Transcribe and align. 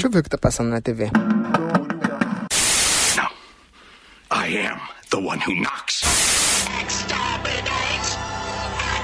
Deixa 0.00 0.08
eu 0.08 0.12
ver 0.12 0.20
o 0.20 0.22
que 0.22 0.30
tá 0.30 0.38
passando 0.38 0.70
na 0.70 0.80
TV. 0.80 1.10
No. 3.14 3.28
I 4.30 4.46
am 4.56 4.80
the 5.10 5.18
one 5.18 5.38
who 5.40 5.54
knocks. 5.60 6.00
Exterminate! 6.80 8.16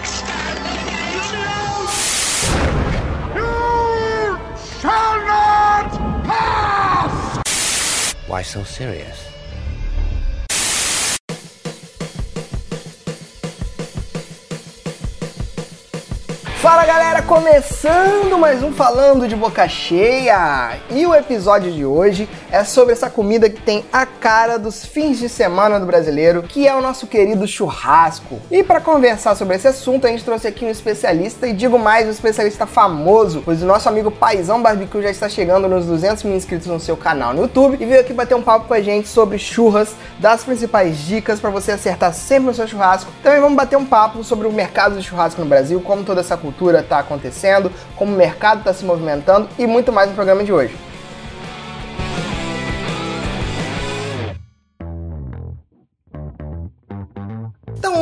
Exterminate! 0.01 1.37
You 3.37 4.39
shall 4.81 5.21
not 5.27 5.91
pass! 6.25 7.43
Why 8.27 8.43
so 8.43 8.65
serious? 8.65 9.26
Fala 16.67 16.85
galera, 16.85 17.23
começando 17.23 18.37
mais 18.37 18.61
um 18.61 18.73
Falando 18.73 19.29
de 19.29 19.37
Boca 19.37 19.69
Cheia! 19.69 20.77
E 20.91 21.07
o 21.07 21.15
episódio 21.15 21.71
de 21.71 21.85
hoje 21.85 22.29
é 22.51 22.65
sobre 22.65 22.93
essa 22.93 23.09
comida 23.09 23.49
que 23.49 23.63
tem 23.63 23.85
a 23.93 24.05
cara 24.05 24.59
dos 24.59 24.85
fins 24.85 25.17
de 25.17 25.29
semana 25.29 25.79
do 25.79 25.87
brasileiro, 25.87 26.43
que 26.43 26.67
é 26.67 26.75
o 26.75 26.81
nosso 26.81 27.07
querido 27.07 27.47
churrasco. 27.47 28.41
E 28.51 28.65
para 28.65 28.81
conversar 28.81 29.37
sobre 29.37 29.55
esse 29.55 29.69
assunto, 29.69 30.09
a 30.09 30.11
gente 30.11 30.25
trouxe 30.25 30.49
aqui 30.49 30.65
um 30.65 30.69
especialista, 30.69 31.47
e 31.47 31.53
digo 31.53 31.79
mais, 31.79 32.09
um 32.09 32.11
especialista 32.11 32.67
famoso, 32.67 33.43
pois 33.45 33.63
o 33.63 33.67
nosso 33.67 33.89
amigo 33.89 34.11
Paizão 34.11 34.61
Barbecue 34.61 35.03
já 35.03 35.11
está 35.11 35.29
chegando 35.29 35.69
nos 35.69 35.87
200 35.87 36.25
mil 36.25 36.35
inscritos 36.35 36.67
no 36.67 36.81
seu 36.81 36.97
canal 36.97 37.33
no 37.33 37.43
YouTube 37.43 37.77
e 37.79 37.87
veio 37.87 38.01
aqui 38.01 38.13
bater 38.13 38.35
um 38.35 38.43
papo 38.43 38.67
com 38.67 38.75
a 38.75 38.81
gente 38.81 39.07
sobre 39.07 39.39
churras, 39.39 39.95
das 40.19 40.43
principais 40.43 40.99
dicas 40.99 41.39
para 41.39 41.51
você 41.51 41.71
acertar 41.71 42.13
sempre 42.13 42.47
no 42.47 42.55
seu 42.55 42.67
churrasco. 42.67 43.13
Também 43.23 43.41
vamos 43.41 43.57
bater 43.57 43.77
um 43.77 43.87
papo 43.87 44.25
sobre 44.25 44.49
o 44.49 44.53
mercado 44.53 44.99
de 44.99 45.05
churrasco 45.05 45.41
no 45.41 45.47
Brasil, 45.47 45.81
como 45.81 46.03
toda 46.03 46.23
essa 46.23 46.37
cultura 46.37 46.56
está 46.81 46.99
acontecendo, 46.99 47.71
como 47.95 48.13
o 48.13 48.17
mercado 48.17 48.59
está 48.59 48.73
se 48.73 48.85
movimentando 48.85 49.49
e 49.59 49.67
muito 49.67 49.93
mais 49.93 50.09
no 50.09 50.15
programa 50.15 50.43
de 50.43 50.53
hoje. 50.53 50.86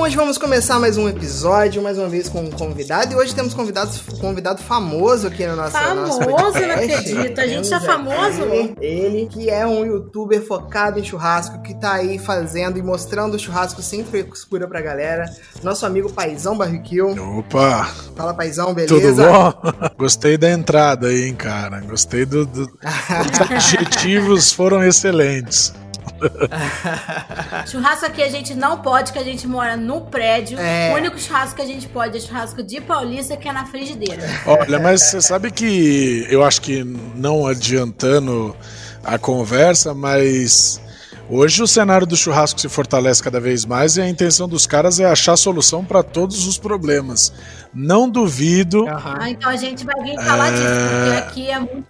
Hoje 0.05 0.17
vamos 0.17 0.37
começar 0.37 0.79
mais 0.79 0.99
um 0.99 1.09
episódio, 1.09 1.83
mais 1.83 1.97
uma 1.97 2.11
vez 2.11 2.29
com 2.29 2.43
um 2.43 2.51
convidado. 2.51 3.15
E 3.15 3.17
hoje 3.17 3.35
temos 3.35 3.55
convidados, 3.55 4.03
convidado 4.21 4.63
famoso 4.63 5.29
aqui 5.29 5.47
no 5.47 5.57
nosso 5.57 5.71
Famoso, 5.71 6.19
nosso 6.19 6.19
podcast. 6.19 6.61
não 6.61 6.75
acredito. 6.75 7.41
A 7.41 7.47
gente 7.47 7.73
é 7.73 7.81
famoso? 7.81 8.43
Ele, 8.43 8.75
ele, 8.83 9.27
que 9.27 9.49
é 9.49 9.67
um 9.67 9.83
youtuber 9.83 10.47
focado 10.47 11.01
em 11.01 11.05
churrasco, 11.05 11.63
que 11.63 11.73
tá 11.73 11.95
aí 11.95 12.19
fazendo 12.19 12.79
e 12.79 12.83
mostrando 12.83 13.33
o 13.37 13.39
churrasco 13.39 13.81
sem 13.81 14.05
frescura 14.05 14.69
pra 14.69 14.83
galera. 14.83 15.25
Nosso 15.63 15.87
amigo 15.87 16.13
Paizão 16.13 16.55
Barbecue. 16.55 17.01
Opa, 17.01 17.89
Fala 18.15 18.35
Paizão, 18.35 18.75
beleza? 18.75 18.95
tudo 18.95 19.23
bom? 19.23 19.55
Gostei 19.97 20.37
da 20.37 20.51
entrada 20.51 21.07
aí, 21.07 21.29
hein, 21.29 21.35
cara. 21.35 21.81
Gostei 21.81 22.27
do, 22.27 22.45
do... 22.45 22.65
Os 22.69 23.41
adjetivos 23.41 24.53
foram 24.53 24.85
excelentes. 24.85 25.73
Churrasco 27.67 28.07
aqui 28.07 28.23
a 28.23 28.29
gente 28.29 28.55
não 28.55 28.79
pode, 28.81 29.13
que 29.13 29.19
a 29.19 29.25
gente 29.25 29.47
mora 29.47 29.77
no 29.77 30.03
prédio. 30.03 30.59
É. 30.59 30.93
O 30.93 30.97
único 30.97 31.19
churrasco 31.19 31.57
que 31.57 31.63
a 31.63 31.67
gente 31.67 31.89
pode 31.89 32.17
é 32.17 32.21
churrasco 32.21 32.63
de 32.63 32.81
Paulista, 32.81 33.37
que 33.37 33.49
é 33.49 33.53
na 33.53 33.67
frigideira. 33.67 34.23
Olha, 34.47 34.79
mas 34.79 35.03
você 35.03 35.21
sabe 35.21 35.51
que 35.51 36.27
eu 36.31 36.45
acho 36.45 36.61
que 36.61 36.85
não 37.15 37.47
adiantando 37.47 38.55
a 39.03 39.19
conversa, 39.19 39.93
mas 39.95 40.81
hoje 41.29 41.63
o 41.63 41.67
cenário 41.67 42.07
do 42.07 42.17
churrasco 42.17 42.61
se 42.61 42.69
fortalece 42.69 43.23
cada 43.23 43.41
vez 43.41 43.65
mais 43.65 43.97
e 43.97 44.01
a 44.03 44.09
intenção 44.09 44.49
dos 44.49 44.67
caras 44.67 44.99
é 45.01 45.05
achar 45.05 45.37
solução 45.37 45.85
para 45.85 46.03
todos 46.03 46.47
os 46.47 46.59
problemas. 46.59 47.33
Não 47.75 48.09
duvido. 48.09 48.87
Ah, 48.89 49.29
então 49.29 49.51
a 49.51 49.57
gente 49.57 49.85
vai 49.85 50.01
vir 50.03 50.15
falar 50.25 50.51
disso, 50.51 50.63
É. 50.65 50.89
porque 50.89 51.17
aqui 51.19 51.51
é 51.51 51.59
muito. 51.59 51.85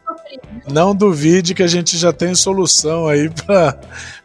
Não 0.71 0.95
duvide 0.95 1.55
que 1.55 1.63
a 1.63 1.67
gente 1.67 1.97
já 1.97 2.13
tem 2.13 2.35
solução 2.35 3.07
aí 3.07 3.31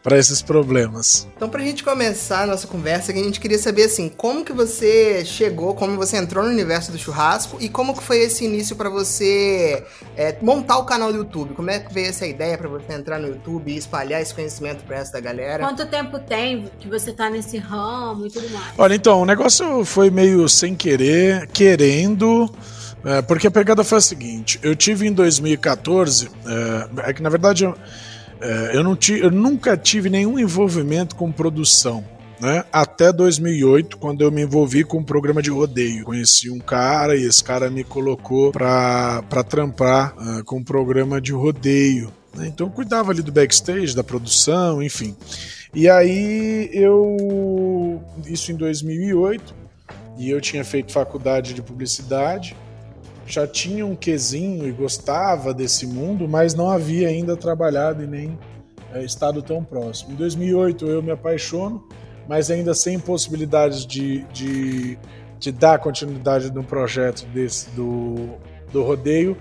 para 0.01 0.17
esses 0.17 0.41
problemas. 0.41 1.27
Então, 1.35 1.49
pra 1.49 1.61
gente 1.61 1.83
começar 1.83 2.43
a 2.43 2.45
nossa 2.47 2.67
conversa, 2.67 3.11
que 3.11 3.19
a 3.19 3.23
gente 3.23 3.39
queria 3.39 3.57
saber 3.57 3.83
assim, 3.83 4.09
como 4.09 4.45
que 4.45 4.53
você 4.53 5.23
chegou, 5.25 5.73
como 5.75 5.97
você 5.97 6.17
entrou 6.17 6.43
no 6.43 6.49
universo 6.49 6.91
do 6.91 6.97
churrasco 6.97 7.57
e 7.59 7.69
como 7.69 7.95
que 7.95 8.03
foi 8.03 8.19
esse 8.19 8.45
início 8.45 8.75
pra 8.75 8.89
você 8.89 9.83
é, 10.15 10.35
montar 10.41 10.77
o 10.77 10.85
canal 10.85 11.11
do 11.11 11.19
YouTube? 11.19 11.53
Como 11.53 11.69
é 11.69 11.79
que 11.79 11.93
veio 11.93 12.07
essa 12.07 12.25
ideia 12.25 12.57
pra 12.57 12.69
você 12.69 12.93
entrar 12.93 13.19
no 13.19 13.27
YouTube 13.27 13.71
e 13.71 13.77
espalhar 13.77 14.21
esse 14.21 14.33
conhecimento 14.33 14.83
resto 14.89 15.13
da 15.13 15.19
galera? 15.19 15.63
Quanto 15.63 15.85
tempo 15.85 16.19
tem 16.19 16.69
que 16.79 16.87
você 16.87 17.11
tá 17.11 17.29
nesse 17.29 17.57
ramo 17.57 18.25
e 18.25 18.29
tudo 18.29 18.49
mais? 18.49 18.73
Olha, 18.77 18.95
então, 18.95 19.21
o 19.21 19.25
negócio 19.25 19.83
foi 19.83 20.09
meio 20.09 20.47
sem 20.47 20.75
querer, 20.75 21.47
querendo. 21.47 22.49
É, 23.03 23.21
porque 23.21 23.47
a 23.47 23.51
pegada 23.51 23.83
foi 23.83 23.97
a 23.97 24.01
seguinte: 24.01 24.59
eu 24.61 24.75
tive 24.75 25.07
em 25.07 25.13
2014. 25.13 26.29
É, 26.45 27.09
é 27.09 27.13
que 27.13 27.21
na 27.21 27.29
verdade 27.29 27.63
eu, 27.63 27.75
é, 28.41 28.71
eu, 28.75 28.83
não 28.83 28.95
ti, 28.95 29.19
eu 29.19 29.31
nunca 29.31 29.77
tive 29.77 30.09
nenhum 30.09 30.37
envolvimento 30.37 31.15
com 31.15 31.31
produção. 31.31 32.03
Né? 32.39 32.63
Até 32.71 33.11
2008, 33.11 33.97
quando 33.97 34.21
eu 34.21 34.31
me 34.31 34.41
envolvi 34.41 34.85
com 34.85 34.99
um 34.99 35.03
programa 35.03 35.41
de 35.41 35.49
rodeio. 35.49 36.05
Conheci 36.05 36.49
um 36.49 36.59
cara 36.59 37.15
e 37.15 37.23
esse 37.23 37.43
cara 37.43 37.69
me 37.69 37.83
colocou 37.83 38.51
pra 38.51 39.21
trampar 39.47 40.13
ah, 40.17 40.41
com 40.45 40.57
um 40.57 40.63
programa 40.63 41.19
de 41.19 41.33
rodeio. 41.33 42.11
né? 42.33 42.47
Então 42.47 42.67
eu 42.67 42.71
cuidava 42.71 43.11
ali 43.11 43.21
do 43.21 43.31
backstage, 43.31 43.93
da 43.93 44.05
produção, 44.05 44.81
enfim. 44.81 45.17
E 45.73 45.89
aí 45.89 46.69
eu. 46.71 48.01
Isso 48.25 48.51
em 48.51 48.55
2008, 48.55 49.53
e 50.17 50.29
eu 50.29 50.39
tinha 50.39 50.63
feito 50.63 50.91
faculdade 50.91 51.53
de 51.53 51.61
publicidade, 51.61 52.55
já 53.29 53.47
tinha 53.47 53.85
um 53.85 53.95
quesinho 53.95 54.67
e 54.67 54.71
gostava 54.71 55.53
desse 55.53 55.85
mundo, 55.85 56.27
mas 56.27 56.55
não 56.55 56.69
havia 56.69 57.07
ainda 57.07 57.37
trabalhado 57.37 58.03
e 58.03 58.07
nem 58.07 58.37
eh, 58.91 59.03
estado 59.03 59.41
tão 59.43 59.63
próximo. 59.63 60.13
Em 60.13 60.15
2008 60.15 60.87
eu 60.87 61.03
me 61.03 61.11
apaixono, 61.11 61.87
mas 62.27 62.49
ainda 62.49 62.73
sem 62.73 62.99
possibilidades 62.99 63.85
de, 63.85 64.23
de, 64.33 64.97
de 65.39 65.51
dar 65.51 65.77
continuidade 65.77 66.51
no 66.51 66.63
projeto 66.63 67.23
desse 67.27 67.69
do, 67.71 68.29
do 68.73 68.81
rodeio. 68.81 69.37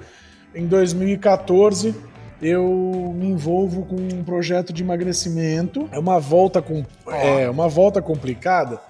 Em 0.55 0.67
2014 0.67 1.95
eu 2.43 3.13
me 3.17 3.27
envolvo 3.27 3.87
com 3.87 3.97
um 3.97 4.23
projeto 4.23 4.71
de 4.73 4.83
emagrecimento. 4.83 5.89
É 5.91 5.99
uma 5.99 6.21
volta 6.21 6.61
com 6.61 6.85
é 7.07 7.49
uma 7.49 7.69
volta 7.69 8.03
complicada, 8.03 8.81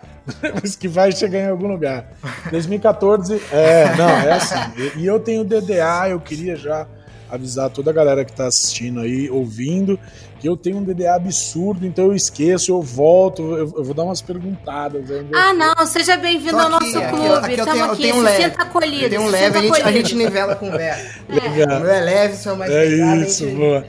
mas 0.62 0.76
que 0.76 0.88
vai 0.88 1.12
chegar 1.12 1.40
em 1.40 1.48
algum 1.48 1.68
lugar. 1.68 2.12
2014, 2.50 3.40
é, 3.52 3.96
não, 3.96 4.08
é 4.08 4.32
assim. 4.32 4.54
E, 4.96 5.06
eu 5.06 5.18
tenho 5.20 5.44
DDA, 5.44 6.08
eu 6.10 6.20
queria 6.20 6.56
já 6.56 6.86
avisar 7.30 7.70
toda 7.70 7.90
a 7.90 7.94
galera 7.94 8.24
que 8.24 8.32
tá 8.32 8.46
assistindo 8.46 9.00
aí, 9.00 9.28
ouvindo, 9.30 9.98
que 10.40 10.48
eu 10.48 10.56
tenho 10.56 10.76
um 10.78 10.84
DDA 10.84 11.14
absurdo, 11.14 11.84
então 11.86 12.06
eu 12.06 12.14
esqueço, 12.14 12.70
eu 12.70 12.80
volto, 12.80 13.42
eu, 13.42 13.72
eu 13.76 13.84
vou 13.84 13.94
dar 13.94 14.04
umas 14.04 14.20
perguntadas. 14.22 15.10
aí, 15.10 15.26
Ah, 15.34 15.52
não, 15.52 15.86
seja 15.86 16.16
bem-vindo 16.16 16.56
ao 16.56 16.74
aqui, 16.76 16.92
nosso 16.92 16.98
aqui, 16.98 17.08
clube. 17.08 17.24
aqui 17.34 17.44
eu 17.46 17.58
Estamos 17.58 17.72
tenho- 17.72 17.84
eu 17.86 17.92
aqui, 17.92 18.02
tenho 18.02 18.16
um 18.16 18.20
leve. 18.22 18.42
sinta 18.44 18.62
acolhido. 18.62 19.02
Eu 19.04 19.10
tenho 19.10 19.22
um 19.22 19.26
leve, 19.28 19.58
a 19.58 19.62
gente, 19.62 19.82
a 19.82 19.92
gente 19.92 20.14
nivela 20.14 20.52
a 20.52 20.56
conversa. 20.56 21.18
Legal. 21.28 21.78
O 21.78 21.80
meu 21.82 21.90
é 21.90 22.00
leve, 22.00 22.34
o 22.34 22.36
seu 22.36 22.52
é 22.52 22.56
mais 22.56 22.70
É 22.70 22.84
pesado, 22.88 23.20
isso, 23.22 23.44
gente- 23.44 23.56
boa. 23.56 23.84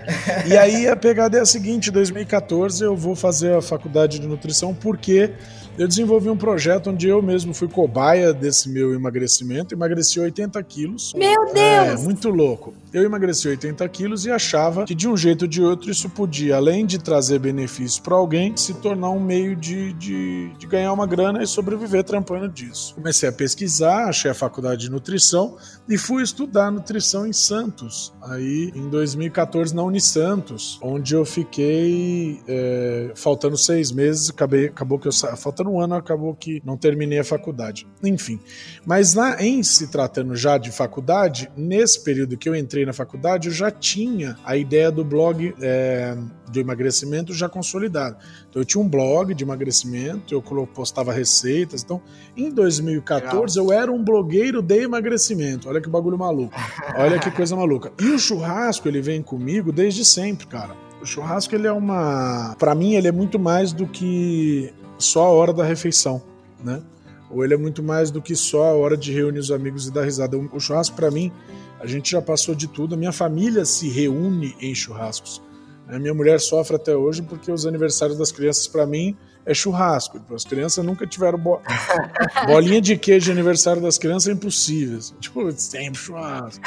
E 0.47 0.57
aí 0.57 0.87
a 0.87 0.95
pegada 0.97 1.37
é 1.37 1.41
a 1.41 1.45
seguinte: 1.45 1.89
em 1.89 1.93
2014 1.93 2.83
eu 2.83 2.95
vou 2.95 3.15
fazer 3.15 3.55
a 3.55 3.61
faculdade 3.61 4.19
de 4.19 4.27
nutrição 4.27 4.73
porque 4.73 5.31
eu 5.77 5.87
desenvolvi 5.87 6.29
um 6.29 6.35
projeto 6.35 6.89
onde 6.89 7.07
eu 7.07 7.21
mesmo 7.21 7.53
fui 7.53 7.67
cobaia 7.69 8.33
desse 8.33 8.67
meu 8.69 8.93
emagrecimento, 8.93 9.73
emagreci 9.73 10.19
80 10.19 10.61
quilos. 10.63 11.13
Meu 11.15 11.29
É, 11.55 11.85
Deus! 11.85 12.03
muito 12.03 12.29
louco. 12.29 12.73
Eu 12.93 13.03
emagreci 13.03 13.47
80 13.47 13.87
quilos 13.87 14.25
e 14.25 14.31
achava 14.31 14.83
que 14.83 14.93
de 14.95 15.07
um 15.07 15.15
jeito 15.15 15.43
ou 15.43 15.47
de 15.47 15.61
outro 15.61 15.89
isso 15.89 16.09
podia, 16.09 16.38
além 16.51 16.85
de 16.85 16.97
trazer 16.97 17.39
benefícios 17.39 17.99
para 17.99 18.15
alguém, 18.15 18.55
se 18.55 18.73
tornar 18.75 19.09
um 19.09 19.19
meio 19.19 19.55
de, 19.55 19.93
de, 19.93 20.53
de 20.57 20.67
ganhar 20.67 20.93
uma 20.93 21.05
grana 21.05 21.43
e 21.43 21.47
sobreviver 21.47 22.03
trampando 22.03 22.47
disso. 22.47 22.95
Comecei 22.95 23.27
a 23.27 23.31
pesquisar, 23.31 24.05
achei 24.05 24.31
a 24.31 24.33
faculdade 24.33 24.81
de 24.81 24.91
nutrição 24.91 25.57
e 25.87 25.97
fui 25.97 26.23
estudar 26.23 26.71
nutrição 26.71 27.27
em 27.27 27.33
Santos, 27.33 28.13
aí 28.21 28.71
em 28.75 28.89
2014 28.89 29.75
na 29.75 29.83
Unisantos, 29.83 30.79
onde 30.81 31.13
eu 31.13 31.25
fiquei 31.25 32.39
é, 32.47 33.11
faltando 33.15 33.57
seis 33.57 33.91
meses, 33.91 34.29
acabei, 34.29 34.67
acabou 34.67 34.99
que 34.99 35.07
eu 35.07 35.11
faltando 35.13 35.69
um 35.69 35.79
ano, 35.79 35.95
acabou 35.95 36.35
que 36.35 36.61
não 36.63 36.77
terminei 36.77 37.19
a 37.19 37.23
faculdade. 37.23 37.87
Enfim, 38.03 38.39
mas 38.85 39.13
na, 39.13 39.41
em 39.41 39.61
se 39.63 39.89
tratando 39.89 40.35
já 40.35 40.57
de 40.57 40.71
faculdade, 40.71 41.51
nesse 41.55 42.03
período 42.03 42.37
que 42.37 42.47
eu 42.47 42.55
entrei 42.55 42.85
na 42.85 42.93
faculdade, 42.93 43.47
eu 43.47 43.53
já 43.53 43.71
tinha 43.71 44.37
a 44.43 44.55
ideia 44.55 44.91
do 44.91 45.03
blog 45.03 45.53
é, 45.61 46.17
de 46.49 46.59
emagrecimento 46.59 47.33
já 47.33 47.47
consolidado. 47.47 48.17
Então 48.49 48.61
eu 48.61 48.65
tinha 48.65 48.81
um 48.81 48.87
blog 48.87 49.33
de 49.33 49.43
emagrecimento, 49.43 50.33
eu 50.33 50.41
postava 50.67 51.11
receitas. 51.13 51.83
Então, 51.83 52.01
em 52.35 52.49
2014, 52.49 53.57
eu 53.57 53.71
era 53.71 53.91
um 53.91 54.03
blogueiro 54.03 54.61
de 54.61 54.83
emagrecimento. 54.83 55.69
Olha 55.69 55.81
que 55.81 55.89
bagulho 55.89 56.17
maluco. 56.17 56.53
Olha 56.95 57.19
que 57.19 57.31
coisa 57.31 57.55
maluca. 57.55 57.91
E 57.99 58.09
o 58.09 58.19
churrasco, 58.19 58.87
ele 58.87 59.01
vem 59.01 59.21
comigo 59.21 59.71
desde 59.71 60.03
sempre, 60.03 60.47
cara. 60.47 60.75
O 61.01 61.05
churrasco, 61.05 61.55
ele 61.55 61.67
é 61.67 61.71
uma. 61.71 62.55
Pra 62.59 62.75
mim, 62.75 62.95
ele 62.95 63.07
é 63.07 63.11
muito 63.11 63.39
mais 63.39 63.71
do 63.71 63.87
que 63.87 64.73
só 64.97 65.27
a 65.27 65.31
hora 65.31 65.53
da 65.53 65.63
refeição, 65.63 66.21
né? 66.63 66.81
ou 67.29 67.43
ele 67.45 67.53
é 67.53 67.57
muito 67.57 67.83
mais 67.83 68.09
do 68.09 68.21
que 68.21 68.35
só 68.35 68.63
a 68.63 68.73
hora 68.73 68.97
de 68.97 69.13
reunir 69.13 69.39
os 69.39 69.51
amigos 69.51 69.87
e 69.87 69.91
dar 69.91 70.03
risada. 70.03 70.37
O 70.37 70.59
churrasco, 70.59 70.95
para 70.95 71.11
mim, 71.11 71.31
a 71.79 71.85
gente 71.85 72.11
já 72.11 72.21
passou 72.21 72.55
de 72.55 72.67
tudo. 72.67 72.95
A 72.95 72.97
minha 72.97 73.11
família 73.11 73.63
se 73.65 73.87
reúne 73.87 74.55
em 74.59 74.73
churrascos. 74.73 75.41
A 75.89 75.97
minha 75.97 76.13
mulher 76.13 76.39
sofre 76.39 76.75
até 76.75 76.95
hoje 76.95 77.21
porque 77.21 77.51
os 77.51 77.65
aniversários 77.65 78.17
das 78.17 78.31
crianças, 78.31 78.67
para 78.67 78.85
mim, 78.85 79.17
é 79.45 79.53
churrasco. 79.53 80.21
As 80.33 80.43
crianças 80.43 80.85
nunca 80.85 81.07
tiveram 81.07 81.37
bo... 81.37 81.59
bolinha 82.45 82.79
de 82.79 82.95
queijo 82.95 83.25
de 83.25 83.31
aniversário 83.31 83.81
das 83.81 83.97
crianças 83.97 84.29
é 84.29 84.33
impossível. 84.33 84.99
Tipo, 85.19 85.51
sempre 85.53 85.99
churrasco. 85.99 86.61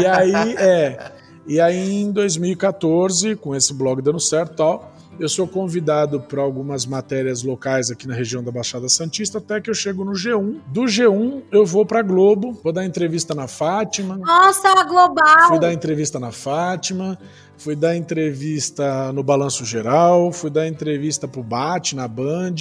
E 0.00 0.06
aí, 0.06 0.56
é. 0.56 1.12
E 1.46 1.60
aí, 1.60 2.02
em 2.02 2.10
2014, 2.10 3.36
com 3.36 3.54
esse 3.54 3.72
blog 3.72 4.02
dando 4.02 4.18
certo 4.18 4.54
e 4.54 4.56
tal, 4.56 4.93
eu 5.18 5.28
sou 5.28 5.46
convidado 5.46 6.20
para 6.20 6.42
algumas 6.42 6.86
matérias 6.86 7.42
locais 7.42 7.90
aqui 7.90 8.06
na 8.06 8.14
região 8.14 8.42
da 8.42 8.50
Baixada 8.50 8.88
Santista, 8.88 9.38
até 9.38 9.60
que 9.60 9.70
eu 9.70 9.74
chego 9.74 10.04
no 10.04 10.12
G1. 10.12 10.60
Do 10.66 10.82
G1, 10.82 11.42
eu 11.50 11.64
vou 11.64 11.86
para 11.86 12.02
Globo, 12.02 12.58
vou 12.62 12.72
dar 12.72 12.84
entrevista 12.84 13.34
na 13.34 13.46
Fátima. 13.46 14.16
Nossa, 14.16 14.68
a 14.68 14.84
Global! 14.84 15.48
Fui 15.48 15.60
dar 15.60 15.72
entrevista 15.72 16.18
na 16.18 16.32
Fátima, 16.32 17.18
fui 17.56 17.76
dar 17.76 17.96
entrevista 17.96 19.12
no 19.12 19.22
Balanço 19.22 19.64
Geral, 19.64 20.32
fui 20.32 20.50
dar 20.50 20.66
entrevista 20.66 21.28
pro 21.28 21.42
Bate 21.42 21.94
na 21.94 22.08
Band. 22.08 22.54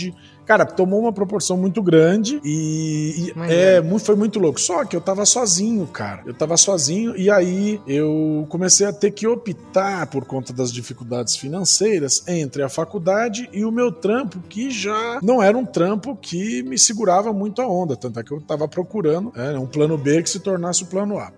Cara, 0.46 0.66
tomou 0.66 1.00
uma 1.00 1.14
proporção 1.14 1.56
muito 1.56 1.82
grande 1.82 2.40
e, 2.44 3.32
e 3.38 3.42
é, 3.50 3.80
muito, 3.82 4.04
foi 4.04 4.16
muito 4.16 4.40
louco. 4.40 4.60
Só 4.60 4.84
que 4.84 4.96
eu 4.96 5.02
tava 5.02 5.26
sozinho, 5.26 5.88
cara. 5.88 6.22
Eu 6.26 6.34
tava 6.34 6.58
sozinho 6.58 7.16
e 7.16 7.30
aí 7.30 7.82
eu 7.88 8.46
comecei 8.50 8.86
a 8.86 8.92
ter 8.92 9.12
que 9.12 9.26
optar 9.26 10.08
por 10.08 10.26
conta 10.26 10.52
das 10.52 10.72
dificuldades 10.72 11.38
financeiras 11.38 12.24
entre 12.28 12.62
a 12.62 12.70
faculdade 12.70 13.50
e 13.54 13.64
o 13.64 13.72
meu 13.72 13.92
trampo, 13.92 14.40
que 14.50 14.70
já 14.70 15.20
não 15.24 15.42
era 15.42 15.58
um 15.58 15.66
trampo 15.66 16.16
que 16.16 16.62
me 16.64 16.78
segurava 16.78 17.32
muito 17.32 17.62
a 17.62 17.68
onda. 17.68 17.96
Tanto 17.96 18.20
é 18.20 18.24
que 18.24 18.32
eu 18.32 18.42
tava 18.42 18.68
procurando 18.68 19.32
é, 19.36 19.58
um 19.58 19.68
plano 19.68 19.98
B 19.98 20.22
que 20.22 20.30
se 20.30 20.40
tornasse 20.40 20.84
o 20.84 20.88
plano 20.88 21.18
A. 21.20 21.32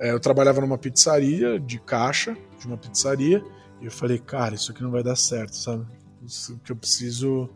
É, 0.00 0.12
eu 0.12 0.20
trabalhava 0.20 0.60
numa 0.60 0.78
pizzaria 0.78 1.58
de 1.58 1.78
caixa, 1.78 2.36
de 2.58 2.66
uma 2.66 2.76
pizzaria, 2.76 3.42
e 3.80 3.86
eu 3.86 3.90
falei, 3.90 4.18
cara, 4.18 4.54
isso 4.54 4.70
aqui 4.70 4.82
não 4.82 4.90
vai 4.90 5.02
dar 5.02 5.16
certo, 5.16 5.56
sabe? 5.56 5.84
Isso 6.24 6.58
que 6.64 6.72
eu 6.72 6.76
preciso 6.76 7.50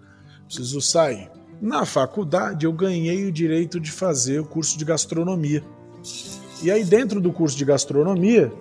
preciso 0.52 0.81
sair. 0.82 1.31
Na 1.60 1.87
faculdade, 1.87 2.66
eu 2.66 2.72
ganhei 2.72 3.25
o 3.26 3.32
direito 3.32 3.81
de 3.81 3.90
fazer 3.90 4.40
o 4.40 4.44
curso 4.44 4.76
de 4.76 4.84
gastronomia. 4.84 5.62
E 6.62 6.70
aí, 6.70 6.84
dentro 6.84 7.20
do 7.20 7.32
curso 7.32 7.56
de 7.56 7.64
gastronomia, 7.64 8.52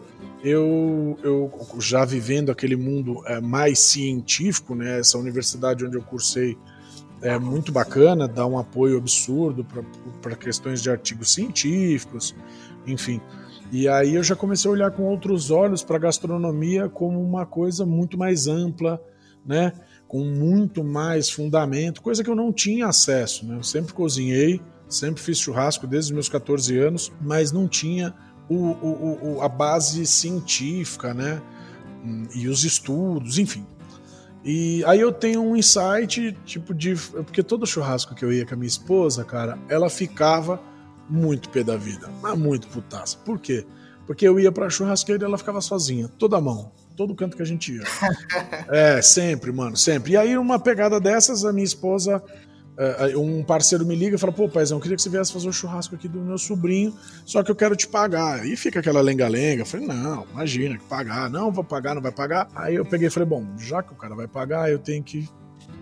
eu, 0.43 1.17
eu 1.21 1.51
já 1.79 2.05
vivendo 2.05 2.51
aquele 2.51 2.75
mundo 2.75 3.21
é, 3.25 3.41
mais 3.41 3.79
científico, 3.79 4.73
né? 4.73 4.99
Essa 4.99 5.17
universidade 5.17 5.85
onde 5.85 5.97
eu 5.97 6.01
cursei 6.01 6.57
é 7.21 7.37
muito 7.37 7.71
bacana, 7.71 8.27
dá 8.27 8.45
um 8.45 8.57
apoio 8.57 8.97
absurdo 8.97 9.65
para 10.21 10.35
questões 10.35 10.81
de 10.81 10.89
artigos 10.89 11.33
científicos, 11.33 12.35
enfim. 12.87 13.21
E 13.71 13.87
aí 13.87 14.15
eu 14.15 14.23
já 14.23 14.35
comecei 14.35 14.69
a 14.69 14.73
olhar 14.73 14.91
com 14.91 15.03
outros 15.03 15.51
olhos 15.51 15.83
para 15.83 15.97
a 15.97 15.99
gastronomia 15.99 16.89
como 16.89 17.21
uma 17.21 17.45
coisa 17.45 17.85
muito 17.85 18.17
mais 18.17 18.47
ampla, 18.47 19.01
né? 19.45 19.73
Com 20.11 20.25
muito 20.25 20.83
mais 20.83 21.29
fundamento, 21.29 22.01
coisa 22.01 22.21
que 22.21 22.29
eu 22.29 22.35
não 22.35 22.51
tinha 22.51 22.87
acesso. 22.87 23.45
Né? 23.45 23.55
Eu 23.55 23.63
sempre 23.63 23.93
cozinhei, 23.93 24.61
sempre 24.89 25.23
fiz 25.23 25.37
churrasco 25.37 25.87
desde 25.87 26.11
os 26.11 26.13
meus 26.13 26.27
14 26.27 26.77
anos, 26.77 27.13
mas 27.21 27.53
não 27.53 27.65
tinha 27.65 28.13
o, 28.49 28.55
o, 28.55 29.35
o, 29.37 29.41
a 29.41 29.47
base 29.47 30.05
científica, 30.05 31.13
né? 31.13 31.41
E 32.35 32.49
os 32.49 32.65
estudos, 32.65 33.37
enfim. 33.37 33.65
E 34.43 34.83
aí 34.83 34.99
eu 34.99 35.13
tenho 35.13 35.41
um 35.41 35.55
insight, 35.55 36.37
tipo, 36.43 36.73
de. 36.73 36.93
Porque 36.93 37.41
todo 37.41 37.65
churrasco 37.65 38.13
que 38.13 38.25
eu 38.25 38.33
ia 38.33 38.45
com 38.45 38.53
a 38.53 38.57
minha 38.57 38.67
esposa, 38.67 39.23
cara, 39.23 39.57
ela 39.69 39.89
ficava 39.89 40.61
muito 41.09 41.47
pé 41.47 41.63
da 41.63 41.77
vida, 41.77 42.09
mas 42.21 42.37
muito 42.37 42.67
putaça. 42.67 43.17
Por 43.19 43.39
quê? 43.39 43.65
Porque 44.05 44.27
eu 44.27 44.37
ia 44.37 44.51
pra 44.51 44.69
churrasqueira 44.69 45.23
e 45.23 45.25
ela 45.25 45.37
ficava 45.37 45.61
sozinha, 45.61 46.09
toda 46.17 46.41
mão 46.41 46.69
todo 46.95 47.15
canto 47.15 47.35
que 47.35 47.41
a 47.41 47.45
gente 47.45 47.73
ia. 47.73 47.83
é, 48.69 49.01
sempre, 49.01 49.51
mano, 49.51 49.75
sempre. 49.75 50.13
E 50.13 50.17
aí, 50.17 50.37
uma 50.37 50.59
pegada 50.59 50.99
dessas, 50.99 51.45
a 51.45 51.51
minha 51.51 51.65
esposa, 51.65 52.23
é, 52.77 53.17
um 53.17 53.43
parceiro 53.43 53.85
me 53.85 53.95
liga 53.95 54.15
e 54.15 54.19
fala: 54.19 54.33
pô, 54.33 54.47
paizão, 54.49 54.77
eu 54.77 54.81
queria 54.81 54.95
que 54.95 55.03
você 55.03 55.09
viesse 55.09 55.31
fazer 55.31 55.47
o 55.47 55.49
um 55.49 55.53
churrasco 55.53 55.95
aqui 55.95 56.07
do 56.07 56.19
meu 56.19 56.37
sobrinho, 56.37 56.95
só 57.25 57.43
que 57.43 57.51
eu 57.51 57.55
quero 57.55 57.75
te 57.75 57.87
pagar. 57.87 58.45
E 58.45 58.55
fica 58.55 58.79
aquela 58.79 59.01
lenga-lenga. 59.01 59.61
Eu 59.61 59.65
falei: 59.65 59.85
não, 59.85 60.25
imagina, 60.31 60.77
que 60.77 60.83
pagar. 60.85 61.29
Não, 61.29 61.51
vou 61.51 61.63
pagar, 61.63 61.95
não 61.95 62.01
vai 62.01 62.11
pagar. 62.11 62.47
Aí 62.55 62.75
eu 62.75 62.85
peguei 62.85 63.07
e 63.07 63.11
falei: 63.11 63.27
bom, 63.27 63.45
já 63.57 63.83
que 63.83 63.93
o 63.93 63.95
cara 63.95 64.15
vai 64.15 64.27
pagar, 64.27 64.71
eu 64.71 64.79
tenho 64.79 65.03
que 65.03 65.29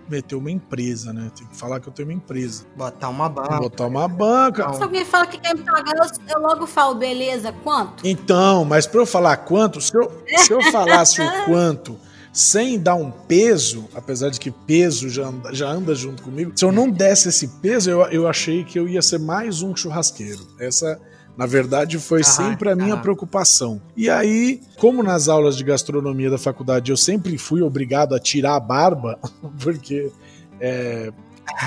meter 0.10 0.36
uma 0.36 0.52
empresa, 0.52 1.14
né? 1.14 1.32
Tem 1.36 1.48
que 1.48 1.56
falar 1.56 1.80
que 1.80 1.88
eu 1.88 1.94
tenho 1.94 2.10
uma 2.10 2.16
empresa. 2.16 2.66
Botar 2.76 3.10
uma 3.10 3.30
banca. 3.30 3.58
Botar 3.58 3.86
uma 3.86 4.08
banca. 4.08 4.74
Se 4.74 4.84
alguém 4.84 5.06
fala 5.06 5.28
que 5.28 5.38
quer 5.38 5.56
me 5.56 5.64
pagar, 5.64 5.96
eu, 5.96 6.36
eu 6.36 6.42
logo 6.42 6.66
falo, 6.66 6.96
beleza, 6.96 7.54
quanto? 7.64 8.06
Então, 8.08 8.66
mas 8.66 8.88
para 8.88 9.02
eu 9.02 9.06
falar 9.06 9.38
quanto, 9.38 9.80
se 9.80 9.96
eu, 9.96 10.24
se 10.38 10.52
eu 10.52 10.62
falasse 10.72 11.22
o 11.22 11.46
quanto 11.46 11.98
sem 12.32 12.80
dar 12.80 12.96
um 12.96 13.10
peso, 13.10 13.90
apesar 13.96 14.30
de 14.30 14.40
que 14.40 14.52
peso 14.52 15.10
já 15.10 15.28
anda, 15.28 15.54
já 15.54 15.68
anda 15.68 15.96
junto 15.96 16.22
comigo, 16.22 16.52
se 16.56 16.64
eu 16.64 16.72
não 16.72 16.90
desse 16.90 17.30
esse 17.30 17.48
peso, 17.48 17.90
eu, 17.90 18.02
eu 18.06 18.28
achei 18.28 18.64
que 18.64 18.78
eu 18.78 18.88
ia 18.88 19.02
ser 19.02 19.20
mais 19.20 19.62
um 19.62 19.76
churrasqueiro. 19.76 20.48
Essa 20.60 21.00
na 21.40 21.46
verdade, 21.46 21.98
foi 22.00 22.22
sempre 22.22 22.70
a 22.70 22.76
minha 22.76 22.98
preocupação. 22.98 23.82
E 23.96 24.10
aí, 24.10 24.60
como 24.76 25.02
nas 25.02 25.30
aulas 25.30 25.56
de 25.56 25.64
gastronomia 25.64 26.30
da 26.30 26.38
faculdade 26.38 26.92
eu 26.92 26.98
sempre 26.98 27.38
fui 27.38 27.62
obrigado 27.62 28.14
a 28.14 28.20
tirar 28.20 28.56
a 28.56 28.60
barba, 28.60 29.18
porque 29.64 30.12
é, 30.60 31.14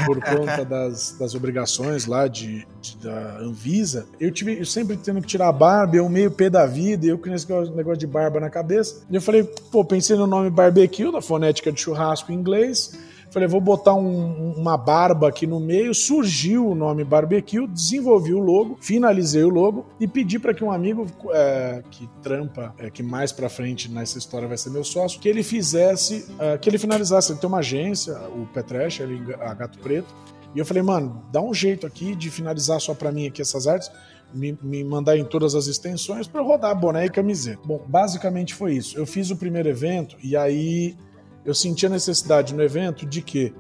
por 0.05 0.23
conta 0.23 0.63
das, 0.63 1.17
das 1.19 1.35
obrigações 1.35 2.05
lá 2.05 2.29
de, 2.29 2.67
de, 2.83 2.99
da 2.99 3.39
Anvisa, 3.39 4.05
eu 4.21 4.31
tive 4.31 4.59
eu 4.59 4.67
sempre 4.67 4.95
tendo 4.95 5.23
que 5.23 5.27
tirar 5.27 5.49
a 5.49 5.53
barba, 5.53 5.97
eu 5.97 6.07
meio 6.07 6.31
pé 6.31 6.51
da 6.51 6.67
vida, 6.67 7.07
eu 7.07 7.17
com 7.17 7.33
esse 7.33 7.51
negócio 7.75 7.97
de 7.97 8.07
barba 8.07 8.39
na 8.39 8.51
cabeça. 8.51 9.03
E 9.09 9.15
eu 9.15 9.23
falei, 9.23 9.43
pô, 9.43 9.83
pensei 9.83 10.17
no 10.17 10.27
nome 10.27 10.51
barbecue, 10.51 11.11
da 11.11 11.23
fonética 11.23 11.73
de 11.73 11.81
churrasco 11.81 12.31
em 12.31 12.35
inglês. 12.35 12.93
Falei, 13.33 13.49
vou 13.49 13.63
botar 13.63 13.95
um, 13.95 14.53
uma 14.53 14.77
barba 14.77 15.27
aqui 15.27 15.47
no 15.47 15.59
meio. 15.59 15.95
Surgiu 15.95 16.69
o 16.69 16.75
nome 16.75 17.03
Barbecue, 17.03 17.67
desenvolvi 17.67 18.35
o 18.35 18.39
logo, 18.39 18.77
finalizei 18.79 19.43
o 19.43 19.49
logo 19.49 19.87
e 19.99 20.07
pedi 20.07 20.39
para 20.39 20.53
que 20.53 20.63
um 20.63 20.71
amigo 20.71 21.07
é, 21.31 21.83
que 21.91 22.07
trampa, 22.23 22.75
é, 22.79 22.91
que 22.91 23.03
mais 23.03 23.33
para 23.33 23.49
frente 23.49 23.91
nessa 23.91 24.19
história 24.19 24.47
vai 24.47 24.59
ser 24.59 24.69
meu 24.69 24.85
sócio, 24.85 25.19
que 25.19 25.27
ele 25.27 25.43
fizesse, 25.43 26.27
é, 26.39 26.59
que 26.59 26.69
ele 26.69 26.77
finalizasse. 26.77 27.33
Ele 27.33 27.41
tem 27.41 27.49
uma 27.49 27.61
agência, 27.61 28.15
o 28.37 28.45
Petresh, 28.53 29.01
ele, 29.01 29.35
a 29.41 29.55
Gato 29.55 29.79
Preto. 29.79 30.15
E 30.55 30.59
eu 30.59 30.67
falei, 30.67 30.83
mano, 30.83 31.25
dá 31.33 31.41
um 31.41 31.55
jeito 31.55 31.87
aqui 31.87 32.15
de 32.15 32.31
finalizar 32.31 32.79
só 32.83 32.93
para 32.93 33.11
mim 33.11 33.27
aqui 33.27 33.41
essas 33.41 33.67
artes. 33.67 33.91
Me, 34.35 34.59
me, 34.63 34.85
mandar 34.85 35.17
em 35.17 35.25
todas 35.25 35.55
as 35.55 35.69
extensões 35.69 36.27
para 36.27 36.43
rodar 36.43 36.79
boné 36.79 37.07
e 37.07 37.11
camiseta. 37.11 37.61
Bom, 37.65 37.83
basicamente 37.87 38.55
foi 38.55 38.75
isso. 38.75 38.99
Eu 38.99 39.07
fiz 39.07 39.31
o 39.31 39.37
primeiro 39.37 39.71
evento 39.71 40.17
e 40.23 40.37
aí 40.37 40.97
eu 41.45 41.55
senti 41.55 41.87
a 41.87 41.89
necessidade 41.89 42.55
no 42.55 42.63
evento 42.63 43.05
de 43.07 43.23
quê? 43.23 43.53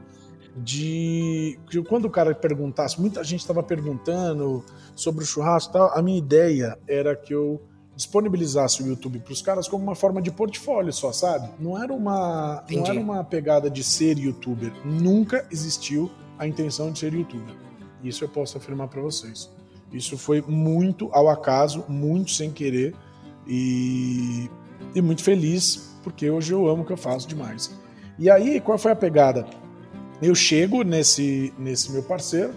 De 0.57 1.59
que 1.69 1.83
quando 1.83 2.05
o 2.05 2.11
cara 2.11 2.35
perguntasse, 2.35 3.01
muita 3.01 3.25
gente 3.25 3.41
estava 3.41 3.63
perguntando 3.63 4.65
sobre 4.95 5.25
o 5.25 5.27
churrasco 5.27 5.71
e 5.71 5.73
tal, 5.73 5.97
a 5.97 6.03
minha 6.03 6.19
ideia 6.19 6.79
era 6.87 7.17
que 7.17 7.35
eu 7.35 7.61
disponibilizasse 7.97 8.83
o 8.83 8.87
YouTube 8.87 9.21
para 9.21 9.33
os 9.33 9.43
caras 9.43 9.69
como 9.69 9.83
uma 9.83 9.95
forma 9.95 10.21
de 10.21 10.31
portfólio 10.31 10.93
só, 10.93 11.13
sabe? 11.13 11.49
Não 11.59 11.83
era 11.83 11.93
uma 11.93 12.65
não 12.71 12.87
era 12.87 13.01
uma 13.01 13.25
pegada 13.25 13.71
de 13.71 13.85
ser 13.85 14.19
youtuber. 14.19 14.73
Nunca 14.85 15.47
existiu 15.51 16.11
a 16.39 16.47
intenção 16.47 16.91
de 16.91 16.99
ser 16.99 17.13
youtuber. 17.13 17.55
Isso 18.03 18.25
eu 18.25 18.29
posso 18.29 18.57
afirmar 18.57 18.89
para 18.89 19.01
vocês. 19.01 19.51
Isso 19.93 20.17
foi 20.17 20.43
muito 20.43 21.09
ao 21.13 21.29
acaso, 21.29 21.85
muito 21.89 22.31
sem 22.31 22.51
querer 22.51 22.95
e, 23.47 24.51
e 24.95 25.03
muito 25.03 25.23
feliz 25.23 25.92
porque 26.03 26.29
hoje 26.31 26.53
eu 26.53 26.69
amo 26.69 26.83
o 26.83 26.85
que 26.85 26.93
eu 26.93 26.97
faço 26.97 27.29
demais. 27.29 27.71
E 28.19 28.31
aí, 28.31 28.61
qual 28.61 28.79
foi 28.79 28.93
a 28.93 28.97
pegada? 28.97 29.47
Eu 30.21 30.35
chego 30.35 30.83
nesse, 30.83 31.53
nesse 31.59 31.91
meu 31.91 32.03
parceiro 32.03 32.55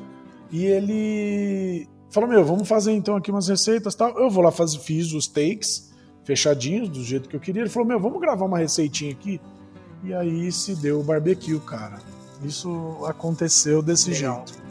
e 0.51 0.65
ele 0.65 1.87
falou: 2.09 2.29
Meu, 2.29 2.43
vamos 2.43 2.67
fazer 2.67 2.91
então 2.91 3.15
aqui 3.15 3.31
umas 3.31 3.47
receitas 3.47 3.95
tal. 3.95 4.17
Eu 4.19 4.29
vou 4.29 4.43
lá, 4.43 4.51
faz, 4.51 4.75
fiz 4.75 5.13
os 5.13 5.27
takes 5.27 5.93
fechadinhos, 6.23 6.89
do 6.89 7.03
jeito 7.03 7.29
que 7.29 7.35
eu 7.35 7.39
queria. 7.39 7.61
Ele 7.61 7.69
falou: 7.69 7.87
Meu, 7.87 7.99
vamos 7.99 8.19
gravar 8.19 8.45
uma 8.45 8.59
receitinha 8.59 9.11
aqui. 9.11 9.39
E 10.03 10.13
aí 10.13 10.51
se 10.51 10.75
deu 10.75 10.99
o 10.99 11.03
barbecue, 11.03 11.59
cara. 11.59 11.97
Isso 12.43 12.99
aconteceu 13.05 13.81
desse 13.81 14.11
Legal. 14.11 14.45
jeito. 14.45 14.64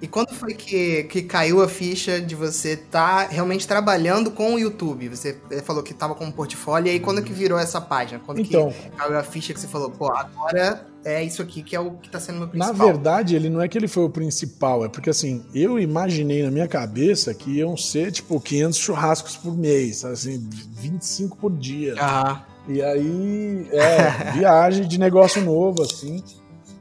E 0.00 0.06
quando 0.06 0.32
foi 0.34 0.54
que, 0.54 1.04
que 1.04 1.22
caiu 1.22 1.62
a 1.62 1.68
ficha 1.68 2.20
de 2.20 2.34
você 2.34 2.70
estar 2.72 3.26
tá 3.26 3.32
realmente 3.32 3.66
trabalhando 3.66 4.30
com 4.30 4.54
o 4.54 4.58
YouTube? 4.58 5.08
Você 5.08 5.36
falou 5.64 5.82
que 5.82 5.92
estava 5.92 6.14
com 6.14 6.24
um 6.24 6.30
portfólio, 6.30 6.88
e 6.88 6.90
aí 6.92 7.00
quando 7.00 7.22
que 7.22 7.32
virou 7.32 7.58
essa 7.58 7.80
página? 7.80 8.20
Quando 8.24 8.40
então, 8.40 8.70
que 8.70 8.90
caiu 8.90 9.18
a 9.18 9.22
ficha 9.22 9.52
que 9.52 9.60
você 9.60 9.66
falou, 9.66 9.90
pô, 9.90 10.12
agora 10.12 10.86
é 11.04 11.22
isso 11.22 11.40
aqui 11.40 11.62
que 11.62 11.74
é 11.74 11.80
o 11.80 11.92
que 11.92 12.08
está 12.08 12.18
sendo 12.20 12.38
meu 12.38 12.48
principal? 12.48 12.76
Na 12.76 12.84
verdade, 12.84 13.36
ele 13.36 13.48
não 13.48 13.60
é 13.60 13.68
que 13.68 13.78
ele 13.78 13.88
foi 13.88 14.04
o 14.04 14.10
principal, 14.10 14.84
é 14.84 14.88
porque 14.88 15.10
assim, 15.10 15.44
eu 15.54 15.78
imaginei 15.78 16.42
na 16.42 16.50
minha 16.50 16.68
cabeça 16.68 17.34
que 17.34 17.58
iam 17.58 17.76
ser 17.76 18.12
tipo 18.12 18.40
500 18.40 18.78
churrascos 18.78 19.36
por 19.36 19.56
mês, 19.56 20.04
assim, 20.04 20.48
25 20.80 21.36
por 21.36 21.52
dia. 21.52 21.94
Ah. 21.98 22.44
E 22.68 22.82
aí, 22.82 23.68
é, 23.70 24.32
viagem 24.32 24.88
de 24.88 24.98
negócio 24.98 25.40
novo, 25.40 25.82
assim. 25.82 26.22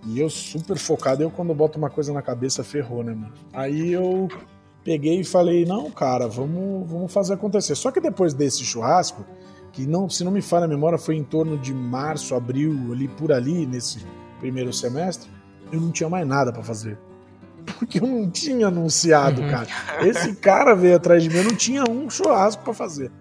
E 0.06 0.20
eu 0.20 0.30
super 0.30 0.78
focado, 0.78 1.24
eu 1.24 1.32
quando 1.32 1.54
boto 1.54 1.78
uma 1.78 1.90
coisa 1.90 2.14
na 2.14 2.22
cabeça, 2.22 2.64
ferrou, 2.64 3.04
né, 3.04 3.14
mano? 3.14 3.34
Aí 3.52 3.92
eu 3.92 4.28
peguei 4.84 5.22
e 5.22 5.24
falei, 5.24 5.66
não, 5.66 5.90
cara, 5.90 6.28
vamos, 6.28 6.88
vamos 6.88 7.12
fazer 7.12 7.34
acontecer. 7.34 7.74
Só 7.76 7.90
que 7.92 8.00
depois 8.00 8.34
desse 8.34 8.64
churrasco, 8.64 9.26
que 9.72 9.88
não, 9.88 10.08
se 10.08 10.24
não 10.24 10.32
me 10.32 10.42
falha 10.42 10.66
a 10.66 10.68
memória, 10.68 10.98
foi 10.98 11.16
em 11.16 11.24
torno 11.24 11.58
de 11.58 11.74
março, 11.74 12.36
abril, 12.36 12.94
ali 12.94 13.08
por 13.08 13.32
ali, 13.32 13.66
nesse 13.66 14.06
primeiro 14.40 14.72
semestre, 14.72 15.30
eu 15.72 15.82
não 15.82 15.92
tinha 15.92 16.08
mais 16.08 16.28
nada 16.28 16.54
para 16.54 16.62
fazer. 16.62 17.00
Porque 17.80 18.00
eu 18.00 18.06
não 18.06 18.30
tinha 18.30 18.68
anunciado, 18.68 19.42
uhum. 19.42 19.50
cara. 19.50 19.68
Esse 20.02 20.36
cara 20.36 20.76
veio 20.76 20.96
atrás 20.96 21.24
de 21.24 21.30
mim, 21.30 21.38
eu 21.38 21.44
não 21.46 21.56
tinha 21.56 21.84
um 21.90 22.08
churrasco 22.10 22.64
para 22.64 22.74
fazer. 22.74 23.12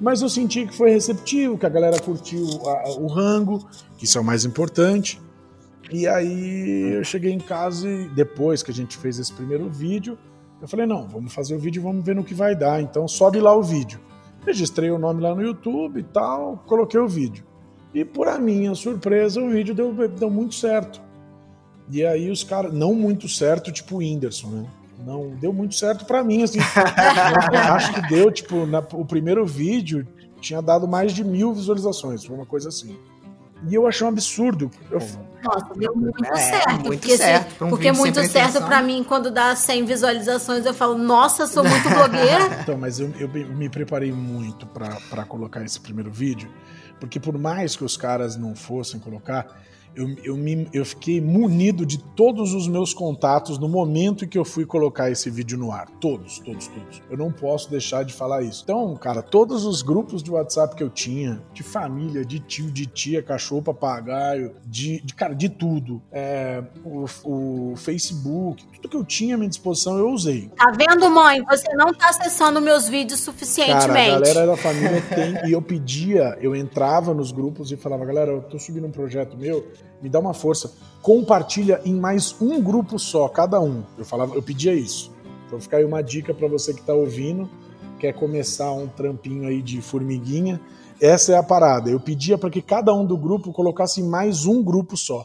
Mas 0.00 0.22
eu 0.22 0.28
senti 0.28 0.66
que 0.66 0.74
foi 0.74 0.90
receptivo, 0.90 1.58
que 1.58 1.66
a 1.66 1.70
galera 1.70 2.00
curtiu 2.00 2.46
a, 2.66 2.90
o 2.98 3.06
rango, 3.06 3.66
que 3.96 4.06
isso 4.06 4.16
é 4.16 4.20
o 4.20 4.24
mais 4.24 4.44
importante. 4.44 5.20
E 5.90 6.06
aí 6.06 6.94
eu 6.94 7.04
cheguei 7.04 7.32
em 7.32 7.38
casa 7.38 7.88
e 7.88 8.08
depois 8.08 8.62
que 8.62 8.70
a 8.70 8.74
gente 8.74 8.96
fez 8.96 9.18
esse 9.18 9.32
primeiro 9.32 9.68
vídeo, 9.70 10.18
eu 10.60 10.66
falei, 10.66 10.86
não, 10.86 11.06
vamos 11.06 11.32
fazer 11.32 11.54
o 11.54 11.58
vídeo, 11.58 11.82
vamos 11.82 12.04
ver 12.04 12.14
no 12.14 12.24
que 12.24 12.34
vai 12.34 12.56
dar. 12.56 12.80
Então 12.80 13.06
sobe 13.06 13.40
lá 13.40 13.54
o 13.54 13.62
vídeo. 13.62 14.00
Registrei 14.44 14.90
o 14.90 14.98
nome 14.98 15.20
lá 15.20 15.34
no 15.34 15.42
YouTube 15.42 16.00
e 16.00 16.02
tal, 16.02 16.62
coloquei 16.66 16.98
o 16.98 17.08
vídeo. 17.08 17.44
E 17.94 18.04
por 18.04 18.28
a 18.28 18.38
minha 18.38 18.74
surpresa, 18.74 19.40
o 19.40 19.50
vídeo 19.50 19.74
deu, 19.74 19.92
deu 20.08 20.30
muito 20.30 20.54
certo. 20.54 21.00
E 21.90 22.04
aí 22.04 22.30
os 22.30 22.42
caras, 22.42 22.72
não 22.72 22.94
muito 22.94 23.28
certo, 23.28 23.72
tipo 23.72 23.96
o 23.96 23.98
Whindersson, 23.98 24.48
né? 24.48 24.66
Não, 25.04 25.30
deu 25.36 25.52
muito 25.52 25.74
certo 25.74 26.04
para 26.04 26.24
mim, 26.24 26.42
assim. 26.42 26.58
acho 27.72 27.94
que 27.94 28.08
deu, 28.08 28.30
tipo, 28.32 28.66
na, 28.66 28.80
o 28.92 29.04
primeiro 29.04 29.44
vídeo 29.46 30.06
tinha 30.40 30.60
dado 30.60 30.88
mais 30.88 31.12
de 31.12 31.22
mil 31.22 31.52
visualizações, 31.52 32.24
foi 32.24 32.34
uma 32.34 32.46
coisa 32.46 32.68
assim. 32.68 32.98
E 33.68 33.74
eu 33.74 33.86
achei 33.86 34.04
um 34.06 34.10
absurdo. 34.10 34.70
Eu... 34.90 35.00
Nossa, 35.46 35.74
deu 35.76 35.94
muito 35.94 36.24
é, 36.24 36.36
certo. 36.36 36.70
Muito 36.70 36.84
porque 36.84 37.16
certo, 37.16 37.58
se, 37.58 37.64
um 37.64 37.68
porque 37.68 37.92
muito 37.92 38.22
certo 38.24 38.62
para 38.64 38.82
mim, 38.82 39.04
quando 39.04 39.30
dá 39.30 39.54
100 39.54 39.84
visualizações, 39.84 40.66
eu 40.66 40.74
falo, 40.74 40.98
nossa, 40.98 41.46
sou 41.46 41.64
muito 41.64 41.88
blogueira. 41.88 42.58
então, 42.62 42.76
mas 42.76 42.98
eu, 42.98 43.12
eu 43.18 43.28
me 43.28 43.68
preparei 43.68 44.12
muito 44.12 44.66
para 44.66 45.24
colocar 45.24 45.62
esse 45.62 45.78
primeiro 45.80 46.10
vídeo, 46.10 46.50
porque 46.98 47.20
por 47.20 47.38
mais 47.38 47.76
que 47.76 47.84
os 47.84 47.96
caras 47.96 48.36
não 48.36 48.54
fossem 48.54 48.98
colocar, 48.98 49.46
eu, 49.96 50.14
eu, 50.22 50.36
me, 50.36 50.68
eu 50.72 50.84
fiquei 50.84 51.20
munido 51.20 51.86
de 51.86 51.98
todos 51.98 52.52
os 52.52 52.68
meus 52.68 52.92
contatos 52.92 53.58
no 53.58 53.66
momento 53.66 54.24
em 54.24 54.28
que 54.28 54.36
eu 54.36 54.44
fui 54.44 54.66
colocar 54.66 55.10
esse 55.10 55.30
vídeo 55.30 55.56
no 55.56 55.72
ar. 55.72 55.88
Todos, 55.98 56.38
todos, 56.40 56.68
todos. 56.68 57.02
Eu 57.10 57.16
não 57.16 57.32
posso 57.32 57.70
deixar 57.70 58.04
de 58.04 58.12
falar 58.12 58.42
isso. 58.42 58.62
Então, 58.62 58.94
cara, 58.96 59.22
todos 59.22 59.64
os 59.64 59.80
grupos 59.80 60.22
de 60.22 60.30
WhatsApp 60.30 60.76
que 60.76 60.82
eu 60.82 60.90
tinha, 60.90 61.42
de 61.54 61.62
família, 61.62 62.24
de 62.24 62.38
tio, 62.38 62.70
de 62.70 62.84
tia, 62.84 63.22
cachorro, 63.22 63.62
papagaio, 63.62 64.54
de, 64.66 65.00
de 65.00 65.14
cara, 65.14 65.34
de 65.34 65.48
tudo. 65.48 66.02
É, 66.12 66.62
o, 66.84 67.06
o, 67.24 67.76
Facebook, 67.76 68.66
tudo 68.74 68.88
que 68.90 68.96
eu 68.96 69.04
tinha 69.04 69.36
à 69.36 69.38
minha 69.38 69.48
disposição, 69.48 69.96
eu 69.96 70.10
usei. 70.10 70.50
Tá 70.56 70.70
vendo, 70.72 71.08
mãe? 71.08 71.42
Você 71.44 71.74
não 71.74 71.94
tá 71.94 72.10
acessando 72.10 72.60
meus 72.60 72.86
vídeos 72.86 73.20
suficientemente. 73.20 73.86
Cara, 73.86 74.16
a 74.16 74.20
galera 74.20 74.46
da 74.46 74.56
família 74.56 75.02
tem. 75.08 75.48
e 75.48 75.52
eu 75.52 75.62
pedia, 75.62 76.36
eu 76.40 76.54
entrava 76.54 77.14
nos 77.14 77.32
grupos 77.32 77.72
e 77.72 77.76
falava, 77.76 78.04
galera, 78.04 78.32
eu 78.32 78.42
tô 78.42 78.58
subindo 78.58 78.86
um 78.86 78.90
projeto 78.90 79.38
meu 79.38 79.66
me 80.02 80.08
dá 80.08 80.18
uma 80.18 80.34
força. 80.34 80.72
Compartilha 81.02 81.80
em 81.84 81.94
mais 81.94 82.34
um 82.40 82.60
grupo 82.60 82.98
só, 82.98 83.28
cada 83.28 83.60
um. 83.60 83.82
Eu 83.96 84.04
falava, 84.04 84.34
eu 84.34 84.42
pedia 84.42 84.74
isso. 84.74 85.12
Então 85.46 85.60
fica 85.60 85.76
aí 85.76 85.84
uma 85.84 86.02
dica 86.02 86.34
para 86.34 86.48
você 86.48 86.74
que 86.74 86.80
está 86.80 86.92
ouvindo, 86.92 87.48
quer 87.98 88.12
começar 88.12 88.72
um 88.72 88.88
trampinho 88.88 89.48
aí 89.48 89.62
de 89.62 89.80
formiguinha. 89.80 90.60
Essa 91.00 91.32
é 91.32 91.36
a 91.36 91.42
parada. 91.42 91.90
Eu 91.90 92.00
pedia 92.00 92.36
para 92.36 92.50
que 92.50 92.62
cada 92.62 92.92
um 92.92 93.06
do 93.06 93.16
grupo 93.16 93.52
colocasse 93.52 94.02
mais 94.02 94.46
um 94.46 94.62
grupo 94.62 94.96
só. 94.96 95.24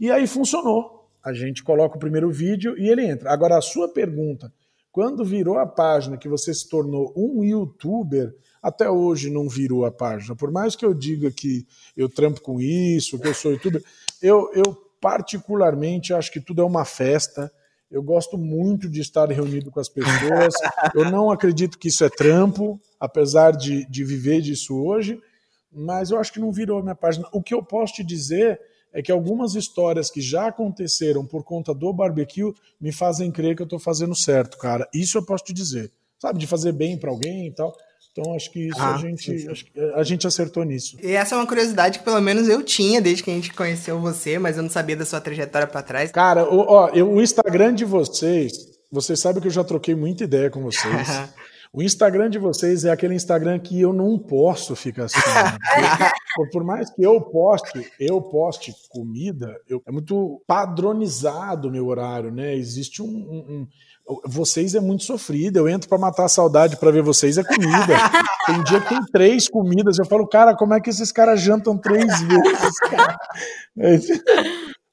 E 0.00 0.10
aí 0.10 0.26
funcionou. 0.26 1.08
A 1.24 1.32
gente 1.32 1.62
coloca 1.62 1.96
o 1.96 2.00
primeiro 2.00 2.30
vídeo 2.30 2.74
e 2.78 2.88
ele 2.88 3.06
entra. 3.06 3.32
Agora 3.32 3.56
a 3.56 3.62
sua 3.62 3.88
pergunta, 3.88 4.52
quando 4.92 5.24
virou 5.24 5.58
a 5.58 5.66
página 5.66 6.16
que 6.16 6.28
você 6.28 6.52
se 6.52 6.68
tornou 6.68 7.12
um 7.16 7.42
youtuber, 7.42 8.34
até 8.64 8.88
hoje 8.88 9.28
não 9.28 9.46
virou 9.46 9.84
a 9.84 9.92
página. 9.92 10.34
Por 10.34 10.50
mais 10.50 10.74
que 10.74 10.86
eu 10.86 10.94
diga 10.94 11.30
que 11.30 11.66
eu 11.94 12.08
trampo 12.08 12.40
com 12.40 12.58
isso, 12.62 13.18
que 13.18 13.28
eu 13.28 13.34
sou 13.34 13.52
youtuber, 13.52 13.84
eu, 14.22 14.50
eu 14.54 14.74
particularmente 15.02 16.14
acho 16.14 16.32
que 16.32 16.40
tudo 16.40 16.62
é 16.62 16.64
uma 16.64 16.86
festa. 16.86 17.52
Eu 17.90 18.02
gosto 18.02 18.38
muito 18.38 18.88
de 18.88 19.02
estar 19.02 19.30
reunido 19.30 19.70
com 19.70 19.78
as 19.78 19.88
pessoas. 19.90 20.54
Eu 20.94 21.10
não 21.10 21.30
acredito 21.30 21.78
que 21.78 21.88
isso 21.88 22.02
é 22.04 22.08
trampo, 22.08 22.80
apesar 22.98 23.50
de, 23.50 23.84
de 23.84 24.02
viver 24.02 24.40
disso 24.40 24.74
hoje, 24.82 25.20
mas 25.70 26.10
eu 26.10 26.18
acho 26.18 26.32
que 26.32 26.40
não 26.40 26.50
virou 26.50 26.78
a 26.78 26.82
minha 26.82 26.94
página. 26.94 27.28
O 27.32 27.42
que 27.42 27.52
eu 27.52 27.62
posso 27.62 27.94
te 27.94 28.04
dizer 28.04 28.60
é 28.92 29.02
que 29.02 29.12
algumas 29.12 29.54
histórias 29.54 30.10
que 30.10 30.20
já 30.20 30.46
aconteceram 30.46 31.26
por 31.26 31.44
conta 31.44 31.74
do 31.74 31.92
barbecue 31.92 32.54
me 32.80 32.92
fazem 32.92 33.30
crer 33.30 33.54
que 33.54 33.62
eu 33.62 33.66
estou 33.66 33.78
fazendo 33.78 34.14
certo, 34.14 34.56
cara. 34.56 34.88
Isso 34.94 35.18
eu 35.18 35.26
posso 35.26 35.44
te 35.44 35.52
dizer. 35.52 35.92
Sabe, 36.18 36.38
de 36.38 36.46
fazer 36.46 36.72
bem 36.72 36.96
para 36.96 37.10
alguém 37.10 37.48
e 37.48 37.50
tal. 37.50 37.76
Então 38.16 38.32
acho 38.32 38.48
que 38.52 38.68
isso 38.68 38.80
ah, 38.80 38.94
a, 38.94 38.98
gente, 38.98 39.48
a 39.96 40.02
gente 40.04 40.24
acertou 40.24 40.62
nisso. 40.62 40.96
E 41.02 41.12
essa 41.12 41.34
é 41.34 41.38
uma 41.38 41.46
curiosidade 41.46 41.98
que 41.98 42.04
pelo 42.04 42.20
menos 42.20 42.48
eu 42.48 42.62
tinha 42.62 43.00
desde 43.00 43.24
que 43.24 43.30
a 43.30 43.34
gente 43.34 43.52
conheceu 43.52 43.98
você, 43.98 44.38
mas 44.38 44.56
eu 44.56 44.62
não 44.62 44.70
sabia 44.70 44.96
da 44.96 45.04
sua 45.04 45.20
trajetória 45.20 45.66
para 45.66 45.82
trás. 45.82 46.12
Cara, 46.12 46.48
o, 46.48 46.60
ó, 46.60 46.90
eu, 46.90 47.10
o 47.10 47.20
Instagram 47.20 47.74
de 47.74 47.84
vocês, 47.84 48.52
vocês 48.90 49.18
sabem 49.18 49.42
que 49.42 49.48
eu 49.48 49.52
já 49.52 49.64
troquei 49.64 49.96
muita 49.96 50.22
ideia 50.22 50.48
com 50.48 50.62
vocês. 50.62 51.08
O 51.76 51.82
Instagram 51.82 52.30
de 52.30 52.38
vocês 52.38 52.84
é 52.84 52.92
aquele 52.92 53.16
Instagram 53.16 53.58
que 53.58 53.80
eu 53.80 53.92
não 53.92 54.16
posso 54.16 54.76
ficar 54.76 55.06
assim. 55.06 55.18
Né? 55.18 56.08
por, 56.36 56.48
por, 56.50 56.62
mais 56.62 56.88
que 56.88 57.02
eu 57.02 57.20
poste, 57.20 57.90
eu 57.98 58.22
poste 58.22 58.72
comida, 58.90 59.60
eu, 59.68 59.82
é 59.84 59.90
muito 59.90 60.40
padronizado 60.46 61.66
o 61.66 61.72
meu 61.72 61.88
horário, 61.88 62.30
né? 62.30 62.54
Existe 62.54 63.02
um, 63.02 63.08
um, 63.08 63.38
um 63.48 63.68
vocês 64.26 64.74
é 64.74 64.80
muito 64.80 65.04
sofrido. 65.04 65.58
Eu 65.58 65.68
entro 65.68 65.88
para 65.88 65.98
matar 65.98 66.24
a 66.24 66.28
saudade 66.28 66.76
para 66.76 66.90
ver 66.90 67.02
vocês 67.02 67.38
é 67.38 67.44
comida. 67.44 67.94
Tem 68.46 68.62
dia 68.64 68.80
que 68.80 68.88
tem 68.90 69.02
três 69.06 69.48
comidas. 69.48 69.98
Eu 69.98 70.04
falo, 70.04 70.26
cara, 70.26 70.54
como 70.54 70.74
é 70.74 70.80
que 70.80 70.90
esses 70.90 71.10
caras 71.10 71.40
jantam 71.40 71.78
três 71.78 72.20
vezes? 72.20 72.78
Cara? 72.90 73.16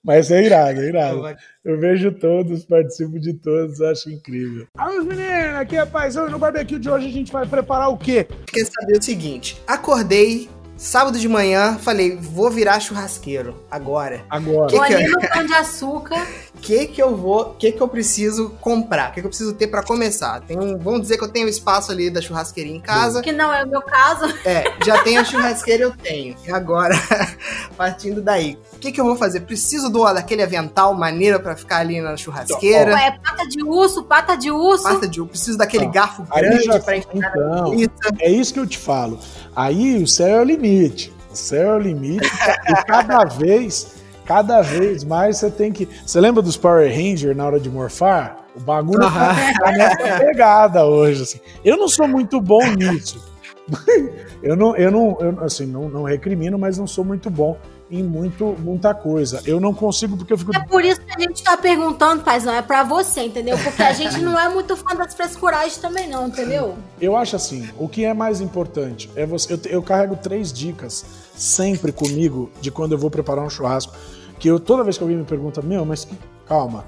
Mas 0.01 0.31
é 0.31 0.41
irado, 0.41 0.81
é 0.81 0.87
irado. 0.87 1.21
Eu 1.63 1.77
vejo 1.77 2.11
todos, 2.13 2.65
participo 2.65 3.19
de 3.19 3.33
todos, 3.33 3.81
acho 3.81 4.09
incrível. 4.09 4.67
Alô, 4.77 5.03
meninos, 5.03 5.55
aqui 5.59 5.75
é 5.75 5.85
Paizão 5.85 6.27
e 6.27 6.31
no 6.31 6.39
barbecue 6.39 6.79
de 6.79 6.89
hoje 6.89 7.07
a 7.07 7.11
gente 7.11 7.31
vai 7.31 7.45
preparar 7.45 7.89
o 7.89 7.97
quê? 7.97 8.25
Quer 8.47 8.65
saber 8.65 8.97
o 8.97 9.01
seguinte: 9.01 9.61
acordei 9.67 10.49
sábado 10.81 11.19
de 11.19 11.29
manhã, 11.29 11.77
falei, 11.77 12.17
vou 12.17 12.49
virar 12.49 12.79
churrasqueiro 12.79 13.63
agora. 13.69 14.25
Agora. 14.27 14.67
Que 14.67 14.79
que 14.79 14.93
eu... 14.93 15.29
pão 15.29 15.45
de 15.45 15.53
açúcar. 15.53 16.27
que 16.61 16.85
que 16.87 17.01
eu 17.01 17.15
vou, 17.15 17.55
que 17.55 17.71
que 17.71 17.81
eu 17.81 17.87
preciso 17.87 18.51
comprar? 18.61 19.09
O 19.09 19.13
que 19.13 19.21
que 19.21 19.25
eu 19.25 19.29
preciso 19.29 19.53
ter 19.53 19.67
para 19.67 19.83
começar? 19.83 20.41
Tem 20.41 20.57
um, 20.57 20.77
vamos 20.77 21.01
dizer 21.01 21.17
que 21.17 21.23
eu 21.23 21.29
tenho 21.29 21.47
espaço 21.47 21.91
ali 21.91 22.09
da 22.09 22.21
churrasqueirinha 22.21 22.77
em 22.77 22.81
casa. 22.81 23.21
Que 23.21 23.31
não 23.31 23.51
é 23.51 23.63
o 23.63 23.67
meu 23.67 23.81
caso. 23.81 24.25
É, 24.45 24.63
já 24.85 25.01
tenho 25.03 25.19
a 25.19 25.23
churrasqueira, 25.23 25.83
eu 25.83 25.91
tenho. 25.91 26.35
E 26.45 26.51
agora, 26.51 26.95
partindo 27.75 28.21
daí, 28.21 28.57
o 28.73 28.77
que 28.77 28.91
que 28.91 29.01
eu 29.01 29.05
vou 29.05 29.15
fazer? 29.15 29.41
Preciso 29.41 29.89
do 29.89 30.01
daquele 30.13 30.41
avental 30.43 30.93
maneiro 30.93 31.39
para 31.39 31.55
ficar 31.55 31.77
ali 31.77 32.01
na 32.01 32.15
churrasqueira. 32.17 32.91
É 32.99 33.11
pata 33.11 33.47
de 33.47 33.63
urso, 33.63 34.03
pata 34.03 34.35
de 34.35 34.51
urso. 34.51 34.83
Pata 34.83 35.07
de 35.07 35.21
urso, 35.21 35.31
preciso 35.31 35.57
daquele 35.57 35.85
então, 35.85 35.93
garfo 35.93 36.23
grande 36.23 36.79
para 36.81 36.97
enfiar 36.97 37.33
então, 37.73 38.11
É 38.19 38.29
isso 38.29 38.53
que 38.53 38.59
eu 38.59 38.67
te 38.67 38.77
falo. 38.77 39.19
Aí 39.55 40.01
o 40.01 40.07
céu 40.07 40.39
é 40.39 40.41
o 40.41 40.43
limite. 40.43 41.13
O 41.31 41.35
céu 41.35 41.73
é 41.73 41.75
o 41.75 41.79
limite 41.79 42.27
e 42.27 42.85
cada 42.85 43.23
vez 43.23 44.00
Cada 44.25 44.61
vez 44.61 45.03
mais 45.03 45.37
você 45.37 45.49
tem 45.49 45.71
que. 45.71 45.87
Você 46.05 46.19
lembra 46.19 46.41
dos 46.41 46.57
Power 46.57 46.89
Rangers 46.89 47.35
na 47.35 47.45
hora 47.45 47.59
de 47.59 47.69
morfar? 47.69 48.37
O 48.55 48.59
bagulho 48.59 49.03
uhum. 49.03 49.09
tá 49.09 49.71
nessa 49.71 50.19
pegada 50.19 50.85
hoje. 50.85 51.23
Assim. 51.23 51.39
Eu 51.63 51.77
não 51.77 51.87
sou 51.87 52.07
muito 52.07 52.39
bom 52.39 52.65
nisso. 52.77 53.21
eu 54.43 54.55
não, 54.55 54.75
eu 54.75 54.91
não, 54.91 55.17
eu, 55.19 55.43
assim, 55.43 55.65
não, 55.65 55.87
não 55.87 56.03
recrimino, 56.03 56.57
mas 56.59 56.77
não 56.77 56.87
sou 56.87 57.05
muito 57.05 57.29
bom 57.29 57.57
em 57.91 58.01
muito, 58.01 58.55
muita 58.59 58.95
coisa. 58.95 59.41
Eu 59.45 59.59
não 59.59 59.73
consigo 59.73 60.15
porque 60.15 60.31
eu 60.31 60.37
fico. 60.37 60.55
É 60.55 60.65
por 60.65 60.83
isso 60.83 61.01
que 61.01 61.11
a 61.11 61.19
gente 61.19 61.43
tá 61.43 61.57
perguntando, 61.57 62.23
paizão, 62.23 62.53
é 62.53 62.61
pra 62.61 62.83
você, 62.83 63.25
entendeu? 63.25 63.57
Porque 63.57 63.83
a 63.83 63.91
gente 63.91 64.19
não 64.21 64.39
é 64.39 64.47
muito 64.47 64.77
fã 64.77 64.95
das 64.95 65.13
frescuragens 65.13 65.77
também, 65.77 66.07
não, 66.07 66.27
entendeu? 66.27 66.75
Eu 67.01 67.17
acho 67.17 67.35
assim, 67.35 67.69
o 67.77 67.89
que 67.89 68.05
é 68.05 68.13
mais 68.13 68.39
importante 68.39 69.09
é 69.13 69.25
você. 69.25 69.53
Eu, 69.53 69.59
eu 69.65 69.83
carrego 69.83 70.15
três 70.15 70.53
dicas 70.53 71.05
sempre 71.35 71.91
comigo 71.91 72.49
de 72.61 72.71
quando 72.71 72.93
eu 72.93 72.97
vou 72.97 73.11
preparar 73.11 73.45
um 73.45 73.49
churrasco. 73.49 73.93
Que 74.39 74.47
eu, 74.47 74.59
toda 74.59 74.83
vez 74.83 74.97
que 74.97 75.03
alguém 75.03 75.17
me 75.17 75.25
pergunta, 75.25 75.61
meu, 75.61 75.85
mas 75.85 76.07
calma. 76.47 76.85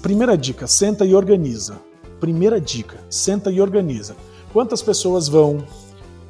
Primeira 0.00 0.38
dica, 0.38 0.66
senta 0.68 1.04
e 1.04 1.14
organiza. 1.14 1.78
Primeira 2.20 2.60
dica, 2.60 2.98
senta 3.10 3.50
e 3.50 3.60
organiza. 3.60 4.16
Quantas 4.52 4.80
pessoas 4.80 5.28
vão? 5.28 5.58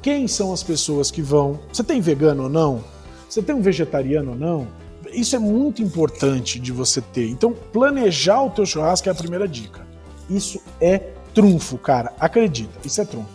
Quem 0.01 0.27
são 0.27 0.51
as 0.51 0.63
pessoas 0.63 1.11
que 1.11 1.21
vão? 1.21 1.59
Você 1.71 1.83
tem 1.83 2.01
vegano 2.01 2.43
ou 2.43 2.49
não? 2.49 2.83
Você 3.29 3.41
tem 3.41 3.55
um 3.55 3.61
vegetariano 3.61 4.31
ou 4.31 4.37
não? 4.37 4.67
Isso 5.13 5.35
é 5.35 5.39
muito 5.39 5.81
importante 5.81 6.59
de 6.59 6.71
você 6.71 6.99
ter. 7.01 7.29
Então, 7.29 7.53
planejar 7.53 8.41
o 8.41 8.49
teu 8.49 8.65
churrasco 8.65 9.07
é 9.07 9.11
a 9.11 9.15
primeira 9.15 9.47
dica. 9.47 9.87
Isso 10.29 10.61
é 10.81 10.97
trunfo, 11.33 11.77
cara. 11.77 12.13
Acredita, 12.19 12.73
isso 12.83 12.99
é 12.99 13.05
trunfo. 13.05 13.29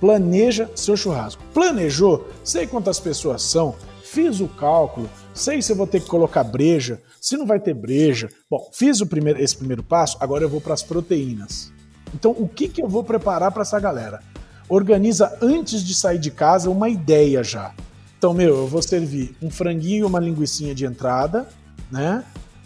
Planeja 0.00 0.70
seu 0.74 0.96
churrasco. 0.96 1.42
Planejou? 1.54 2.28
Sei 2.44 2.66
quantas 2.66 3.00
pessoas 3.00 3.42
são 3.42 3.74
fiz 4.16 4.40
o 4.40 4.48
cálculo, 4.48 5.10
sei 5.34 5.60
se 5.60 5.70
eu 5.70 5.76
vou 5.76 5.86
ter 5.86 6.00
que 6.00 6.06
colocar 6.06 6.42
breja, 6.42 7.02
se 7.20 7.36
não 7.36 7.44
vai 7.44 7.60
ter 7.60 7.74
breja. 7.74 8.30
Bom, 8.50 8.70
fiz 8.72 9.00
o 9.02 9.06
primeiro, 9.06 9.42
esse 9.42 9.54
primeiro 9.54 9.82
passo, 9.82 10.16
agora 10.20 10.42
eu 10.42 10.48
vou 10.48 10.58
para 10.58 10.72
as 10.72 10.82
proteínas. 10.82 11.70
Então, 12.14 12.30
o 12.30 12.48
que, 12.48 12.66
que 12.66 12.80
eu 12.80 12.88
vou 12.88 13.04
preparar 13.04 13.52
para 13.52 13.60
essa 13.60 13.78
galera? 13.78 14.22
Organiza 14.70 15.36
antes 15.42 15.84
de 15.84 15.94
sair 15.94 16.18
de 16.18 16.30
casa 16.30 16.70
uma 16.70 16.88
ideia 16.88 17.44
já. 17.44 17.74
Então, 18.18 18.32
meu, 18.32 18.56
eu 18.56 18.66
vou 18.66 18.82
servir 18.82 19.36
um 19.42 19.50
franguinho 19.50 20.00
e 20.00 20.04
uma 20.04 20.18
linguiçinha 20.18 20.74
de 20.74 20.84
entrada, 20.84 21.48
né? 21.90 22.24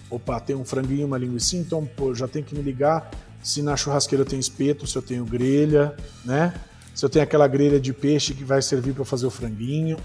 Opa, 0.09 0.40
tem 0.40 0.57
um 0.57 0.64
franguinho 0.64 1.02
e 1.02 1.04
uma 1.04 1.19
linguiçinha, 1.19 1.62
então, 1.62 1.85
pô, 1.97 2.14
já 2.14 2.26
tem 2.26 2.42
que 2.42 2.54
me 2.54 2.62
ligar 2.62 3.11
se 3.42 3.62
na 3.62 3.76
churrasqueira 3.76 4.25
tem 4.25 4.38
espeto, 4.38 4.87
se 4.87 4.97
eu 4.97 5.02
tenho 5.02 5.25
grelha, 5.25 5.95
né? 6.25 6.54
Se 6.95 7.04
eu 7.04 7.09
tenho 7.09 7.23
aquela 7.23 7.49
grelha 7.49 7.80
de 7.80 7.92
peixe 7.92 8.35
que 8.35 8.45
vai 8.45 8.61
servir 8.61 8.92
para 8.92 9.04
fazer 9.04 9.26
o 9.26 9.30
franguinho. 9.30 9.97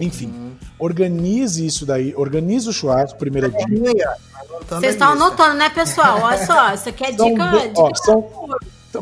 Enfim, 0.00 0.28
uhum. 0.28 0.52
organize 0.78 1.64
isso 1.64 1.84
daí, 1.84 2.14
organize 2.16 2.68
o 2.68 2.72
churrasco, 2.72 3.18
primeira 3.18 3.50
dica. 3.50 4.18
Vocês 4.68 4.94
estão 4.94 5.12
anotando, 5.12 5.54
né, 5.56 5.68
pessoal? 5.68 6.20
Olha 6.22 6.46
só, 6.46 6.74
isso 6.74 6.88
aqui 6.88 7.04
é 7.04 7.12
são 7.12 7.28
dica. 7.28 7.50
De, 7.50 7.72
ó, 7.76 7.94
são, 7.94 8.30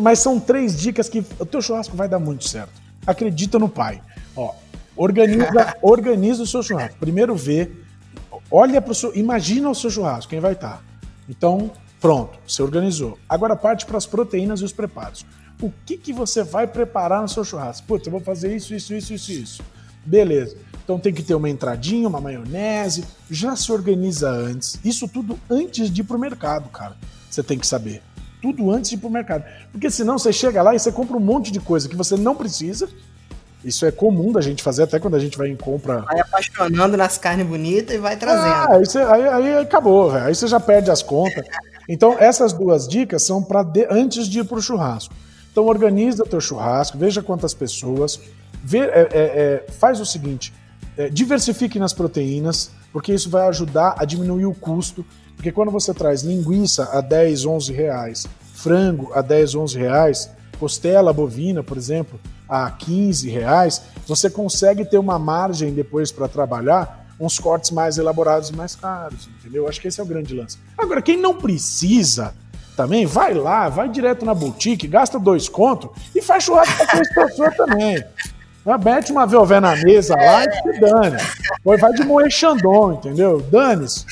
mas 0.01 0.19
são 0.19 0.41
três 0.41 0.77
dicas 0.77 1.09
que 1.09 1.25
o 1.39 1.47
teu 1.47 1.63
churrasco 1.63 1.97
vai 1.97 2.09
dar 2.09 2.19
muito 2.19 2.49
certo. 2.49 2.73
Acredita 3.07 3.59
no 3.59 3.69
pai. 3.69 4.03
Ó, 4.37 4.53
organiza, 5.00 5.76
organiza 5.80 6.42
o 6.42 6.47
seu 6.47 6.62
churrasco. 6.62 6.99
Primeiro 6.99 7.35
vê, 7.35 7.71
olha 8.50 8.80
para 8.83 8.92
o 8.92 8.95
seu, 8.95 9.14
imagina 9.16 9.71
o 9.71 9.75
seu 9.75 9.90
churrasco, 9.90 10.28
quem 10.28 10.40
vai 10.40 10.52
estar. 10.52 10.76
Tá. 10.76 10.83
Então, 11.28 11.71
pronto, 12.00 12.38
você 12.47 12.62
organizou. 12.62 13.19
Agora 13.28 13.57
parte 13.57 13.87
para 13.87 13.97
as 13.97 14.07
proteínas 14.07 14.61
e 14.61 14.64
os 14.64 14.73
preparos. 14.73 15.25
O 15.62 15.73
que, 15.85 15.97
que 15.97 16.12
você 16.12 16.42
vai 16.42 16.66
preparar 16.66 17.23
no 17.23 17.28
seu 17.28 17.45
churrasco? 17.45 17.87
Putz, 17.87 18.07
eu 18.07 18.12
vou 18.12 18.21
fazer 18.21 18.54
isso, 18.54 18.75
isso, 18.75 18.95
isso, 18.95 19.14
isso, 19.14 19.33
isso. 19.33 19.62
Beleza. 20.04 20.57
Então 20.83 20.99
tem 20.99 21.12
que 21.12 21.23
ter 21.23 21.35
uma 21.35 21.49
entradinha, 21.49 22.09
uma 22.09 22.21
maionese, 22.21 23.04
já 23.30 23.54
se 23.54 23.71
organiza 23.71 24.30
antes. 24.30 24.78
Isso 24.85 25.07
tudo 25.07 25.38
antes 25.49 25.90
de 25.90 26.00
ir 26.00 26.04
pro 26.04 26.19
mercado, 26.19 26.69
cara. 26.71 26.97
Você 27.28 27.42
tem 27.42 27.59
que 27.59 27.66
saber. 27.66 28.02
Tudo 28.42 28.71
antes 28.71 28.90
de 28.90 28.97
ir 28.97 28.99
pro 28.99 29.11
mercado. 29.11 29.45
Porque 29.71 29.90
senão 29.90 30.19
você 30.19 30.33
chega 30.33 30.62
lá 30.62 30.75
e 30.75 30.78
você 30.78 30.90
compra 30.90 31.16
um 31.16 31.21
monte 31.21 31.52
de 31.52 31.61
coisa 31.61 31.88
que 31.88 31.95
você 31.95 32.16
não 32.16 32.35
precisa. 32.35 32.88
Isso 33.64 33.85
é 33.85 33.90
comum 33.90 34.33
da 34.33 34.40
gente 34.40 34.62
fazer 34.62 34.85
até 34.85 34.99
quando 34.99 35.17
a 35.17 35.19
gente 35.19 35.37
vai 35.37 35.49
em 35.49 35.57
compra. 35.57 36.00
Vai 36.00 36.21
apaixonando 36.21 36.97
nas 36.97 37.19
carnes 37.19 37.47
bonitas 37.47 37.95
e 37.95 37.99
vai 37.99 38.17
trazendo. 38.17 38.47
Ah, 38.47 38.69
aí, 38.73 38.87
você, 38.87 38.99
aí, 38.99 39.29
aí 39.29 39.59
acabou, 39.59 40.11
véio. 40.11 40.25
aí 40.25 40.35
você 40.35 40.47
já 40.47 40.59
perde 40.59 40.90
as 40.90 41.02
contas. 41.02 41.45
Então, 41.93 42.14
essas 42.21 42.52
duas 42.52 42.87
dicas 42.87 43.25
são 43.25 43.43
para 43.43 43.67
antes 43.90 44.29
de 44.29 44.38
ir 44.38 44.45
pro 44.45 44.62
churrasco. 44.62 45.12
Então, 45.50 45.67
organiza 45.67 46.23
teu 46.23 46.40
churrasco, 46.40 46.97
veja 46.97 47.21
quantas 47.21 47.52
pessoas. 47.52 48.21
Vê, 48.62 48.79
é, 48.79 48.85
é, 48.85 49.09
é, 49.12 49.67
faz 49.73 49.99
o 49.99 50.07
seguinte: 50.07 50.52
é, 50.97 51.09
diversifique 51.09 51.81
nas 51.81 51.93
proteínas, 51.93 52.71
porque 52.93 53.12
isso 53.12 53.29
vai 53.29 53.49
ajudar 53.49 53.97
a 53.99 54.05
diminuir 54.05 54.47
o 54.47 54.55
custo. 54.55 55.05
Porque 55.35 55.50
quando 55.50 55.73
você 55.73 55.93
traz 55.93 56.23
linguiça 56.23 56.88
a 56.93 57.00
10, 57.00 57.45
11 57.47 57.73
reais, 57.73 58.26
frango 58.55 59.11
a 59.12 59.21
10, 59.21 59.57
11 59.57 59.79
reais, 59.79 60.31
costela 60.61 61.12
bovina, 61.12 61.61
por 61.61 61.76
exemplo, 61.76 62.21
a 62.50 62.71
15 62.71 63.30
reais, 63.30 63.83
você 64.07 64.28
consegue 64.28 64.85
ter 64.85 64.99
uma 64.99 65.19
margem 65.19 65.73
depois 65.73 66.11
para 66.11 66.26
trabalhar 66.26 67.07
uns 67.21 67.38
cortes 67.38 67.71
mais 67.71 67.97
elaborados 67.99 68.49
e 68.49 68.57
mais 68.57 68.75
caros, 68.75 69.28
entendeu? 69.38 69.69
Acho 69.69 69.80
que 69.80 69.88
esse 69.88 70.00
é 70.00 70.02
o 70.02 70.07
grande 70.07 70.35
lance. 70.35 70.59
Agora, 70.76 71.00
quem 71.00 71.16
não 71.16 71.35
precisa 71.35 72.35
também, 72.76 73.07
vai 73.07 73.35
lá, 73.35 73.69
vai 73.69 73.88
direto 73.88 74.25
na 74.25 74.35
boutique, 74.35 74.88
gasta 74.88 75.19
dois 75.19 75.49
contos 75.49 75.90
e 76.14 76.23
faz 76.23 76.45
churrasco 76.45 76.76
para 76.76 76.87
três 76.87 77.14
pessoas 77.14 77.57
também. 77.57 78.02
Mete 78.83 79.12
uma 79.12 79.26
velvé 79.26 79.61
na 79.61 79.76
mesa 79.76 80.14
lá 80.16 80.45
e 80.45 80.52
se 80.52 80.80
dane. 80.80 81.16
Vai 81.62 81.92
de 81.92 82.04
moer 82.04 82.30
Xandão, 82.30 82.95
entendeu? 82.95 83.40
Dane-se. 83.50 84.04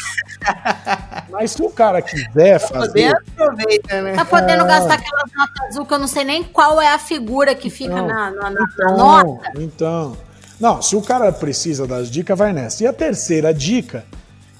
Mas 1.30 1.52
se 1.52 1.62
o 1.62 1.70
cara 1.70 2.00
quiser 2.02 2.58
fazer. 2.58 3.16
Aproveita, 3.36 4.02
né? 4.02 4.14
Tá 4.14 4.24
podendo 4.24 4.64
é... 4.64 4.66
gastar 4.66 4.94
aquela 4.94 5.24
nota 5.36 5.66
azul 5.68 5.86
que 5.86 5.94
eu 5.94 5.98
não 5.98 6.08
sei 6.08 6.24
nem 6.24 6.42
qual 6.42 6.80
é 6.80 6.88
a 6.88 6.98
figura 6.98 7.54
que 7.54 7.70
fica 7.70 7.94
então, 7.94 8.06
na, 8.06 8.30
na, 8.30 8.50
na, 8.50 8.62
então, 8.62 8.96
nota. 8.96 9.52
Então. 9.56 10.16
Não, 10.60 10.82
se 10.82 10.96
o 10.96 11.02
cara 11.02 11.32
precisa 11.32 11.86
das 11.86 12.10
dicas, 12.10 12.36
vai 12.36 12.52
nessa. 12.52 12.82
E 12.82 12.86
a 12.86 12.92
terceira 12.92 13.54
dica, 13.54 14.04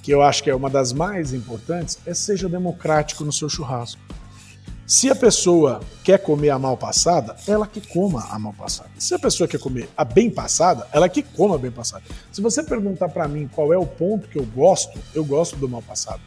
que 0.02 0.12
eu 0.12 0.22
acho 0.22 0.42
que 0.42 0.50
é 0.50 0.54
uma 0.54 0.70
das 0.70 0.92
mais 0.92 1.32
importantes, 1.32 1.98
é 2.06 2.14
seja 2.14 2.48
democrático 2.48 3.24
no 3.24 3.32
seu 3.32 3.48
churrasco. 3.48 4.00
Se 4.88 5.11
a 5.11 5.14
pessoa 5.14 5.80
quer 6.02 6.18
comer 6.18 6.48
a 6.48 6.59
mal 6.59 6.74
passada, 6.74 7.37
ela 7.46 7.66
que 7.66 7.78
coma 7.78 8.26
a 8.30 8.38
mal 8.38 8.54
passada. 8.54 8.88
Se 8.98 9.14
a 9.14 9.18
pessoa 9.18 9.46
quer 9.46 9.61
comer 9.61 9.87
a 9.94 10.02
bem 10.02 10.30
passada, 10.30 10.87
ela 10.92 11.11
que 11.11 11.22
coma 11.22 11.56
a 11.56 11.59
bem 11.59 11.70
passada. 11.70 12.02
Se 12.32 12.40
você 12.40 12.62
perguntar 12.62 13.11
para 13.11 13.28
mim 13.28 13.50
qual 13.52 13.70
é 13.70 13.76
o 13.76 13.85
ponto 13.85 14.26
que 14.28 14.38
eu 14.38 14.46
gosto, 14.46 14.98
eu 15.14 15.22
gosto 15.26 15.56
do 15.56 15.68
mal 15.68 15.82
passado. 15.82 16.22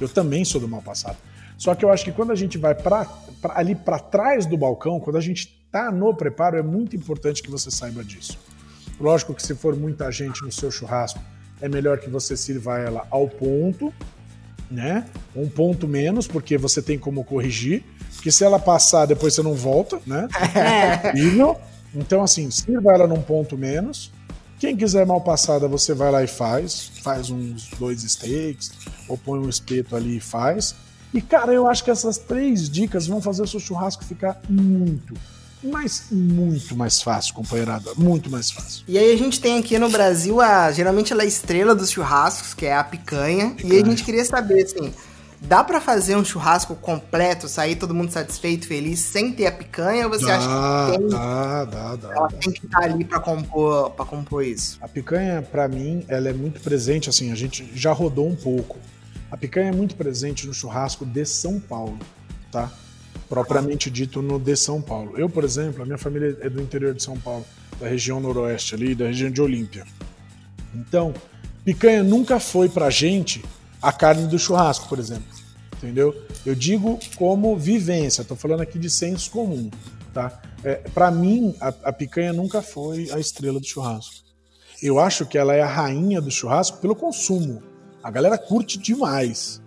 Eu 0.00 0.08
também 0.08 0.44
sou 0.44 0.60
do 0.60 0.68
mal 0.68 0.82
passado. 0.82 1.16
Só 1.56 1.74
que 1.74 1.84
eu 1.84 1.90
acho 1.90 2.04
que 2.04 2.12
quando 2.12 2.32
a 2.32 2.34
gente 2.34 2.58
vai 2.58 2.74
pra, 2.74 3.04
pra 3.40 3.58
ali 3.58 3.74
para 3.74 3.98
trás 3.98 4.46
do 4.46 4.56
balcão, 4.56 4.98
quando 4.98 5.16
a 5.16 5.20
gente 5.20 5.64
tá 5.70 5.90
no 5.90 6.14
preparo, 6.14 6.56
é 6.56 6.62
muito 6.62 6.96
importante 6.96 7.42
que 7.42 7.50
você 7.50 7.70
saiba 7.70 8.04
disso. 8.04 8.38
Lógico 9.00 9.34
que 9.34 9.42
se 9.42 9.54
for 9.54 9.76
muita 9.76 10.10
gente 10.10 10.42
no 10.42 10.52
seu 10.52 10.70
churrasco, 10.70 11.20
é 11.60 11.68
melhor 11.68 11.98
que 11.98 12.10
você 12.10 12.36
sirva 12.36 12.78
ela 12.78 13.06
ao 13.10 13.28
ponto, 13.28 13.92
né? 14.70 15.06
Um 15.34 15.48
ponto 15.48 15.86
menos, 15.86 16.26
porque 16.26 16.58
você 16.58 16.82
tem 16.82 16.98
como 16.98 17.24
corrigir. 17.24 17.84
Porque 18.14 18.30
se 18.30 18.44
ela 18.44 18.58
passar, 18.58 19.06
depois 19.06 19.34
você 19.34 19.42
não 19.42 19.54
volta, 19.54 20.00
né? 20.06 20.28
É. 20.54 21.12
Então, 21.94 22.22
assim, 22.22 22.50
sirva 22.50 22.92
ela 22.92 23.06
num 23.06 23.22
ponto 23.22 23.56
menos. 23.56 24.12
Quem 24.58 24.76
quiser 24.76 25.06
mal 25.06 25.20
passada, 25.20 25.68
você 25.68 25.94
vai 25.94 26.10
lá 26.10 26.22
e 26.22 26.26
faz. 26.26 26.90
Faz 27.02 27.30
uns 27.30 27.68
dois 27.78 28.02
steaks, 28.02 28.72
ou 29.08 29.18
põe 29.18 29.38
um 29.38 29.48
espeto 29.48 29.96
ali 29.96 30.16
e 30.16 30.20
faz. 30.20 30.74
E, 31.12 31.20
cara, 31.20 31.52
eu 31.52 31.68
acho 31.68 31.84
que 31.84 31.90
essas 31.90 32.18
três 32.18 32.68
dicas 32.68 33.06
vão 33.06 33.20
fazer 33.20 33.42
o 33.42 33.46
seu 33.46 33.60
churrasco 33.60 34.04
ficar 34.04 34.40
muito, 34.48 35.14
mas 35.62 36.06
muito 36.10 36.76
mais 36.76 37.00
fácil, 37.00 37.34
companheirada. 37.34 37.92
Muito 37.96 38.28
mais 38.28 38.50
fácil. 38.50 38.84
E 38.88 38.98
aí 38.98 39.12
a 39.12 39.16
gente 39.16 39.40
tem 39.40 39.58
aqui 39.58 39.78
no 39.78 39.88
Brasil 39.88 40.40
a. 40.40 40.72
Geralmente 40.72 41.12
ela 41.12 41.22
é 41.22 41.24
a 41.24 41.28
estrela 41.28 41.74
dos 41.74 41.90
churrascos, 41.90 42.52
que 42.52 42.66
é 42.66 42.74
a 42.74 42.82
picanha. 42.82 43.50
picanha. 43.50 43.74
E 43.74 43.82
a 43.82 43.84
gente 43.84 44.02
queria 44.02 44.24
saber, 44.24 44.64
assim 44.64 44.92
Dá 45.46 45.62
para 45.62 45.78
fazer 45.78 46.16
um 46.16 46.24
churrasco 46.24 46.74
completo, 46.74 47.48
sair 47.48 47.76
todo 47.76 47.94
mundo 47.94 48.10
satisfeito, 48.10 48.66
feliz, 48.66 48.98
sem 49.00 49.30
ter 49.30 49.46
a 49.46 49.52
picanha? 49.52 50.06
Ou 50.06 50.10
você 50.10 50.24
dá, 50.24 50.36
acha 50.36 50.92
que 50.92 50.98
tem, 50.98 51.08
dá, 51.10 51.64
dá, 51.66 51.96
dá, 51.96 52.08
ela 52.14 52.28
dá. 52.28 52.36
tem 52.38 52.52
que 52.52 52.64
estar 52.64 52.80
tá 52.80 52.84
ali 52.86 53.04
para 53.04 53.20
compor, 53.20 53.90
pra 53.90 54.06
compor 54.06 54.42
isso? 54.42 54.78
A 54.80 54.88
picanha, 54.88 55.42
para 55.42 55.68
mim, 55.68 56.02
ela 56.08 56.30
é 56.30 56.32
muito 56.32 56.62
presente, 56.62 57.10
assim, 57.10 57.30
a 57.30 57.34
gente 57.34 57.70
já 57.74 57.92
rodou 57.92 58.26
um 58.26 58.34
pouco. 58.34 58.78
A 59.30 59.36
picanha 59.36 59.68
é 59.68 59.72
muito 59.72 59.96
presente 59.96 60.46
no 60.46 60.54
churrasco 60.54 61.04
de 61.04 61.26
São 61.26 61.60
Paulo, 61.60 61.98
tá? 62.50 62.72
Propriamente 63.28 63.90
dito 63.90 64.22
no 64.22 64.40
de 64.40 64.56
São 64.56 64.80
Paulo. 64.80 65.12
Eu, 65.18 65.28
por 65.28 65.44
exemplo, 65.44 65.82
a 65.82 65.84
minha 65.84 65.98
família 65.98 66.38
é 66.40 66.48
do 66.48 66.62
interior 66.62 66.94
de 66.94 67.02
São 67.02 67.18
Paulo, 67.18 67.44
da 67.78 67.86
região 67.86 68.18
noroeste 68.18 68.74
ali, 68.74 68.94
da 68.94 69.06
região 69.08 69.30
de 69.30 69.42
Olímpia. 69.42 69.84
Então, 70.74 71.12
picanha 71.66 72.02
nunca 72.02 72.40
foi 72.40 72.70
pra 72.70 72.88
gente 72.88 73.44
a 73.84 73.92
carne 73.92 74.26
do 74.26 74.38
churrasco, 74.38 74.88
por 74.88 74.98
exemplo. 74.98 75.28
Entendeu? 75.76 76.14
Eu 76.46 76.54
digo 76.54 76.98
como 77.16 77.54
vivência, 77.54 78.22
estou 78.22 78.36
falando 78.36 78.62
aqui 78.62 78.78
de 78.78 78.88
senso 78.88 79.30
comum. 79.30 79.70
Tá? 80.14 80.40
É, 80.64 80.76
Para 80.94 81.10
mim, 81.10 81.54
a, 81.60 81.68
a 81.68 81.92
picanha 81.92 82.32
nunca 82.32 82.62
foi 82.62 83.10
a 83.10 83.18
estrela 83.18 83.60
do 83.60 83.66
churrasco. 83.66 84.24
Eu 84.82 84.98
acho 84.98 85.26
que 85.26 85.36
ela 85.36 85.54
é 85.54 85.60
a 85.60 85.66
rainha 85.66 86.20
do 86.20 86.30
churrasco 86.30 86.78
pelo 86.78 86.96
consumo. 86.96 87.62
A 88.02 88.10
galera 88.10 88.38
curte 88.38 88.78
demais. 88.78 89.60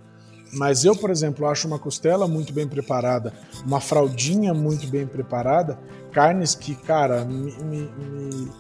Mas 0.52 0.84
eu, 0.84 0.96
por 0.96 1.12
exemplo, 1.12 1.46
acho 1.46 1.68
uma 1.68 1.78
costela 1.78 2.28
muito 2.28 2.52
bem 2.54 2.68
preparada, 2.68 3.34
uma 3.66 3.82
fraldinha 3.82 4.54
muito 4.54 4.88
bem 4.88 5.06
preparada, 5.06 5.78
carnes 6.12 6.56
que, 6.56 6.74
cara, 6.74 7.26
me, 7.26 7.52
me, 7.64 7.82
me, 7.82 8.52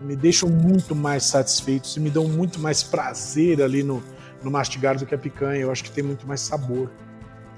me 0.00 0.16
deixam 0.16 0.48
muito 0.48 0.94
mais 0.94 1.24
satisfeitos 1.24 1.96
e 1.96 2.00
me 2.00 2.08
dão 2.08 2.28
muito 2.28 2.60
mais 2.60 2.84
prazer 2.84 3.60
ali 3.60 3.82
no, 3.82 4.00
no 4.42 4.50
mastigar 4.50 4.98
do 4.98 5.06
que 5.06 5.14
a 5.14 5.18
picanha. 5.18 5.60
Eu 5.60 5.70
acho 5.70 5.84
que 5.84 5.90
tem 5.90 6.02
muito 6.04 6.26
mais 6.26 6.40
sabor. 6.40 6.90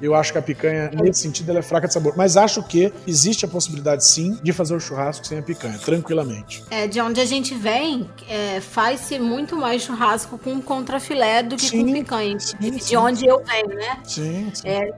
Eu 0.02 0.14
acho 0.14 0.32
que 0.32 0.38
a 0.38 0.42
picanha, 0.42 0.90
nesse 0.92 1.20
sentido, 1.20 1.50
ela 1.50 1.60
é 1.60 1.62
fraca 1.62 1.86
de 1.86 1.94
sabor. 1.94 2.14
Mas 2.16 2.36
acho 2.36 2.62
que 2.62 2.92
existe 3.06 3.44
a 3.44 3.48
possibilidade, 3.48 4.04
sim, 4.04 4.38
de 4.42 4.52
fazer 4.52 4.74
o 4.74 4.80
churrasco 4.80 5.26
sem 5.26 5.38
a 5.38 5.42
picanha, 5.42 5.78
tranquilamente. 5.78 6.64
É, 6.70 6.86
de 6.86 7.00
onde 7.00 7.20
a 7.20 7.24
gente 7.24 7.54
vem, 7.54 8.10
é, 8.28 8.60
faz-se 8.60 9.18
muito 9.18 9.56
mais 9.56 9.82
churrasco 9.82 10.36
com 10.36 10.60
contrafilé 10.60 11.42
do 11.42 11.56
que 11.56 11.68
sim, 11.68 11.86
com 11.86 11.92
picanha. 11.92 12.38
Sim, 12.40 12.56
de 12.58 12.82
sim. 12.82 12.96
onde 12.96 13.26
eu 13.26 13.42
venho, 13.44 13.68
né? 13.68 13.98
Sim, 14.04 14.50
sim. 14.52 14.68
É, 14.68 14.90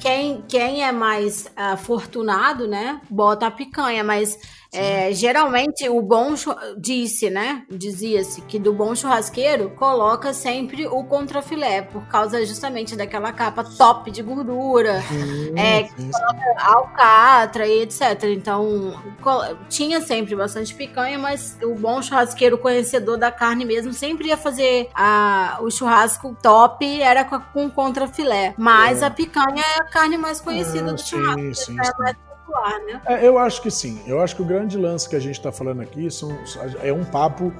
quem, 0.00 0.42
quem 0.48 0.82
é 0.82 0.90
mais 0.90 1.44
uh, 1.46 1.74
afortunado, 1.74 2.66
né, 2.66 3.00
bota 3.08 3.46
a 3.46 3.50
picanha, 3.50 4.02
mas 4.02 4.36
é, 4.72 5.12
geralmente 5.12 5.88
o 5.88 6.00
bom 6.00 6.34
disse, 6.78 7.28
né? 7.28 7.64
Dizia-se 7.70 8.40
que 8.42 8.58
do 8.58 8.72
bom 8.72 8.94
churrasqueiro 8.94 9.70
coloca 9.70 10.32
sempre 10.32 10.86
o 10.86 11.02
contrafilé, 11.04 11.82
por 11.82 12.06
causa 12.06 12.44
justamente 12.46 12.94
daquela 12.94 13.32
capa 13.32 13.64
top 13.64 14.10
de 14.10 14.22
gordura, 14.22 15.02
sim, 15.02 15.58
é, 15.58 15.88
sim, 15.88 16.10
alcatra 16.58 17.66
e 17.66 17.82
etc. 17.82 18.24
Então 18.24 18.94
tinha 19.68 20.00
sempre 20.00 20.36
bastante 20.36 20.74
picanha, 20.74 21.18
mas 21.18 21.58
o 21.62 21.74
bom 21.74 22.00
churrasqueiro 22.00 22.56
conhecedor 22.56 23.16
da 23.16 23.32
carne 23.32 23.64
mesmo 23.64 23.92
sempre 23.92 24.28
ia 24.28 24.36
fazer 24.36 24.88
a, 24.94 25.58
o 25.60 25.70
churrasco 25.70 26.36
top 26.40 27.02
era 27.02 27.24
com, 27.24 27.40
com 27.40 27.70
contrafilé. 27.70 28.54
Mas 28.56 29.02
é. 29.02 29.06
a 29.06 29.10
picanha 29.10 29.64
é 29.76 29.80
a 29.80 29.84
carne 29.84 30.16
mais 30.16 30.40
conhecida 30.40 30.90
ah, 30.90 30.92
do 30.92 31.00
churrasco. 31.00 31.54
Sim, 31.54 31.72
é 31.72 31.98
mais 31.98 32.29
né? 32.86 33.00
É, 33.06 33.26
eu 33.26 33.38
acho 33.38 33.62
que 33.62 33.70
sim. 33.70 34.00
Eu 34.06 34.20
acho 34.20 34.36
que 34.36 34.42
o 34.42 34.44
grande 34.44 34.76
lance 34.76 35.08
que 35.08 35.16
a 35.16 35.20
gente 35.20 35.36
está 35.36 35.52
falando 35.52 35.80
aqui 35.80 36.10
são, 36.10 36.36
é 36.82 36.92
um 36.92 37.04
papo 37.04 37.52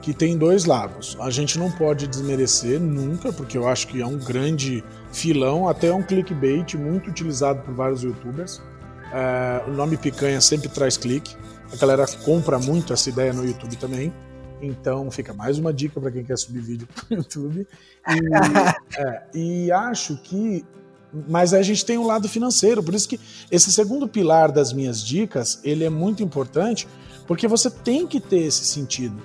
que 0.00 0.14
tem 0.14 0.36
dois 0.36 0.64
lados. 0.64 1.16
A 1.20 1.30
gente 1.30 1.58
não 1.58 1.70
pode 1.70 2.06
desmerecer 2.06 2.80
nunca, 2.80 3.32
porque 3.32 3.58
eu 3.58 3.68
acho 3.68 3.88
que 3.88 4.00
é 4.00 4.06
um 4.06 4.18
grande 4.18 4.84
filão, 5.12 5.68
até 5.68 5.92
um 5.92 6.02
clickbait 6.02 6.74
muito 6.74 7.10
utilizado 7.10 7.62
por 7.62 7.74
vários 7.74 8.02
youtubers. 8.02 8.62
É, 9.12 9.62
o 9.66 9.72
nome 9.72 9.96
picanha 9.96 10.40
sempre 10.40 10.68
traz 10.68 10.96
clique. 10.96 11.36
A 11.72 11.76
galera 11.76 12.06
compra 12.24 12.58
muito 12.58 12.92
essa 12.92 13.08
ideia 13.08 13.32
no 13.32 13.44
YouTube 13.44 13.76
também. 13.76 14.12
Então 14.60 15.10
fica 15.10 15.32
mais 15.32 15.58
uma 15.58 15.72
dica 15.72 16.00
para 16.00 16.10
quem 16.10 16.24
quer 16.24 16.36
subir 16.36 16.60
vídeo 16.60 16.88
para 16.88 17.16
o 17.16 17.18
YouTube. 17.18 17.66
E, 18.08 18.98
é, 18.98 19.22
e 19.34 19.72
acho 19.72 20.16
que 20.22 20.64
mas 21.12 21.54
a 21.54 21.62
gente 21.62 21.84
tem 21.84 21.98
um 21.98 22.06
lado 22.06 22.28
financeiro, 22.28 22.82
por 22.82 22.94
isso 22.94 23.08
que 23.08 23.18
esse 23.50 23.72
segundo 23.72 24.06
pilar 24.06 24.52
das 24.52 24.72
minhas 24.72 25.02
dicas, 25.02 25.60
ele 25.64 25.84
é 25.84 25.90
muito 25.90 26.22
importante, 26.22 26.86
porque 27.26 27.48
você 27.48 27.70
tem 27.70 28.06
que 28.06 28.20
ter 28.20 28.40
esse 28.40 28.64
sentido, 28.64 29.20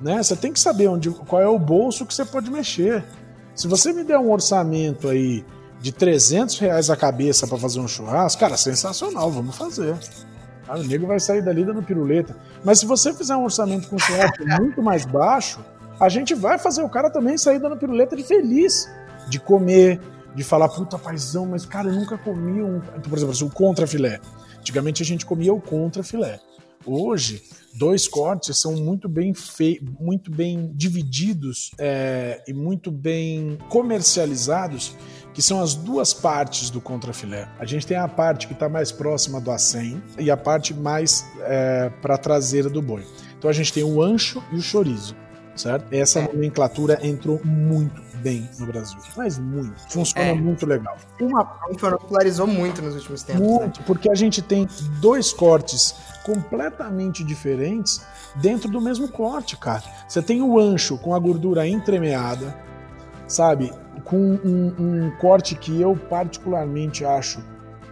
né? 0.00 0.22
Você 0.22 0.34
tem 0.34 0.52
que 0.52 0.60
saber 0.60 0.88
onde, 0.88 1.10
qual 1.10 1.40
é 1.40 1.48
o 1.48 1.58
bolso 1.58 2.04
que 2.04 2.14
você 2.14 2.24
pode 2.24 2.50
mexer. 2.50 3.04
Se 3.54 3.68
você 3.68 3.92
me 3.92 4.02
der 4.04 4.18
um 4.18 4.30
orçamento 4.30 5.08
aí 5.08 5.44
de 5.80 5.92
300 5.92 6.58
reais 6.58 6.90
a 6.90 6.96
cabeça 6.96 7.46
para 7.46 7.58
fazer 7.58 7.80
um 7.80 7.88
churrasco, 7.88 8.40
cara, 8.40 8.56
sensacional, 8.56 9.30
vamos 9.30 9.56
fazer. 9.56 9.96
Ah, 10.68 10.78
o 10.78 10.84
nego 10.84 11.06
vai 11.06 11.18
sair 11.18 11.42
dali 11.42 11.64
dando 11.64 11.82
piruleta. 11.82 12.36
Mas 12.64 12.78
se 12.78 12.86
você 12.86 13.12
fizer 13.12 13.34
um 13.34 13.44
orçamento 13.44 13.88
com 13.88 13.98
churrasco 13.98 14.44
muito 14.60 14.82
mais 14.82 15.04
baixo, 15.04 15.58
a 15.98 16.08
gente 16.08 16.34
vai 16.34 16.58
fazer 16.58 16.82
o 16.82 16.88
cara 16.88 17.10
também 17.10 17.36
sair 17.36 17.58
dando 17.58 17.76
piruleta 17.76 18.14
de 18.14 18.22
feliz, 18.22 18.88
de 19.28 19.40
comer, 19.40 20.00
de 20.34 20.44
falar, 20.44 20.68
puta 20.68 20.98
paizão, 20.98 21.46
mas 21.46 21.66
cara, 21.66 21.88
eu 21.88 21.94
nunca 21.94 22.16
comi 22.16 22.62
um. 22.62 22.80
Por 22.80 23.18
exemplo, 23.18 23.46
o 23.46 23.50
contra 23.50 23.86
filé. 23.86 24.20
Antigamente 24.58 25.02
a 25.02 25.06
gente 25.06 25.26
comia 25.26 25.52
o 25.52 25.60
contra 25.60 26.02
filé. 26.02 26.38
Hoje, 26.86 27.42
dois 27.74 28.08
cortes 28.08 28.58
são 28.58 28.74
muito 28.74 29.08
bem 29.08 29.34
feitos, 29.34 29.86
muito 30.00 30.30
bem 30.30 30.72
divididos 30.74 31.72
é, 31.78 32.42
e 32.48 32.54
muito 32.54 32.90
bem 32.90 33.58
comercializados, 33.68 34.96
que 35.34 35.42
são 35.42 35.62
as 35.62 35.74
duas 35.74 36.14
partes 36.14 36.70
do 36.70 36.80
contrafilé. 36.80 37.48
A 37.58 37.66
gente 37.66 37.86
tem 37.86 37.98
a 37.98 38.08
parte 38.08 38.46
que 38.46 38.54
está 38.54 38.68
mais 38.68 38.90
próxima 38.90 39.40
do 39.40 39.50
acém 39.50 40.02
e 40.18 40.30
a 40.30 40.36
parte 40.36 40.72
mais 40.72 41.24
é, 41.40 41.90
para 42.00 42.14
a 42.14 42.18
traseira 42.18 42.70
do 42.70 42.80
boi. 42.80 43.04
Então 43.38 43.50
a 43.50 43.52
gente 43.52 43.72
tem 43.72 43.84
o 43.84 44.00
ancho 44.02 44.42
e 44.50 44.56
o 44.56 44.62
chorizo 44.62 45.14
certo? 45.60 45.86
Essa 45.92 46.20
é. 46.20 46.32
nomenclatura 46.32 46.98
entrou 47.02 47.40
muito 47.44 48.02
bem 48.16 48.48
no 48.58 48.66
Brasil, 48.66 48.98
mas 49.16 49.38
muito. 49.38 49.78
Funciona 49.90 50.28
é. 50.28 50.34
muito 50.34 50.66
legal. 50.66 50.96
Uma 51.20 51.44
popularizou 51.44 52.46
muito 52.46 52.82
nos 52.82 52.94
últimos 52.94 53.22
tempos. 53.22 53.42
Muito, 53.42 53.80
né? 53.80 53.86
porque 53.86 54.10
a 54.10 54.14
gente 54.14 54.42
tem 54.42 54.68
dois 55.00 55.32
cortes 55.32 55.94
completamente 56.24 57.24
diferentes 57.24 58.04
dentro 58.36 58.70
do 58.70 58.80
mesmo 58.80 59.08
corte, 59.08 59.56
cara. 59.56 59.82
Você 60.08 60.22
tem 60.22 60.42
o 60.42 60.58
ancho 60.58 60.98
com 60.98 61.14
a 61.14 61.18
gordura 61.18 61.66
entremeada, 61.66 62.54
sabe? 63.26 63.72
Com 64.04 64.16
um, 64.16 64.74
um 64.78 65.10
corte 65.18 65.54
que 65.54 65.80
eu 65.80 65.96
particularmente 65.96 67.04
acho 67.04 67.42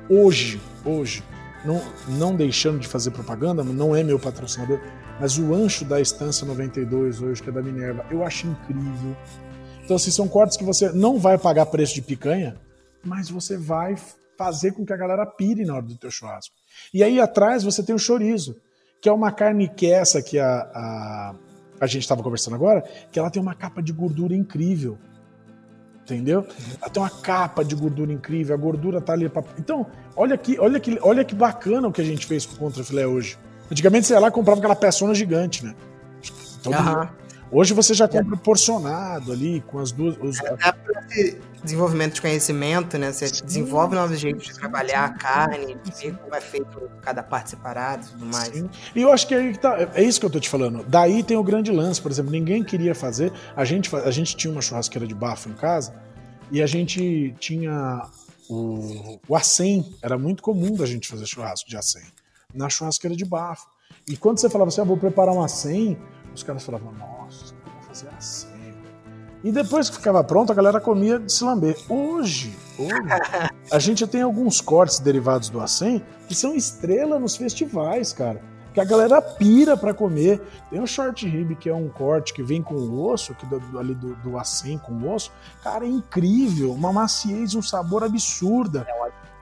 hoje, 0.09 0.61
hoje, 0.85 1.23
não, 1.65 1.83
não 2.09 2.35
deixando 2.35 2.79
de 2.79 2.89
fazer 2.89 3.11
propaganda, 3.11 3.63
não 3.65 3.95
é 3.95 4.03
meu 4.03 4.19
patrocinador, 4.19 4.81
mas 5.21 5.39
o 5.39 5.55
ancho 5.55 5.85
da 5.85 6.01
Estância 6.01 6.47
92 6.47 7.21
hoje, 7.21 7.43
que 7.43 7.49
é 7.49 7.53
da 7.53 7.63
Minerva, 7.63 8.05
eu 8.11 8.25
acho 8.25 8.47
incrível. 8.47 9.17
Então, 9.85 9.97
assim, 9.97 10.11
são 10.11 10.29
cortes 10.29 10.57
que 10.57 10.65
você 10.65 10.91
não 10.93 11.19
vai 11.19 11.39
pagar 11.39 11.67
preço 11.67 11.95
de 11.95 12.03
picanha, 12.03 12.57
mas 13.05 13.31
você 13.31 13.57
vai 13.57 13.97
fazer 14.37 14.73
com 14.73 14.87
que 14.87 14.93
a 14.93 14.97
galera 14.97 15.27
pire 15.27 15.65
na 15.65 15.75
hora 15.75 15.83
do 15.83 15.97
teu 15.97 16.11
churrasco. 16.11 16.55
E 16.95 17.03
aí 17.03 17.21
atrás 17.21 17.65
você 17.65 17.83
tem 17.83 17.95
o 17.95 17.99
chorizo, 17.99 18.57
que 19.01 19.09
é 19.09 19.13
uma 19.13 19.33
carne 19.33 19.69
que 19.69 19.91
essa 19.91 20.23
que 20.23 20.39
a, 20.39 20.61
a, 20.75 21.35
a 21.81 21.87
gente 21.87 22.03
estava 22.03 22.23
conversando 22.23 22.55
agora, 22.55 22.83
que 23.11 23.19
ela 23.19 23.31
tem 23.31 23.43
uma 23.43 23.55
capa 23.55 23.83
de 23.83 23.93
gordura 23.93 24.35
incrível. 24.35 24.97
Entendeu? 26.05 26.47
Ela 26.81 26.91
tem 26.91 27.03
uma 27.03 27.11
capa 27.11 27.65
de 27.65 27.75
gordura 27.75 28.13
incrível, 28.13 28.55
a 28.55 28.59
gordura 28.59 29.01
tá 29.01 29.13
ali 29.13 29.29
pra... 29.29 29.43
Então, 29.59 29.87
olha 30.17 30.39
que, 30.39 30.59
olha 30.59 30.79
que, 30.79 30.99
olha 31.03 31.25
que 31.25 31.35
bacana 31.35 31.89
o 31.89 31.93
que 31.93 32.01
a 32.01 32.05
gente 32.05 32.27
fez 32.27 32.47
com 32.47 32.55
o 32.55 32.59
contrafilé 32.59 33.07
hoje. 33.07 33.37
Antigamente 33.71 34.07
você 34.07 34.15
ia 34.15 34.21
lá 34.21 34.29
e 34.29 34.31
comprava 34.31 34.59
aquela 34.59 34.77
peçona 34.77 35.15
gigante, 35.15 35.65
né? 35.65 35.75
Então, 36.61 36.73
Hoje 37.51 37.73
você 37.73 37.95
já 37.95 38.07
compra 38.07 38.37
porcionado 38.37 39.33
ali, 39.33 39.63
com 39.67 39.79
as 39.79 39.91
duas. 39.91 40.17
Os... 40.21 40.39
É, 40.41 40.75
esse 41.11 41.41
desenvolvimento 41.65 42.15
de 42.15 42.21
conhecimento, 42.21 42.99
né? 42.99 43.11
Você 43.11 43.27
Sim. 43.29 43.45
desenvolve 43.45 43.95
novos 43.95 44.21
jeitos 44.21 44.47
de 44.47 44.55
trabalhar 44.55 45.05
a 45.05 45.09
carne, 45.11 45.75
de 45.83 45.91
ver 45.93 46.15
como 46.19 46.35
é 46.35 46.41
feito 46.41 46.91
cada 47.01 47.23
parte 47.23 47.51
separada 47.51 48.05
e 48.05 48.11
tudo 48.11 48.27
mais. 48.27 48.49
Sim. 48.49 48.69
E 48.95 49.01
eu 49.01 49.11
acho 49.11 49.27
que 49.27 49.35
aí 49.35 49.57
tá, 49.57 49.89
é 49.95 50.03
isso 50.03 50.21
que 50.21 50.27
eu 50.27 50.31
tô 50.31 50.39
te 50.39 50.49
falando. 50.49 50.85
Daí 50.87 51.23
tem 51.23 51.37
o 51.37 51.43
grande 51.43 51.73
lance, 51.73 52.01
por 52.01 52.11
exemplo, 52.11 52.31
ninguém 52.31 52.63
queria 52.63 52.95
fazer. 52.95 53.33
A 53.57 53.65
gente, 53.65 53.95
a 53.97 54.11
gente 54.11 54.37
tinha 54.37 54.53
uma 54.53 54.61
churrasqueira 54.61 55.07
de 55.07 55.15
bafo 55.15 55.49
em 55.49 55.55
casa 55.55 55.95
e 56.51 56.61
a 56.61 56.67
gente 56.67 57.35
tinha 57.41 58.03
o, 58.49 59.19
o 59.27 59.35
acém. 59.35 59.91
Era 60.03 60.19
muito 60.19 60.43
comum 60.43 60.75
da 60.75 60.85
gente 60.85 61.09
fazer 61.09 61.27
churrasco 61.27 61.69
de 61.69 61.79
acém 61.79 62.03
na 62.55 62.69
churrasqueira 62.69 63.15
de 63.15 63.25
bafo. 63.25 63.67
E 64.09 64.17
quando 64.17 64.39
você 64.39 64.49
falava 64.49 64.69
assim, 64.69 64.81
ah, 64.81 64.85
vou 64.85 64.97
preparar 64.97 65.35
uma 65.35 65.49
100, 65.49 65.99
os 66.35 66.43
caras 66.43 66.65
falavam, 66.65 66.93
nossa, 66.93 67.55
vou 67.73 67.83
fazer 67.83 68.09
a 68.09 68.21
100. 68.21 68.59
E 69.45 69.53
depois 69.53 69.89
que 69.89 69.97
ficava 69.97 70.25
pronto, 70.25 70.51
a 70.51 70.55
galera 70.55 70.81
comia 70.81 71.19
de 71.19 71.33
se 71.33 71.45
lamber. 71.45 71.77
Hoje, 71.89 72.57
hoje, 72.79 72.93
a 73.71 73.79
gente 73.79 74.07
tem 74.07 74.23
alguns 74.23 74.61
cortes 74.61 74.99
derivados 74.99 75.49
do 75.49 75.61
acém 75.61 76.05
que 76.27 76.35
são 76.35 76.55
estrela 76.55 77.19
nos 77.19 77.37
festivais, 77.37 78.13
cara. 78.13 78.43
Que 78.75 78.81
a 78.81 78.85
galera 78.85 79.23
pira 79.23 79.77
para 79.77 79.95
comer. 79.95 80.41
Tem 80.71 80.81
o 80.81 80.87
short 80.87 81.27
rib, 81.27 81.55
que 81.55 81.69
é 81.69 81.75
um 81.75 81.89
corte 81.89 82.35
que 82.35 82.43
vem 82.43 82.63
com 82.63 82.75
o 82.75 83.11
osso, 83.11 83.35
que 83.35 83.47
do, 83.47 83.79
ali 83.79 83.95
do, 83.95 84.15
do 84.17 84.39
acém 84.39 84.77
com 84.79 84.93
o 84.93 85.15
osso. 85.15 85.33
Cara, 85.63 85.85
é 85.85 85.89
incrível. 85.89 86.73
Uma 86.73 86.93
maciez, 86.93 87.55
um 87.55 87.63
sabor 87.63 88.03
absurda. 88.03 88.87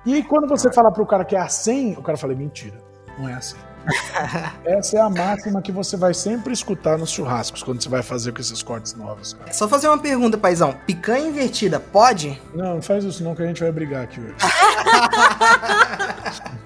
E 0.04 0.14
aí, 0.14 0.22
quando 0.22 0.46
você 0.46 0.70
fala 0.72 0.92
pro 0.92 1.06
cara 1.06 1.24
que 1.24 1.34
é 1.34 1.40
acém, 1.40 1.94
o 1.94 2.02
cara 2.02 2.18
fala, 2.18 2.32
é 2.32 2.36
mentira. 2.36 2.85
Não 3.18 3.28
é 3.28 3.34
assim. 3.34 3.56
Essa 4.64 4.96
é 4.96 5.00
a 5.00 5.08
máxima 5.08 5.62
que 5.62 5.70
você 5.70 5.96
vai 5.96 6.12
sempre 6.12 6.52
escutar 6.52 6.98
nos 6.98 7.10
churrascos 7.10 7.62
quando 7.62 7.82
você 7.82 7.88
vai 7.88 8.02
fazer 8.02 8.32
com 8.32 8.40
esses 8.40 8.62
cortes 8.62 8.94
novos. 8.94 9.34
Cara. 9.34 9.52
Só 9.52 9.68
fazer 9.68 9.88
uma 9.88 9.98
pergunta, 9.98 10.36
paizão. 10.36 10.74
Picanha 10.86 11.28
invertida, 11.28 11.78
pode? 11.78 12.40
Não, 12.54 12.74
não 12.74 12.82
faz 12.82 13.04
isso 13.04 13.22
não 13.22 13.34
que 13.34 13.42
a 13.42 13.46
gente 13.46 13.62
vai 13.62 13.70
brigar 13.70 14.04
aqui 14.04 14.20
hoje. 14.20 14.34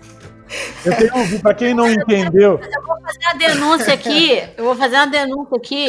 Eu 0.84 0.96
tenho, 0.96 1.40
pra 1.40 1.54
quem 1.54 1.74
não 1.74 1.90
entendeu. 1.90 2.58
Eu 2.58 2.82
vou 2.82 3.00
fazer 3.02 3.26
a 3.26 3.34
denúncia 3.34 3.94
aqui. 3.94 4.42
Eu 4.56 4.64
vou 4.64 4.74
fazer 4.74 4.96
uma 4.96 5.06
denúncia 5.06 5.56
aqui. 5.56 5.88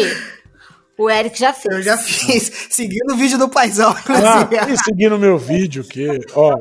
O 0.97 1.09
Eric 1.09 1.39
já 1.39 1.53
fez. 1.53 1.75
Eu 1.75 1.81
já 1.81 1.97
fiz. 1.97 2.67
Seguindo 2.69 3.13
o 3.13 3.17
vídeo 3.17 3.37
do 3.37 3.49
paizão. 3.49 3.95
Ah, 4.09 4.69
e 4.69 4.77
seguindo 4.77 5.15
o 5.15 5.19
meu 5.19 5.37
vídeo, 5.37 5.83
que, 5.83 6.07
ó. 6.35 6.55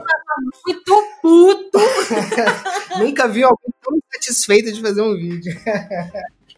Muito 0.64 1.04
puto. 1.20 1.78
Nunca 2.98 3.28
vi 3.28 3.42
alguém 3.42 3.72
tão 3.82 3.98
satisfeito 4.12 4.72
de 4.72 4.80
fazer 4.80 5.02
um 5.02 5.14
vídeo. 5.14 5.52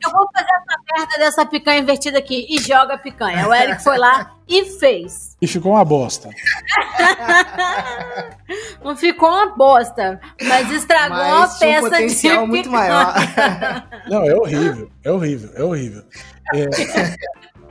Eu 0.04 0.10
vou 0.10 0.28
fazer 0.32 0.48
essa 0.48 0.80
merda 0.96 1.18
dessa 1.18 1.46
picanha 1.46 1.80
invertida 1.80 2.18
aqui 2.18 2.44
e 2.50 2.60
joga 2.60 2.94
a 2.94 2.98
picanha. 2.98 3.46
O 3.46 3.54
Eric 3.54 3.84
foi 3.84 3.96
lá 3.98 4.34
e 4.48 4.64
fez. 4.64 5.36
E 5.40 5.46
ficou 5.46 5.70
uma 5.72 5.84
bosta. 5.84 6.28
Não 8.82 8.96
ficou 8.96 9.28
uma 9.28 9.54
bosta, 9.54 10.20
mas 10.42 10.68
estragou 10.72 11.18
mas 11.18 11.52
uma 11.52 11.58
peça 11.58 11.86
um 11.86 11.90
potencial 11.90 12.42
de 12.44 12.48
muito 12.48 12.70
maior. 12.70 13.14
Não, 14.10 14.24
é 14.24 14.34
horrível, 14.34 14.90
é 15.04 15.12
horrível, 15.12 15.50
é 15.54 15.62
horrível. 15.62 16.02
É, 16.52 16.68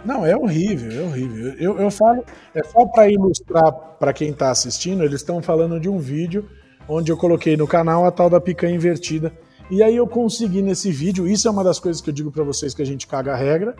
não, 0.04 0.26
é 0.26 0.36
horrível, 0.36 0.92
é 0.92 1.02
horrível. 1.06 1.54
Eu, 1.60 1.80
eu 1.80 1.92
falo, 1.92 2.26
é 2.56 2.64
só 2.64 2.84
para 2.88 3.12
ilustrar 3.12 3.72
para 4.00 4.12
quem 4.12 4.32
está 4.32 4.50
assistindo, 4.50 5.04
eles 5.04 5.22
estão 5.22 5.40
falando 5.42 5.80
de 5.80 5.88
um 5.88 6.00
vídeo 6.00 6.50
onde 6.94 7.10
eu 7.10 7.16
coloquei 7.16 7.56
no 7.56 7.66
canal 7.66 8.06
a 8.06 8.12
tal 8.12 8.30
da 8.30 8.42
picanha 8.42 8.76
invertida. 8.76 9.32
E 9.70 9.82
aí 9.82 9.96
eu 9.96 10.06
consegui 10.06 10.62
nesse 10.62 10.92
vídeo, 10.92 11.26
isso 11.26 11.48
é 11.48 11.52
uma 11.52 11.64
das 11.64 11.80
coisas 11.80 12.02
que 12.02 12.10
eu 12.10 12.14
digo 12.14 12.30
para 12.30 12.44
vocês 12.44 12.74
que 12.74 12.82
a 12.82 12.86
gente 12.86 13.08
caga 13.08 13.32
a 13.32 13.36
regra, 13.36 13.76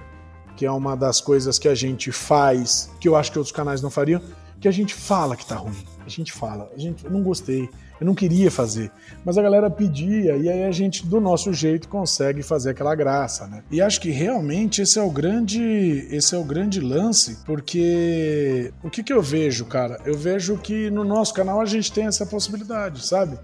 que 0.56 0.66
é 0.66 0.72
uma 0.72 0.96
das 0.96 1.20
coisas 1.20 1.60
que 1.60 1.68
a 1.68 1.76
gente 1.76 2.12
faz, 2.12 2.90
que 3.02 3.10
eu 3.10 3.16
acho 3.18 3.30
que 3.30 3.38
outros 3.38 3.54
canais 3.54 3.82
não 3.82 3.90
fariam, 3.90 4.22
que 4.62 4.68
a 4.68 4.72
gente 4.72 4.94
fala 4.94 5.36
que 5.36 5.46
tá 5.46 5.56
ruim. 5.56 5.84
A 6.06 6.08
gente 6.08 6.32
fala, 6.32 6.72
a 6.74 6.80
gente, 6.80 7.06
não 7.10 7.22
gostei, 7.22 7.70
eu 8.02 8.06
não 8.08 8.16
queria 8.16 8.50
fazer, 8.50 8.92
mas 9.24 9.38
a 9.38 9.42
galera 9.44 9.70
pedia 9.70 10.36
e 10.36 10.50
aí 10.50 10.64
a 10.64 10.72
gente 10.72 11.06
do 11.06 11.22
nosso 11.22 11.54
jeito 11.54 11.88
consegue 11.88 12.42
fazer 12.42 12.72
aquela 12.72 12.96
graça, 12.96 13.46
né? 13.46 13.62
E 13.70 13.80
acho 13.80 14.02
que 14.02 14.10
realmente 14.10 14.82
esse 14.82 14.98
é 14.98 15.04
o 15.04 15.12
grande, 15.12 15.62
esse 16.10 16.34
é 16.34 16.38
o 16.38 16.44
grande 16.44 16.80
lance, 16.82 17.38
porque 17.46 18.74
o 18.84 18.90
que 18.90 19.04
que 19.04 19.14
eu 19.14 19.22
vejo, 19.22 19.66
cara? 19.66 20.00
Eu 20.04 20.18
vejo 20.18 20.58
que 20.58 20.90
no 20.90 21.04
nosso 21.04 21.32
canal 21.34 21.62
a 21.62 21.66
gente 21.66 21.92
tem 21.92 22.08
essa 22.08 22.26
possibilidade, 22.26 23.06
sabe? 23.06 23.38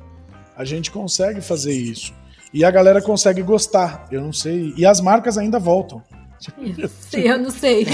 A 0.57 0.65
gente 0.65 0.89
consegue 0.89 1.39
fazer 1.39 1.73
isso. 1.73 2.11
E 2.51 2.65
a 2.65 2.71
galera 2.71 2.99
consegue 2.99 3.43
gostar, 3.43 4.07
eu 4.11 4.21
não 4.21 4.33
sei. 4.33 4.73
E 4.75 4.87
as 4.87 4.99
marcas 4.99 5.37
ainda 5.37 5.59
voltam. 5.59 6.01
Sim, 6.39 7.19
eu 7.21 7.37
não 7.39 7.49
sei. 7.51 7.85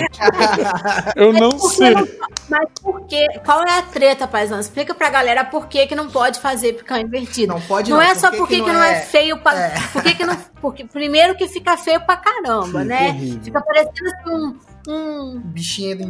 Eu 1.16 1.34
não 1.34 1.52
Porque 1.52 1.76
sei. 1.76 1.94
não- 1.94 2.08
mas 2.50 2.68
por 2.82 3.06
quê? 3.08 3.26
Qual 3.46 3.62
é 3.66 3.80
a 3.80 3.82
treta, 3.84 4.28
paizão? 4.28 4.60
Explica 4.60 4.94
pra 4.94 5.10
galera 5.10 5.44
por 5.46 5.68
que, 5.68 5.88
que 5.88 5.96
não 5.96 6.10
pode 6.10 6.40
fazer 6.40 6.74
picanha 6.74 7.04
invertida. 7.04 7.54
Não 7.54 7.62
pode 7.62 7.90
Não 7.90 7.98
não, 7.98 8.04
é 8.04 8.16
só 8.16 8.28
por 8.30 8.32
que 8.32 8.38
porque 8.38 8.56
que 8.58 8.62
que 8.64 8.68
não 8.72 8.80
não 8.80 8.84
é, 8.86 8.98
é- 8.98 9.02
feio 9.02 9.38
pra. 9.38 9.54
É. 9.60 9.74
Por 9.92 10.04
que 10.04 10.16
que 10.16 10.26
não. 10.26 10.38
Porque, 10.62 10.86
primeiro 10.86 11.36
que 11.36 11.48
fica 11.48 11.76
feio 11.78 12.00
pra 12.06 12.16
caramba, 12.18 12.66
Fica 12.66 12.84
né? 12.86 13.10
horrível. 13.10 13.44
Fica 13.44 13.62
parecendo 13.62 14.10
assim 14.10 14.30
um. 14.30 14.60
um 14.88 15.40
Bichinho 15.40 15.98
de 15.98 16.04
é 16.04 16.08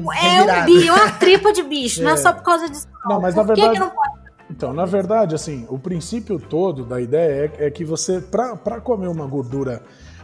um 0.61 0.65
bi, 0.65 0.89
uma 0.89 1.11
tripa 1.17 1.51
de 1.53 1.63
bicho, 1.63 2.01
não 2.03 2.11
é 2.11 2.13
É. 2.13 2.17
só 2.17 2.33
por 2.33 2.43
causa 2.43 2.69
disso. 2.69 2.87
Não, 3.05 3.19
mas 3.21 3.33
por 3.35 3.45
na 3.45 3.53
que 3.53 3.59
verdade- 3.61 3.73
que 3.73 3.79
não 3.79 3.89
pode? 3.89 4.23
Então, 4.49 4.71
na 4.73 4.85
verdade, 4.85 5.33
assim, 5.33 5.65
o 5.69 5.79
princípio 5.79 6.37
todo 6.39 6.85
da 6.85 7.01
ideia 7.01 7.51
é, 7.59 7.65
é 7.67 7.71
que 7.71 7.83
você, 7.83 8.21
pra 8.21 8.79
comer 8.81 9.07
uma 9.07 9.25
gordura, 9.25 9.81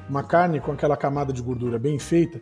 uma 0.08 0.22
carne 0.22 0.60
com 0.60 0.72
aquela 0.72 0.96
camada 0.96 1.34
de 1.34 1.42
gordura 1.42 1.80
bem 1.80 1.98
feita, 1.98 2.40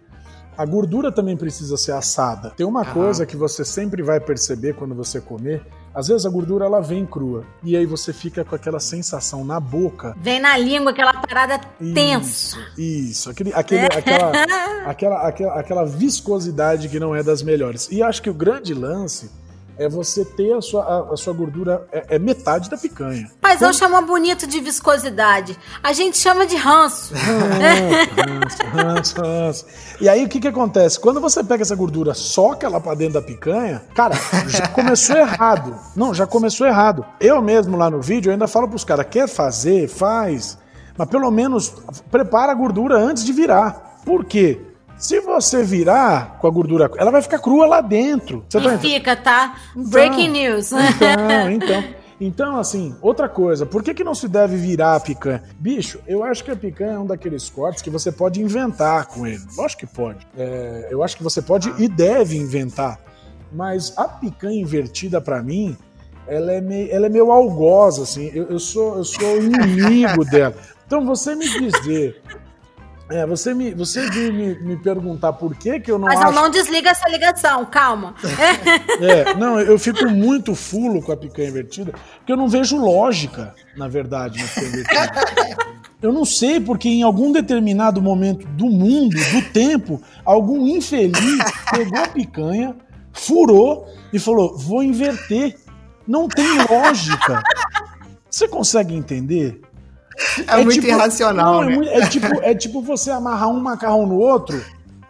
a 0.57 0.65
gordura 0.65 1.11
também 1.11 1.37
precisa 1.37 1.77
ser 1.77 1.91
assada. 1.91 2.51
Tem 2.57 2.65
uma 2.65 2.83
coisa 2.83 3.25
que 3.25 3.37
você 3.37 3.63
sempre 3.63 4.01
vai 4.01 4.19
perceber 4.19 4.73
quando 4.73 4.95
você 4.95 5.21
comer, 5.21 5.63
às 5.93 6.07
vezes 6.07 6.25
a 6.25 6.29
gordura 6.29 6.65
ela 6.65 6.79
vem 6.79 7.05
crua 7.05 7.43
e 7.63 7.75
aí 7.75 7.85
você 7.85 8.13
fica 8.13 8.45
com 8.45 8.53
aquela 8.55 8.79
sensação 8.79 9.43
na 9.43 9.59
boca 9.59 10.15
Vem 10.21 10.39
na 10.39 10.55
língua 10.57 10.91
aquela 10.91 11.13
parada 11.13 11.59
tensa. 11.93 12.57
Isso, 12.77 12.81
isso. 12.81 13.29
Aquele, 13.29 13.53
aquele, 13.53 13.85
aquela, 13.85 14.31
aquela, 14.85 15.27
aquela, 15.27 15.59
aquela 15.59 15.85
viscosidade 15.85 16.87
que 16.89 16.99
não 16.99 17.15
é 17.15 17.23
das 17.23 17.41
melhores. 17.41 17.87
E 17.91 18.01
acho 18.01 18.21
que 18.21 18.29
o 18.29 18.33
grande 18.33 18.73
lance 18.73 19.31
é 19.77 19.87
você 19.87 20.25
ter 20.25 20.53
a 20.53 20.61
sua, 20.61 20.83
a, 20.83 21.13
a 21.13 21.17
sua 21.17 21.33
gordura, 21.33 21.87
é, 21.91 22.15
é 22.15 22.19
metade 22.19 22.69
da 22.69 22.77
picanha. 22.77 23.29
Paizão 23.41 23.71
chama 23.71 24.01
bonito 24.01 24.47
de 24.47 24.59
viscosidade. 24.59 25.57
A 25.83 25.93
gente 25.93 26.17
chama 26.17 26.45
de 26.45 26.55
ranço. 26.57 27.13
Ranço, 27.13 28.63
ranço, 28.73 29.21
ranço. 29.21 29.65
E 30.01 30.09
aí 30.09 30.25
o 30.25 30.29
que 30.29 30.39
que 30.39 30.47
acontece? 30.47 30.99
Quando 30.99 31.21
você 31.21 31.43
pega 31.43 31.63
essa 31.63 31.75
gordura, 31.75 32.13
soca 32.13 32.67
ela 32.67 32.79
pra 32.79 32.93
dentro 32.93 33.15
da 33.15 33.21
picanha, 33.21 33.83
cara, 33.95 34.15
já 34.47 34.67
começou 34.73 35.15
errado. 35.15 35.75
Não, 35.95 36.13
já 36.13 36.25
começou 36.25 36.65
errado. 36.67 37.05
Eu 37.19 37.41
mesmo 37.41 37.77
lá 37.77 37.89
no 37.89 38.01
vídeo 38.01 38.29
eu 38.29 38.33
ainda 38.33 38.47
falo 38.47 38.67
pros 38.67 38.83
caras, 38.83 39.05
quer 39.09 39.27
fazer, 39.27 39.87
faz, 39.87 40.57
mas 40.97 41.07
pelo 41.09 41.29
menos 41.29 41.73
prepara 42.09 42.51
a 42.51 42.55
gordura 42.55 42.97
antes 42.97 43.23
de 43.23 43.31
virar. 43.31 43.99
Por 44.03 44.25
quê? 44.25 44.61
Se 44.97 45.19
você 45.21 45.63
virar 45.63 46.37
com 46.39 46.47
a 46.47 46.49
gordura, 46.49 46.89
ela 46.97 47.11
vai 47.11 47.21
ficar 47.21 47.39
crua 47.39 47.67
lá 47.67 47.81
dentro. 47.81 48.43
Você 48.49 48.59
tá 48.59 48.75
E 48.75 48.77
fica, 48.79 49.15
tá? 49.15 49.55
Breaking 49.75 50.29
news. 50.29 50.71
Então, 50.71 51.51
então. 51.51 51.83
Então, 52.19 52.57
assim, 52.57 52.95
outra 52.99 53.29
coisa, 53.29 53.63
por 53.63 53.83
que, 53.83 53.93
que 53.93 54.03
não 54.03 54.15
se 54.15 54.27
deve 54.27 54.57
virar 54.57 54.95
a 54.95 54.99
picanha? 54.99 55.43
Bicho, 55.59 55.99
eu 56.07 56.23
acho 56.23 56.43
que 56.43 56.49
a 56.49 56.55
picanha 56.55 56.93
é 56.93 56.99
um 56.99 57.05
daqueles 57.05 57.47
cortes 57.47 57.83
que 57.83 57.91
você 57.91 58.11
pode 58.11 58.41
inventar 58.41 59.05
com 59.05 59.27
ele. 59.27 59.43
Lógico 59.55 59.85
que 59.85 59.87
pode. 59.87 60.27
É, 60.35 60.87
eu 60.89 61.03
acho 61.03 61.15
que 61.15 61.21
você 61.23 61.43
pode 61.43 61.71
e 61.77 61.87
deve 61.87 62.35
inventar. 62.35 62.99
Mas 63.53 63.95
a 63.95 64.05
picanha 64.07 64.59
invertida, 64.59 65.21
pra 65.21 65.43
mim, 65.43 65.77
ela 66.27 66.51
é 66.51 66.59
meio, 66.59 66.91
ela 66.91 67.05
é 67.05 67.09
meio 67.09 67.31
algoz, 67.31 67.99
assim. 67.99 68.31
Eu, 68.33 68.45
eu 68.45 68.59
sou, 68.59 68.97
eu 68.97 69.03
sou 69.03 69.37
inimigo 69.37 70.25
dela. 70.29 70.55
Então, 70.87 71.05
você 71.05 71.35
me 71.35 71.47
dizer. 71.47 72.19
É, 73.09 73.25
você 73.25 73.53
me, 73.53 73.73
você 73.73 74.09
vir 74.09 74.33
me, 74.33 74.59
me 74.59 74.77
perguntar 74.77 75.33
por 75.33 75.55
que, 75.55 75.79
que 75.79 75.89
eu 75.89 75.97
não 75.97 76.07
Mas 76.07 76.19
acho. 76.19 76.33
não, 76.33 76.43
não 76.43 76.49
desliga 76.49 76.89
essa 76.89 77.07
ligação, 77.09 77.65
calma. 77.65 78.15
É, 78.99 79.33
não, 79.35 79.59
eu 79.59 79.77
fico 79.77 80.09
muito 80.09 80.55
fulo 80.55 81.01
com 81.01 81.11
a 81.11 81.17
picanha 81.17 81.49
invertida, 81.49 81.93
porque 82.17 82.31
eu 82.31 82.37
não 82.37 82.47
vejo 82.47 82.77
lógica, 82.77 83.53
na 83.75 83.87
verdade, 83.87 84.39
na 84.39 84.47
picanha 84.47 84.67
invertida. 84.67 85.77
Eu 86.01 86.13
não 86.13 86.25
sei 86.25 86.59
porque 86.59 86.87
em 86.87 87.01
algum 87.01 87.31
determinado 87.31 88.01
momento 88.01 88.45
do 88.49 88.65
mundo, 88.65 89.15
do 89.15 89.41
tempo, 89.51 90.01
algum 90.23 90.67
infeliz 90.67 91.43
pegou 91.71 91.99
a 91.99 92.07
picanha, 92.07 92.75
furou 93.11 93.87
e 94.13 94.19
falou: 94.19 94.57
vou 94.57 94.83
inverter. 94.83 95.55
Não 96.07 96.27
tem 96.27 96.45
lógica. 96.69 97.43
Você 98.29 98.47
consegue 98.47 98.95
entender? 98.95 99.61
É, 100.47 100.63
muito 100.63 100.85
irracional, 100.85 101.61
não, 101.61 101.71
é 101.71 101.77
né? 101.77 101.87
é 101.97 102.07
tipo, 102.07 102.27
é 102.41 102.55
tipo 102.55 102.81
você 102.81 103.11
amarrar 103.11 103.49
um 103.49 103.59
macarrão 103.59 104.05
no 104.07 104.17
outro 104.17 104.59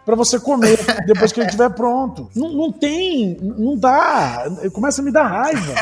pra 0.04 0.14
você 0.16 0.40
comer 0.40 0.78
depois 1.06 1.32
que 1.32 1.38
ele 1.40 1.46
estiver 1.46 1.68
pronto. 1.70 2.30
Não, 2.34 2.50
não 2.52 2.72
tem, 2.72 3.36
não 3.42 3.76
dá. 3.76 4.44
Começa 4.72 5.02
a 5.02 5.04
me 5.04 5.12
dar 5.12 5.24
raiva. 5.26 5.74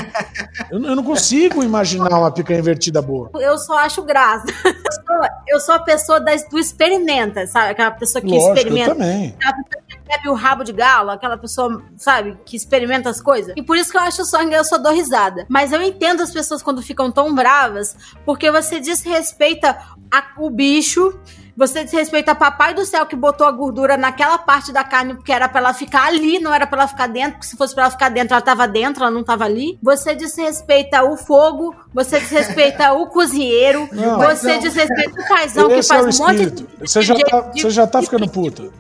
Eu, 0.71 0.83
eu 0.85 0.97
não 0.97 1.03
consigo 1.05 1.63
imaginar 1.63 2.09
uma 2.19 2.31
picanha 2.33 2.59
invertida 2.59 3.01
boa. 3.01 3.31
Eu 3.35 3.57
só 3.57 3.79
acho 3.79 4.03
graça. 4.03 4.47
Eu 4.65 4.73
sou- 4.93 5.29
Eu 5.49 5.61
sou 5.61 5.75
a 5.77 5.79
pessoa 5.79 6.19
das, 6.21 6.43
do 6.49 6.59
experimenta, 6.59 7.47
sabe? 7.47 7.71
Aquela 7.71 7.93
pessoa 7.93 8.21
que 8.21 8.29
Lógico, 8.29 8.49
eu 8.49 8.55
experimenta. 8.55 8.95
também. 8.95 9.35
Aquela 9.39 9.63
pessoa 9.65 9.86
bebe 10.07 10.29
o 10.29 10.35
rabo 10.35 10.63
de 10.65 10.73
galo, 10.73 11.11
aquela 11.11 11.37
pessoa, 11.37 11.83
sabe, 11.97 12.37
que 12.45 12.57
experimenta 12.57 13.11
as 13.11 13.21
coisas. 13.21 13.53
E 13.57 13.63
por 13.63 13.77
isso 13.77 13.91
que 13.91 13.97
eu 13.97 14.03
acho 14.03 14.25
só 14.25 14.43
eu 14.43 14.65
só 14.65 14.79
dou 14.79 14.93
risada. 14.93 15.47
Mas 15.49 15.73
eu 15.73 15.83
entendo 15.83 16.23
as 16.23 16.33
pessoas 16.33 16.63
quando 16.63 16.81
ficam 16.83 17.11
tão 17.11 17.35
bravas, 17.35 17.97
porque 18.25 18.51
você 18.51 18.79
desrespeita 18.81 19.77
a- 20.11 20.25
o 20.39 20.51
bicho. 20.51 21.19
Você 21.59 21.85
desrespeita 21.85 22.35
papai 22.35 22.75
do 22.75 22.85
céu 22.85 23.07
que 23.07 23.17
botou 23.17 23.47
a 23.47 23.51
gordura 23.51 23.97
naquela 23.97 24.37
parte 24.37 24.71
da 24.75 24.85
carne 24.85 25.15
porque 25.15 25.33
era 25.33 25.49
pra 25.49 25.59
ela 25.61 25.73
ficar 25.73 26.05
ali, 26.07 26.39
não 26.39 26.53
era 26.53 26.67
pra 26.67 26.81
ela 26.81 26.87
ficar 26.89 27.07
dentro, 27.07 27.33
porque 27.39 27.47
se 27.47 27.57
fosse 27.57 27.75
pra 27.75 27.85
ela 27.85 27.91
ficar 27.91 28.11
dentro, 28.11 28.35
ela 28.35 28.43
tava 28.43 28.69
dentro, 28.69 29.03
ela 29.03 29.11
não 29.11 29.25
tava 29.25 29.45
ali. 29.47 29.79
Você 29.83 30.15
desrespeita 30.15 31.03
o 31.03 31.17
fogo, 31.17 31.75
você 31.95 32.21
desrespeita 32.21 32.93
o 32.93 33.07
cozinheiro, 33.07 33.89
Não. 33.93 34.19
você 34.19 34.27
Paizão. 34.49 34.59
desrespeita 34.61 35.19
o 35.23 35.29
paizão 35.29 35.67
que 35.69 35.73
é 35.73 35.79
o 35.79 35.83
faz 35.83 36.21
um 36.21 36.23
monte 36.25 36.33
espírito. 36.43 36.63
de. 36.79 36.87
Você 36.91 37.01
já 37.01 37.15
tá, 37.15 37.41
você 37.55 37.71
já 37.71 37.87
tá 37.87 38.03
ficando 38.03 38.29
puta. 38.29 38.71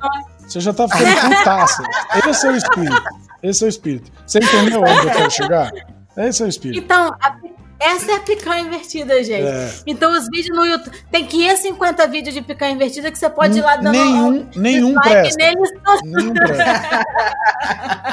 Você 0.47 0.61
já 0.61 0.73
tá 0.73 0.87
ficando 0.89 1.37
putaça. 1.37 1.83
Esse 2.29 2.47
é 2.47 2.51
o 2.51 2.57
espírito. 2.57 3.03
Esse 3.43 3.65
é 3.65 3.67
o 3.67 3.69
espírito. 3.69 4.11
Você 4.27 4.39
entendeu 4.39 4.81
onde 4.83 5.07
eu 5.07 5.11
quero 5.13 5.31
chegar? 5.31 5.71
Esse 6.17 6.43
é 6.43 6.47
o 6.47 6.49
espírito. 6.49 6.83
Então, 6.85 7.15
a- 7.21 7.37
essa 7.79 8.13
é 8.13 8.15
a 8.17 8.21
picanha 8.21 8.63
invertida, 8.63 9.23
gente. 9.23 9.47
É. 9.47 9.71
Então, 9.87 10.11
os 10.13 10.25
vídeos 10.33 10.57
no 10.57 10.65
YouTube. 10.65 10.97
Tem 11.11 11.27
550 11.27 12.07
vídeos 12.07 12.35
de 12.35 12.41
picanha 12.43 12.73
invertida 12.73 13.11
que 13.13 13.19
você 13.19 13.29
pode 13.29 13.59
ir 13.59 13.63
lá 13.63 13.77
dando 13.77 13.93
Nenhum- 13.93 14.29
um 14.41 14.49
nenhum 14.57 14.95
presta. 14.95 15.37
neles. 15.37 15.71
Nenhum 16.05 16.33
presta. 16.33 17.05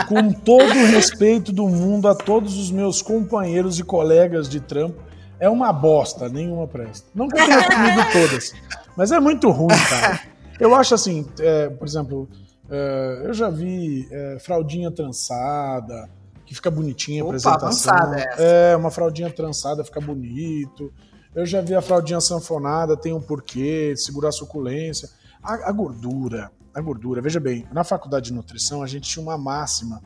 Com 0.08 0.32
todo 0.34 0.66
o 0.70 0.86
respeito 0.88 1.52
do 1.52 1.68
mundo 1.68 2.08
a 2.08 2.16
todos 2.16 2.58
os 2.58 2.72
meus 2.72 3.02
companheiros 3.02 3.80
e 3.80 3.84
colegas 3.84 4.50
de 4.50 4.60
trampo, 4.60 5.02
é 5.40 5.48
uma 5.50 5.72
bosta, 5.72 6.28
nenhuma 6.30 6.68
presta. 6.68 7.08
Não 7.14 7.28
que 7.28 7.40
eu 7.40 7.46
tenha 7.46 7.64
comido 7.64 8.02
todas, 8.12 8.54
mas 8.98 9.12
é 9.12 9.20
muito 9.20 9.50
ruim, 9.50 9.76
cara. 9.90 10.20
Eu 10.60 10.76
acho 10.76 10.94
assim, 10.94 11.28
é, 11.40 11.70
por 11.70 11.88
exemplo, 11.88 12.30
é, 12.70 13.22
eu 13.26 13.34
já 13.34 13.50
vi 13.50 14.08
é, 14.12 14.38
fraldinha 14.40 14.92
trançada, 14.92 16.10
que 16.46 16.54
fica 16.56 16.70
bonitinha 16.70 17.22
a 17.22 17.26
Opa, 17.26 17.36
apresentação. 17.36 18.14
essa. 18.14 18.42
É, 18.42 18.76
uma 18.76 18.92
fraldinha 18.92 19.32
trançada 19.32 19.84
fica 19.84 20.00
bonito. 20.00 20.94
Eu 21.34 21.46
já 21.46 21.62
vi 21.62 21.74
a 21.74 21.82
fraldinha 21.82 22.22
sanfonada, 22.22 22.96
tem 22.96 23.14
um 23.14 23.22
porquê, 23.22 23.94
segurar 23.98 24.30
a 24.30 24.32
suculência. 24.32 25.10
A, 25.42 25.70
a 25.70 25.72
gordura, 25.72 26.52
a 26.74 26.80
gordura, 26.80 27.22
veja 27.22 27.40
bem, 27.40 27.68
na 27.72 27.84
faculdade 27.84 28.28
de 28.28 28.34
nutrição 28.34 28.82
a 28.82 28.88
gente 28.88 29.10
tinha 29.10 29.22
uma 29.22 29.38
máxima 29.38 30.02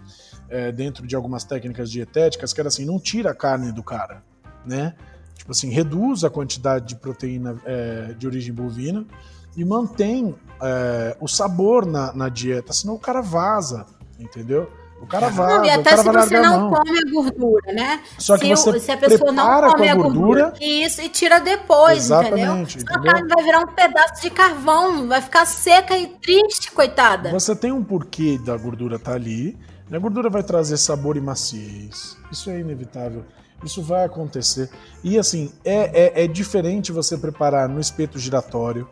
é, 0.50 0.72
dentro 0.72 1.06
de 1.06 1.16
algumas 1.16 1.44
técnicas 1.44 1.92
dietéticas 1.92 2.54
que 2.54 2.60
era 2.60 2.70
assim, 2.70 2.86
não 2.86 3.00
tira 3.00 3.32
a 3.32 3.36
carne 3.36 3.72
do 3.72 3.84
cara, 3.84 4.24
né? 4.66 4.96
Tipo 5.38 5.52
assim, 5.52 5.70
reduz 5.70 6.24
a 6.24 6.30
quantidade 6.30 6.88
de 6.88 6.96
proteína 6.96 7.62
é, 7.66 8.14
de 8.14 8.26
origem 8.26 8.54
bovina 8.54 9.06
e 9.58 9.66
mantém 9.66 10.34
é, 10.62 11.18
o 11.20 11.28
sabor 11.28 11.86
na, 11.86 12.14
na 12.14 12.30
dieta, 12.30 12.72
senão 12.72 12.94
o 12.94 13.00
cara 13.00 13.20
vaza, 13.22 13.86
entendeu? 14.20 14.72
O 15.02 15.06
cara 15.06 15.30
vaza, 15.30 15.58
Não, 15.58 15.66
e 15.66 15.70
até 15.70 15.96
se 15.96 16.04
você 16.04 16.36
a 16.38 16.42
não 16.42 16.72
come 16.72 17.00
a 17.00 17.12
gordura, 17.12 17.72
né? 17.74 18.02
Só 18.18 18.36
que 18.36 18.56
se, 18.56 18.66
você 18.66 18.80
se 18.80 18.92
a 18.92 18.98
pessoa 18.98 19.32
não 19.32 19.46
come 19.46 19.76
com 19.78 19.84
a 19.84 19.92
a 19.92 19.96
gordura, 19.96 20.44
gordura- 20.46 20.54
isso, 20.60 21.02
e 21.04 21.10
tira 21.10 21.40
depois, 21.40 22.06
Exatamente, 22.06 22.78
entendeu? 22.80 22.96
A 22.96 23.00
entendeu? 23.00 23.14
carne 23.14 23.28
vai 23.36 23.44
virar 23.44 23.60
um 23.60 23.68
pedaço 23.76 24.22
de 24.24 24.30
carvão, 24.32 25.08
vai 25.08 25.22
ficar 25.22 25.46
seca 25.46 25.96
e 25.96 26.08
triste, 26.08 26.72
coitada. 26.72 27.30
Você 27.30 27.56
tem 27.56 27.72
um 27.72 27.84
porquê 27.84 28.40
da 28.44 28.58
gordura 28.58 28.96
estar 28.96 29.14
ali. 29.14 29.56
e 29.90 29.96
A 29.96 30.00
gordura 30.00 30.32
vai 30.32 30.42
trazer 30.42 30.78
sabor 30.78 31.16
e 31.16 31.22
maciez. 31.22 32.18
Isso 32.32 32.50
é 32.50 32.60
inevitável. 32.60 33.24
Isso 33.64 33.82
vai 33.84 34.04
acontecer. 34.06 34.70
E 35.04 35.18
assim, 35.18 35.52
é, 35.66 36.22
é, 36.22 36.24
é 36.24 36.28
diferente 36.28 36.92
você 36.92 37.18
preparar 37.18 37.68
no 37.70 37.80
espeto 37.80 38.18
giratório. 38.20 38.88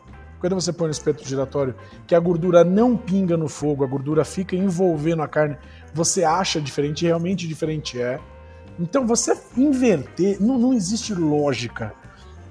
Quando 0.45 0.61
você 0.61 0.71
põe 0.71 0.85
no 0.85 0.91
espeto 0.91 1.27
giratório, 1.27 1.73
que 2.05 2.13
a 2.13 2.19
gordura 2.19 2.63
não 2.63 2.95
pinga 2.95 3.35
no 3.35 3.49
fogo, 3.49 3.83
a 3.83 3.87
gordura 3.87 4.23
fica 4.23 4.55
envolvendo 4.55 5.23
a 5.23 5.27
carne, 5.27 5.57
você 5.91 6.23
acha 6.23 6.61
diferente, 6.61 7.03
realmente 7.03 7.47
diferente 7.47 7.99
é. 7.99 8.19
Então 8.79 9.07
você 9.07 9.35
inverter, 9.57 10.37
não, 10.39 10.59
não 10.59 10.71
existe 10.71 11.15
lógica. 11.15 11.93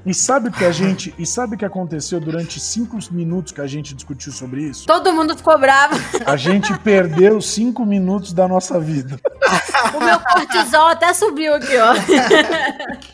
E 0.04 0.12
sabe 0.12 0.50
que 0.50 0.64
a 0.64 0.72
gente, 0.72 1.14
e 1.16 1.24
sabe 1.24 1.54
o 1.54 1.58
que 1.58 1.64
aconteceu 1.64 2.18
durante 2.18 2.58
cinco 2.58 2.98
minutos 3.12 3.52
que 3.52 3.60
a 3.60 3.66
gente 3.68 3.94
discutiu 3.94 4.32
sobre 4.32 4.62
isso? 4.62 4.86
Todo 4.86 5.12
mundo 5.12 5.36
ficou 5.36 5.56
bravo. 5.56 5.94
A 6.26 6.36
gente 6.36 6.76
perdeu 6.80 7.40
cinco 7.40 7.86
minutos 7.86 8.32
da 8.32 8.48
nossa 8.48 8.80
vida. 8.80 9.20
O 9.94 10.00
meu 10.00 10.18
cortisol 10.18 10.88
até 10.88 11.12
subiu 11.12 11.54
aqui, 11.54 11.76
ó. 11.76 11.94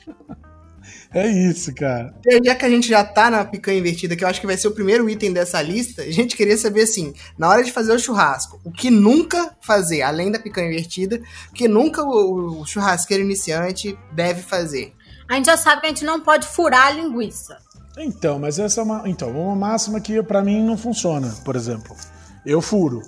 É 1.12 1.26
isso, 1.26 1.74
cara. 1.74 2.14
E 2.24 2.44
Já 2.44 2.54
que 2.54 2.64
a 2.64 2.68
gente 2.68 2.88
já 2.88 3.04
tá 3.04 3.30
na 3.30 3.44
picanha 3.44 3.78
invertida, 3.78 4.14
que 4.14 4.22
eu 4.22 4.28
acho 4.28 4.40
que 4.40 4.46
vai 4.46 4.56
ser 4.56 4.68
o 4.68 4.72
primeiro 4.72 5.10
item 5.10 5.32
dessa 5.32 5.60
lista, 5.60 6.02
a 6.02 6.10
gente 6.10 6.36
queria 6.36 6.56
saber 6.56 6.82
assim, 6.82 7.12
na 7.36 7.48
hora 7.48 7.64
de 7.64 7.72
fazer 7.72 7.92
o 7.92 7.98
churrasco, 7.98 8.60
o 8.64 8.70
que 8.70 8.90
nunca 8.90 9.52
fazer, 9.60 10.02
além 10.02 10.30
da 10.30 10.38
picanha 10.38 10.68
invertida, 10.68 11.20
o 11.50 11.52
que 11.52 11.66
nunca 11.66 12.02
o, 12.04 12.60
o 12.60 12.66
churrasqueiro 12.66 13.24
iniciante 13.24 13.98
deve 14.12 14.40
fazer. 14.42 14.94
A 15.28 15.34
gente 15.34 15.46
já 15.46 15.56
sabe 15.56 15.80
que 15.80 15.86
a 15.86 15.90
gente 15.90 16.04
não 16.04 16.20
pode 16.20 16.46
furar 16.46 16.88
a 16.88 16.90
linguiça. 16.90 17.56
Então, 17.98 18.38
mas 18.38 18.58
essa 18.58 18.80
é 18.80 18.84
uma, 18.84 19.02
então, 19.08 19.30
uma 19.30 19.56
máxima 19.56 20.00
que 20.00 20.22
pra 20.22 20.42
mim 20.42 20.62
não 20.64 20.76
funciona, 20.76 21.34
por 21.44 21.56
exemplo. 21.56 21.96
Eu 22.46 22.60
furo. 22.60 23.02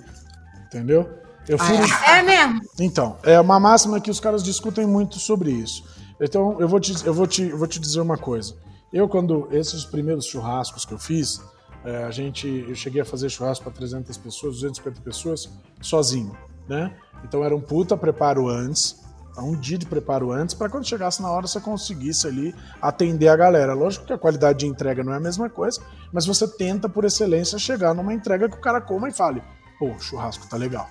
Entendeu? 0.67 1.09
Eu 1.47 1.57
furo. 1.57 1.83
É 2.07 2.21
mesmo? 2.21 2.61
Então, 2.79 3.17
é 3.23 3.39
uma 3.39 3.59
máxima 3.59 3.99
que 3.99 4.11
os 4.11 4.19
caras 4.19 4.43
discutem 4.43 4.85
muito 4.85 5.19
sobre 5.19 5.51
isso. 5.51 5.83
Então, 6.19 6.59
eu 6.59 6.67
vou 6.67 6.79
te, 6.79 7.05
eu 7.05 7.13
vou 7.13 7.27
te, 7.27 7.43
eu 7.43 7.57
vou 7.57 7.67
te 7.67 7.79
dizer 7.79 8.01
uma 8.01 8.17
coisa. 8.17 8.55
Eu, 8.91 9.09
quando 9.09 9.47
esses 9.51 9.85
primeiros 9.85 10.25
churrascos 10.25 10.85
que 10.85 10.93
eu 10.93 10.99
fiz, 10.99 11.41
é, 11.83 12.03
a 12.03 12.11
gente, 12.11 12.47
eu 12.47 12.75
cheguei 12.75 13.01
a 13.01 13.05
fazer 13.05 13.29
churrasco 13.29 13.63
para 13.63 13.73
300 13.73 14.17
pessoas, 14.17 14.55
250 14.55 15.01
pessoas, 15.01 15.49
sozinho, 15.81 16.37
né? 16.67 16.95
Então 17.23 17.43
era 17.43 17.55
um 17.55 17.61
puta 17.61 17.97
preparo 17.97 18.47
antes, 18.47 19.01
um 19.37 19.55
dia 19.55 19.77
de 19.77 19.85
preparo 19.85 20.31
antes, 20.31 20.53
para 20.53 20.69
quando 20.69 20.87
chegasse 20.87 21.21
na 21.21 21.31
hora 21.31 21.47
você 21.47 21.59
conseguisse 21.59 22.27
ali 22.27 22.53
atender 22.81 23.27
a 23.27 23.35
galera. 23.35 23.73
Lógico 23.73 24.05
que 24.05 24.13
a 24.13 24.17
qualidade 24.17 24.59
de 24.59 24.67
entrega 24.67 25.03
não 25.03 25.11
é 25.11 25.17
a 25.17 25.19
mesma 25.19 25.49
coisa, 25.49 25.81
mas 26.11 26.25
você 26.25 26.47
tenta, 26.47 26.87
por 26.87 27.03
excelência, 27.03 27.57
chegar 27.57 27.93
numa 27.93 28.13
entrega 28.13 28.47
que 28.47 28.55
o 28.55 28.61
cara 28.61 28.79
coma 28.79 29.09
e 29.09 29.11
fale: 29.11 29.41
pô, 29.79 29.97
churrasco 29.99 30.47
tá 30.47 30.55
legal 30.55 30.87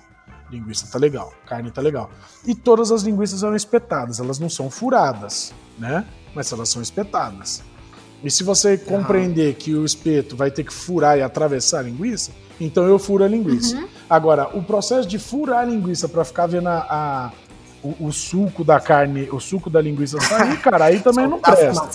linguiça 0.53 0.87
tá 0.91 0.97
legal, 0.99 1.33
carne 1.45 1.69
tá 1.71 1.81
legal. 1.81 2.09
E 2.45 2.53
todas 2.55 2.91
as 2.91 3.01
linguiças 3.03 3.43
eram 3.43 3.55
espetadas, 3.55 4.19
elas 4.19 4.39
não 4.39 4.49
são 4.49 4.69
furadas, 4.69 5.53
né? 5.77 6.05
Mas 6.35 6.51
elas 6.51 6.69
são 6.69 6.81
espetadas. 6.81 7.61
E 8.23 8.31
se 8.31 8.43
você 8.43 8.77
compreender 8.77 9.55
que 9.55 9.73
o 9.73 9.83
espeto 9.83 10.35
vai 10.37 10.49
ter 10.49 10.63
que 10.63 10.73
furar 10.73 11.17
e 11.17 11.21
atravessar 11.21 11.79
a 11.79 11.81
linguiça, 11.81 12.31
então 12.59 12.85
eu 12.85 12.97
furo 12.97 13.23
a 13.23 13.27
linguiça. 13.27 13.75
Agora, 14.09 14.47
o 14.55 14.63
processo 14.63 15.07
de 15.07 15.19
furar 15.19 15.59
a 15.59 15.65
linguiça 15.65 16.07
para 16.07 16.23
ficar 16.23 16.47
vendo 16.47 16.67
a, 16.69 16.77
a- 16.89 17.31
o, 17.83 18.07
o 18.07 18.11
suco 18.13 18.63
da 18.63 18.79
carne, 18.79 19.27
o 19.29 19.41
suco 19.41 19.69
da 19.69 19.81
linguiça 19.81 20.17
sair, 20.21 20.57
cara, 20.63 20.85
aí 20.85 21.01
também 21.01 21.27
não 21.27 21.39
presta. 21.41 21.89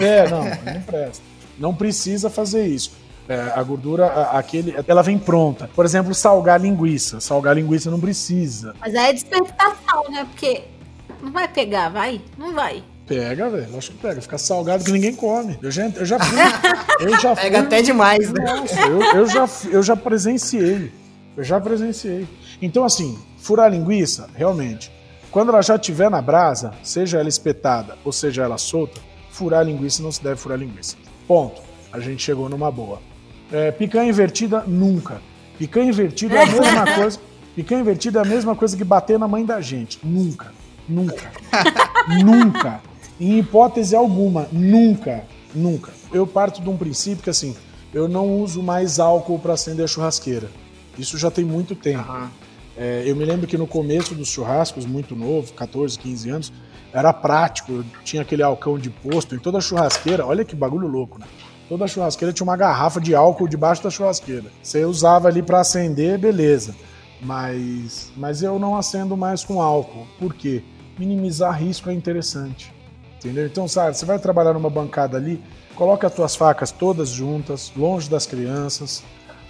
É, 0.00 0.28
não, 0.30 0.44
não 0.74 0.80
presta. 0.82 1.22
Não 1.58 1.74
precisa 1.74 2.30
fazer 2.30 2.66
isso. 2.66 2.92
É, 3.28 3.52
a 3.54 3.62
gordura, 3.62 4.06
a- 4.06 4.38
aquele, 4.38 4.74
ela 4.86 5.02
vem 5.02 5.18
pronta. 5.18 5.68
Por 5.74 5.84
exemplo, 5.84 6.14
salgar 6.14 6.60
linguiça. 6.60 7.20
Salgar 7.20 7.54
linguiça 7.56 7.90
não 7.90 7.98
precisa. 8.00 8.74
Mas 8.80 8.94
aí 8.94 9.10
é 9.10 9.12
desperdiçação, 9.12 10.04
né? 10.10 10.24
Porque 10.30 10.62
não 11.22 11.32
vai 11.32 11.48
pegar, 11.48 11.88
vai? 11.88 12.20
Não 12.38 12.54
vai. 12.54 12.84
Pega, 13.06 13.48
velho. 13.50 13.76
Acho 13.76 13.90
que 13.92 13.98
pega. 13.98 14.20
Fica 14.20 14.38
salgado 14.38 14.84
que 14.84 14.92
ninguém 14.92 15.14
come. 15.14 15.58
Eu 15.62 15.70
já, 15.70 15.86
eu 15.88 16.04
já 16.04 16.18
fui. 16.20 16.38
Eu 17.00 17.20
já 17.20 17.34
Pega 17.36 17.58
fui- 17.58 17.66
até 17.66 17.82
demais, 17.82 18.32
né? 18.32 18.44
Nossa, 18.44 18.80
eu, 18.80 19.02
eu 19.02 19.26
já, 19.28 19.48
eu 19.70 19.82
já 19.82 19.96
presenciei. 19.96 20.92
Eu 21.36 21.44
já 21.44 21.60
presenciei. 21.60 22.26
Então, 22.62 22.84
assim, 22.84 23.18
furar 23.38 23.66
a 23.66 23.68
linguiça, 23.68 24.28
realmente, 24.34 24.90
quando 25.30 25.50
ela 25.50 25.62
já 25.62 25.74
estiver 25.76 26.08
na 26.10 26.22
brasa, 26.22 26.72
seja 26.82 27.18
ela 27.18 27.28
espetada 27.28 27.96
ou 28.04 28.10
seja 28.12 28.42
ela 28.42 28.56
solta, 28.56 29.00
furar 29.30 29.60
a 29.60 29.64
linguiça 29.64 30.02
não 30.02 30.10
se 30.10 30.22
deve 30.22 30.36
furar 30.36 30.56
a 30.58 30.60
linguiça. 30.62 30.96
Ponto. 31.28 31.60
A 31.92 32.00
gente 32.00 32.22
chegou 32.22 32.48
numa 32.48 32.70
boa. 32.70 33.00
É, 33.52 33.70
picanha 33.70 34.08
invertida, 34.08 34.64
nunca. 34.66 35.20
Picanha 35.58 35.88
invertida 35.88 36.36
é 36.36 36.42
a 36.42 36.46
mesma 36.46 36.84
coisa. 36.94 37.20
Picanha 37.54 37.80
invertida 37.80 38.18
é 38.18 38.22
a 38.22 38.24
mesma 38.24 38.54
coisa 38.54 38.76
que 38.76 38.84
bater 38.84 39.18
na 39.18 39.28
mãe 39.28 39.44
da 39.44 39.60
gente. 39.60 39.98
Nunca. 40.04 40.52
Nunca. 40.88 41.32
nunca. 42.24 42.80
Em 43.20 43.38
hipótese 43.38 43.96
alguma. 43.96 44.48
Nunca. 44.52 45.24
Nunca. 45.54 45.92
Eu 46.12 46.26
parto 46.26 46.60
de 46.60 46.68
um 46.68 46.76
princípio 46.76 47.22
que 47.24 47.30
assim, 47.30 47.56
eu 47.94 48.08
não 48.08 48.40
uso 48.40 48.62
mais 48.62 49.00
álcool 49.00 49.38
para 49.38 49.54
acender 49.54 49.84
a 49.84 49.88
churrasqueira. 49.88 50.50
Isso 50.98 51.16
já 51.16 51.30
tem 51.30 51.44
muito 51.44 51.74
tempo. 51.74 52.00
Aham. 52.00 52.30
É, 52.76 53.04
eu 53.06 53.16
me 53.16 53.24
lembro 53.24 53.46
que 53.46 53.56
no 53.56 53.66
começo 53.66 54.14
dos 54.14 54.28
churrascos, 54.28 54.84
muito 54.84 55.16
novo, 55.16 55.50
14, 55.54 55.98
15 55.98 56.30
anos, 56.30 56.52
era 56.92 57.10
prático. 57.12 57.72
Eu 57.72 57.84
tinha 58.04 58.20
aquele 58.20 58.42
alcão 58.42 58.78
de 58.78 58.90
posto 58.90 59.34
em 59.34 59.38
toda 59.38 59.58
a 59.58 59.60
churrasqueira. 59.62 60.26
Olha 60.26 60.44
que 60.44 60.54
bagulho 60.54 60.86
louco, 60.86 61.18
né? 61.18 61.26
Toda 61.68 61.88
churrasqueira 61.88 62.32
tinha 62.32 62.44
uma 62.44 62.56
garrafa 62.56 63.00
de 63.00 63.14
álcool 63.14 63.48
debaixo 63.48 63.82
da 63.82 63.90
churrasqueira. 63.90 64.44
Você 64.62 64.84
usava 64.84 65.28
ali 65.28 65.42
para 65.42 65.60
acender, 65.60 66.18
beleza. 66.18 66.74
Mas, 67.20 68.12
mas 68.16 68.42
eu 68.42 68.58
não 68.58 68.76
acendo 68.76 69.16
mais 69.16 69.42
com 69.42 69.60
álcool. 69.60 70.06
Por 70.18 70.34
quê? 70.34 70.62
Minimizar 70.98 71.58
risco 71.58 71.90
é 71.90 71.92
interessante. 71.92 72.72
Entendeu? 73.18 73.46
Então, 73.46 73.66
sabe, 73.66 73.96
você 73.96 74.04
vai 74.04 74.18
trabalhar 74.18 74.52
numa 74.52 74.70
bancada 74.70 75.16
ali, 75.16 75.42
coloca 75.74 76.06
as 76.06 76.14
tuas 76.14 76.36
facas 76.36 76.70
todas 76.70 77.08
juntas, 77.08 77.72
longe 77.76 78.08
das 78.08 78.26
crianças, 78.26 79.02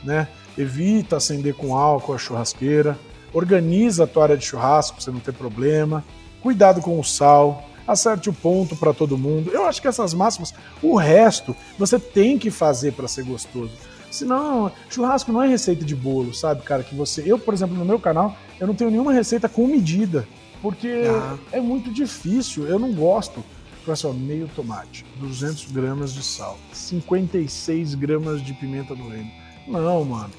né? 0.03 0.29
Evita 0.57 1.17
acender 1.17 1.55
com 1.55 1.77
álcool 1.77 2.15
a 2.15 2.19
churrasqueira, 2.19 2.99
organiza 3.35 4.05
a 4.05 4.07
tua 4.07 4.23
área 4.23 4.37
de 4.37 4.47
churrasco 4.47 4.97
pra 4.97 5.05
você 5.05 5.11
não 5.11 5.21
ter 5.21 5.33
problema, 5.33 6.03
cuidado 6.43 6.81
com 6.81 6.99
o 6.99 7.05
sal, 7.05 7.65
acerte 7.87 8.29
o 8.29 8.33
ponto 8.33 8.75
para 8.77 8.93
todo 8.93 9.17
mundo. 9.19 9.51
Eu 9.53 9.65
acho 9.67 9.81
que 9.81 9.89
essas 9.89 10.13
máximas, 10.15 10.53
o 10.83 10.97
resto 10.97 11.55
você 11.79 11.99
tem 11.99 12.39
que 12.39 12.51
fazer 12.51 12.93
para 12.93 13.07
ser 13.09 13.25
gostoso. 13.25 13.73
Senão, 14.11 14.73
churrasco 14.89 15.31
não 15.33 15.43
é 15.43 15.49
receita 15.49 15.85
de 15.85 15.95
bolo, 15.95 16.33
sabe, 16.33 16.63
cara? 16.63 16.83
Que 16.83 16.95
você, 16.95 17.23
eu, 17.27 17.39
por 17.39 17.53
exemplo, 17.53 17.77
no 17.77 17.85
meu 17.85 17.99
canal, 17.99 18.35
eu 18.59 18.67
não 18.67 18.75
tenho 18.75 18.91
nenhuma 18.91 19.13
receita 19.13 19.49
com 19.49 19.67
medida, 19.67 20.27
porque 20.63 21.03
Ah. 21.09 21.37
é 21.53 21.61
muito 21.61 21.91
difícil. 21.93 22.67
Eu 22.67 22.79
não 22.79 22.93
gosto. 22.93 23.45
Olha 23.87 23.95
só, 23.95 24.13
meio 24.13 24.49
tomate, 24.57 25.05
200 25.21 25.71
gramas 25.71 26.13
de 26.13 26.23
sal, 26.23 26.59
56 26.73 27.95
gramas 27.95 28.43
de 28.43 28.53
pimenta 28.55 28.95
do 28.97 29.09
reino. 29.09 29.31
Não, 29.67 30.05
mano. 30.05 30.31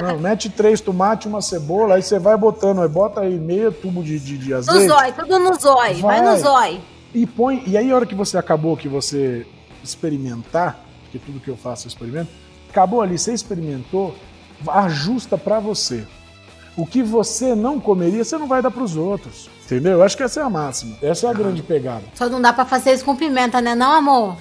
Não, 0.00 0.08
não, 0.08 0.18
mete 0.18 0.50
três 0.50 0.80
tomates, 0.80 1.26
uma 1.26 1.40
cebola, 1.40 1.94
aí 1.96 2.02
você 2.02 2.18
vai 2.18 2.36
botando, 2.36 2.82
aí 2.82 2.88
bota 2.88 3.20
aí 3.22 3.38
meio 3.38 3.72
tubo 3.72 4.02
de, 4.02 4.18
de, 4.18 4.36
de 4.36 4.50
No 4.50 4.56
azeite. 4.58 4.88
zói, 4.88 5.12
tudo 5.12 5.38
no 5.38 5.54
zói. 5.58 5.94
Vai, 5.94 6.20
Vai. 6.20 6.34
no 6.34 6.40
zói. 6.40 6.80
E 7.14 7.26
põe. 7.26 7.62
E 7.66 7.76
aí, 7.76 7.90
a 7.90 7.94
hora 7.96 8.06
que 8.06 8.14
você 8.14 8.36
acabou, 8.36 8.76
que 8.76 8.88
você 8.88 9.46
experimentar, 9.82 10.78
porque 11.04 11.18
tudo 11.18 11.40
que 11.40 11.48
eu 11.48 11.56
faço 11.56 11.86
eu 11.86 11.88
experimento, 11.88 12.30
acabou 12.68 13.00
ali, 13.00 13.18
você 13.18 13.32
experimentou, 13.32 14.14
ajusta 14.68 15.38
pra 15.38 15.60
você. 15.60 16.04
O 16.76 16.84
que 16.84 17.02
você 17.02 17.54
não 17.54 17.78
comeria, 17.78 18.24
você 18.24 18.36
não 18.36 18.48
vai 18.48 18.60
dar 18.60 18.70
pros 18.70 18.96
outros. 18.96 19.48
Entendeu? 19.64 19.92
Eu 19.92 20.02
acho 20.02 20.16
que 20.16 20.22
essa 20.22 20.40
é 20.40 20.42
a 20.42 20.50
máxima. 20.50 20.96
Essa 21.00 21.28
é 21.28 21.30
a 21.30 21.32
grande 21.32 21.62
pegada. 21.62 22.02
Só 22.14 22.28
não 22.28 22.42
dá 22.42 22.52
pra 22.52 22.64
fazer 22.64 22.92
isso 22.92 23.04
com 23.04 23.14
pimenta, 23.16 23.60
né, 23.62 23.74
não, 23.74 23.92
amor? 23.92 24.36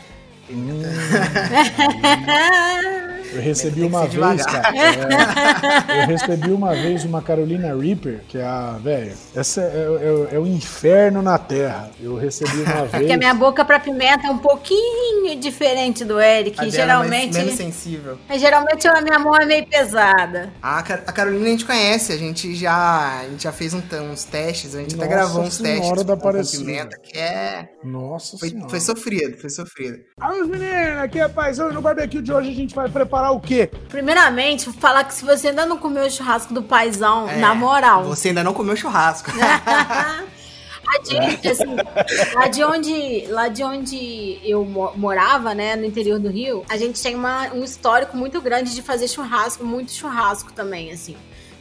Eu 3.34 3.41
recebi 3.41 3.82
uma 3.84 4.02
vez, 4.02 4.12
devagar. 4.13 4.46
cara. 4.62 4.78
é, 4.78 6.04
eu 6.04 6.08
recebi 6.08 6.52
uma 6.52 6.74
vez 6.74 7.04
uma 7.04 7.22
Carolina 7.22 7.76
Reaper, 7.76 8.22
que 8.28 8.38
é 8.38 8.43
a. 8.46 8.78
Velho, 8.82 9.13
essa 9.36 9.62
é, 9.62 10.30
é- 10.32 10.36
é 10.36 10.39
o 10.39 10.46
inferno 10.48 11.22
na 11.22 11.38
Terra. 11.38 11.89
Eu 12.00 12.15
recebi 12.15 12.62
uma 12.62 12.82
vez. 12.86 12.91
Porque 12.91 13.12
a 13.13 13.17
minha 13.17 13.34
boca 13.34 13.63
pra 13.65 13.80
pimenta 13.80 14.28
é 14.28 14.30
um 14.32 14.38
pouquinho 14.38 15.36
diferente 15.39 16.04
do 16.06 16.19
Eric. 16.19 16.60
A 16.60 16.67
é 16.67 16.69
geralmente. 16.69 17.34
mais- 17.34 17.46
menos 17.46 17.56
sensível. 17.56 18.17
Mas 18.28 18.41
geralmente 18.41 18.88
a 18.88 19.02
minha 19.02 19.19
mão 19.19 19.36
é 19.36 19.46
meio 19.46 19.65
pesada. 19.67 20.52
A, 20.62 20.80
a 20.80 20.84
Carolina 20.84 21.46
a 21.46 21.50
gente 21.50 21.65
conhece, 21.65 22.12
a 22.13 22.17
gente 22.17 22.54
já, 22.56 23.19
a 23.22 23.30
gente 23.30 23.43
já 23.43 23.52
fez 23.52 23.74
um 23.74 23.82
uns 24.12 24.24
testes, 24.24 24.76
a 24.76 24.80
gente 24.80 24.96
Nossa 24.96 25.06
até 25.08 25.15
gravou 25.15 25.43
uns 25.43 25.58
testes 25.60 25.89
da 26.04 26.15
com- 26.15 26.22
com 26.22 26.30
Aparecida. 26.30 26.63
pimenta, 26.65 26.98
que 26.98 27.17
é... 27.17 27.69
Nossa 27.84 28.38
Foi, 28.38 28.50
Senhora. 28.50 28.69
foi 28.69 28.80
sofrido, 28.80 29.38
foi 29.38 29.50
sofrido. 29.50 29.98
Alô, 30.19 30.46
meninas, 30.48 30.98
aqui 31.00 31.19
é 31.19 31.28
Paizão 31.28 31.72
no 31.72 31.82
barbecue 31.82 32.22
de 32.22 32.32
hoje 32.34 32.50
a 32.50 32.54
gente 32.54 32.74
vai 32.74 32.89
preparar 32.89 33.23
o 33.32 33.40
quê? 33.40 33.70
Primeiramente, 33.90 34.66
vou 34.66 34.74
falar 34.74 35.04
que 35.04 35.14
se 35.14 35.24
você 35.26 35.50
ainda 35.50 35.66
não 35.66 35.78
comeu 35.78 36.06
o 36.06 36.10
churrasco 36.12 36.54
do 36.54 36.62
paizão, 36.64 37.30
É, 37.30 37.38
na 37.38 37.54
moral. 37.56 38.04
Você 38.06 38.30
ainda 38.30 38.44
não 38.44 38.54
comeu 38.54 38.76
churrasco. 38.76 39.32
A 40.86 41.04
gente, 41.06 41.48
assim, 41.48 41.76
lá 42.36 42.48
de 42.50 42.64
onde, 42.64 43.26
lá 43.30 43.48
de 43.48 43.64
onde 43.64 44.40
eu 44.44 44.64
mo- 44.66 44.92
morava, 44.96 45.56
né, 45.56 45.76
no 45.76 45.86
interior 45.86 46.20
do 46.20 46.30
Rio, 46.30 46.64
a 46.70 46.78
gente 46.78 47.02
tem 47.02 47.16
uma- 47.16 47.48
um 47.54 47.64
histórico 47.64 48.16
muito 48.16 48.40
grande 48.42 48.76
de 48.76 48.82
fazer 48.82 49.08
churrasco, 49.08 49.66
muito 49.66 49.92
churrasco 49.92 50.52
também, 50.54 50.92
assim. 50.92 51.15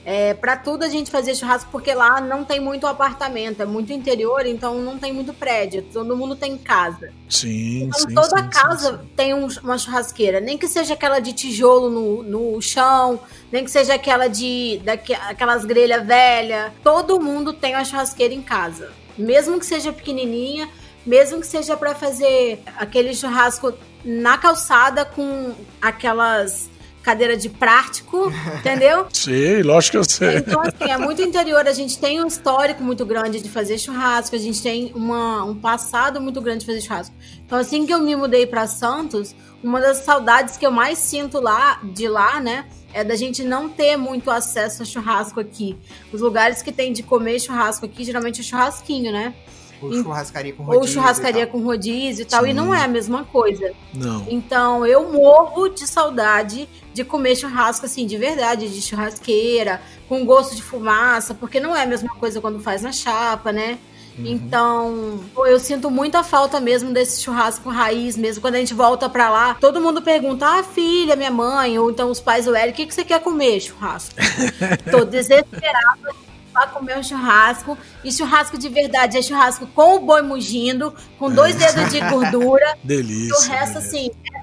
É, 0.04 0.34
para 0.34 0.56
tudo 0.56 0.84
a 0.84 0.88
gente 0.88 1.10
fazia 1.12 1.32
churrasco, 1.34 1.70
porque 1.70 1.94
lá 1.94 2.20
não 2.20 2.44
tem 2.44 2.58
muito 2.58 2.86
apartamento, 2.88 3.62
é 3.62 3.64
muito 3.64 3.92
interior, 3.92 4.44
então 4.46 4.80
não 4.80 4.98
tem 4.98 5.12
muito 5.12 5.32
prédio, 5.32 5.82
todo 5.92 6.16
mundo 6.16 6.34
tem 6.34 6.58
casa. 6.58 7.10
Sim, 7.28 7.84
Então 7.84 8.00
sim. 8.00 8.14
toda 8.14 8.42
sim, 8.42 8.48
casa 8.50 8.98
sim, 8.98 9.08
tem 9.14 9.32
um- 9.32 9.46
uma 9.62 9.78
churrasqueira, 9.78 10.40
nem 10.40 10.58
que 10.58 10.66
seja 10.66 10.94
aquela 10.94 11.20
de 11.20 11.32
tijolo 11.32 11.88
no, 11.88 12.22
no 12.24 12.60
chão, 12.60 13.20
nem 13.52 13.64
que 13.64 13.70
seja 13.70 13.94
aquela 13.94 14.26
de 14.28 14.80
aquelas 15.28 15.64
grelhas 15.64 16.04
velhas. 16.04 16.72
Todo 16.82 17.20
mundo 17.20 17.52
tem 17.52 17.74
uma 17.76 17.84
churrasqueira 17.84 18.34
em 18.34 18.42
casa, 18.42 18.90
mesmo 19.16 19.58
que 19.60 19.66
seja 19.66 19.92
pequenininha, 19.92 20.68
mesmo 21.06 21.40
que 21.40 21.46
seja 21.46 21.76
para 21.76 21.94
fazer 21.94 22.60
aquele 22.76 23.14
churrasco 23.14 23.72
na 24.04 24.36
calçada 24.36 25.04
com 25.04 25.52
aquelas 25.80 26.68
cadeiras 27.02 27.42
de 27.42 27.48
prático, 27.48 28.32
entendeu? 28.58 29.06
Sei, 29.12 29.62
lógico 29.62 29.92
que 29.92 29.98
eu 29.98 30.04
sei. 30.04 30.38
Então, 30.38 30.60
assim, 30.60 30.90
é 30.90 30.96
muito 30.96 31.20
interior. 31.20 31.66
A 31.66 31.72
gente 31.72 31.98
tem 31.98 32.22
um 32.22 32.26
histórico 32.26 32.82
muito 32.82 33.04
grande 33.04 33.40
de 33.40 33.48
fazer 33.48 33.78
churrasco. 33.78 34.34
A 34.34 34.38
gente 34.38 34.62
tem 34.62 34.92
uma, 34.94 35.44
um 35.44 35.54
passado 35.54 36.20
muito 36.20 36.40
grande 36.40 36.60
de 36.60 36.66
fazer 36.66 36.80
churrasco. 36.80 37.14
Então, 37.44 37.58
assim 37.58 37.84
que 37.84 37.92
eu 37.92 38.00
me 38.00 38.14
mudei 38.16 38.46
para 38.46 38.66
Santos, 38.66 39.34
uma 39.62 39.80
das 39.80 39.98
saudades 39.98 40.56
que 40.56 40.66
eu 40.66 40.70
mais 40.70 40.98
sinto 40.98 41.40
lá, 41.40 41.80
de 41.82 42.08
lá, 42.08 42.40
né? 42.40 42.66
É 42.94 43.02
da 43.02 43.16
gente 43.16 43.42
não 43.42 43.68
ter 43.68 43.96
muito 43.96 44.30
acesso 44.30 44.82
a 44.82 44.86
churrasco 44.86 45.40
aqui. 45.40 45.76
Os 46.12 46.20
lugares 46.20 46.62
que 46.62 46.70
tem 46.70 46.92
de 46.92 47.02
comer 47.02 47.40
churrasco 47.40 47.86
aqui, 47.86 48.04
geralmente 48.04 48.40
é 48.40 48.44
churrasquinho, 48.44 49.10
né? 49.12 49.34
Ou 49.82 49.92
churrascaria 49.92 50.52
com 50.52 50.62
rodízio. 50.62 50.80
Ou 50.80 50.86
churrascaria 50.86 51.42
e 51.42 51.46
com 51.46 51.60
rodízio 51.60 52.22
e 52.22 52.26
tal. 52.26 52.44
E 52.46 52.50
Sim. 52.50 52.54
não 52.54 52.74
é 52.74 52.84
a 52.84 52.88
mesma 52.88 53.24
coisa. 53.24 53.72
Não. 53.92 54.24
Então, 54.28 54.86
eu 54.86 55.12
morro 55.12 55.68
de 55.68 55.86
saudade 55.86 56.68
de 56.92 57.04
comer 57.04 57.36
churrasco, 57.36 57.86
assim, 57.86 58.06
de 58.06 58.16
verdade, 58.16 58.68
de 58.68 58.80
churrasqueira, 58.82 59.80
com 60.08 60.24
gosto 60.24 60.54
de 60.54 60.62
fumaça, 60.62 61.34
porque 61.34 61.58
não 61.60 61.74
é 61.74 61.82
a 61.82 61.86
mesma 61.86 62.14
coisa 62.16 62.40
quando 62.40 62.60
faz 62.60 62.82
na 62.82 62.92
chapa, 62.92 63.52
né? 63.52 63.78
Então, 64.18 65.20
pô, 65.34 65.46
eu 65.46 65.58
sinto 65.58 65.90
muita 65.90 66.22
falta 66.22 66.60
mesmo 66.60 66.92
desse 66.92 67.22
churrasco 67.22 67.70
raiz 67.70 68.16
mesmo. 68.16 68.42
Quando 68.42 68.56
a 68.56 68.58
gente 68.58 68.74
volta 68.74 69.08
pra 69.08 69.30
lá, 69.30 69.54
todo 69.54 69.80
mundo 69.80 70.02
pergunta: 70.02 70.46
ah, 70.46 70.62
filha, 70.62 71.16
minha 71.16 71.30
mãe, 71.30 71.78
ou 71.78 71.90
então 71.90 72.10
os 72.10 72.20
pais 72.20 72.44
do 72.44 72.54
Eric, 72.54 72.72
o 72.72 72.76
que, 72.76 72.86
que 72.86 72.94
você 72.94 73.04
quer 73.04 73.20
comer? 73.20 73.60
Churrasco. 73.60 74.14
Tô 74.90 75.04
desesperada 75.04 76.14
pra 76.52 76.66
comer 76.66 76.98
um 76.98 77.02
churrasco. 77.02 77.76
E 78.04 78.12
churrasco 78.12 78.58
de 78.58 78.68
verdade 78.68 79.16
é 79.16 79.22
churrasco 79.22 79.66
com 79.68 79.96
o 79.96 80.00
boi 80.00 80.20
mugindo, 80.22 80.94
com 81.18 81.30
dois 81.30 81.54
dedos 81.56 81.90
de 81.90 82.00
gordura. 82.00 82.76
E 82.84 82.86
Delícia. 82.86 83.34
o 83.34 83.40
resto, 83.50 83.74
delícia. 83.74 83.78
assim, 83.78 84.10
é- 84.34 84.41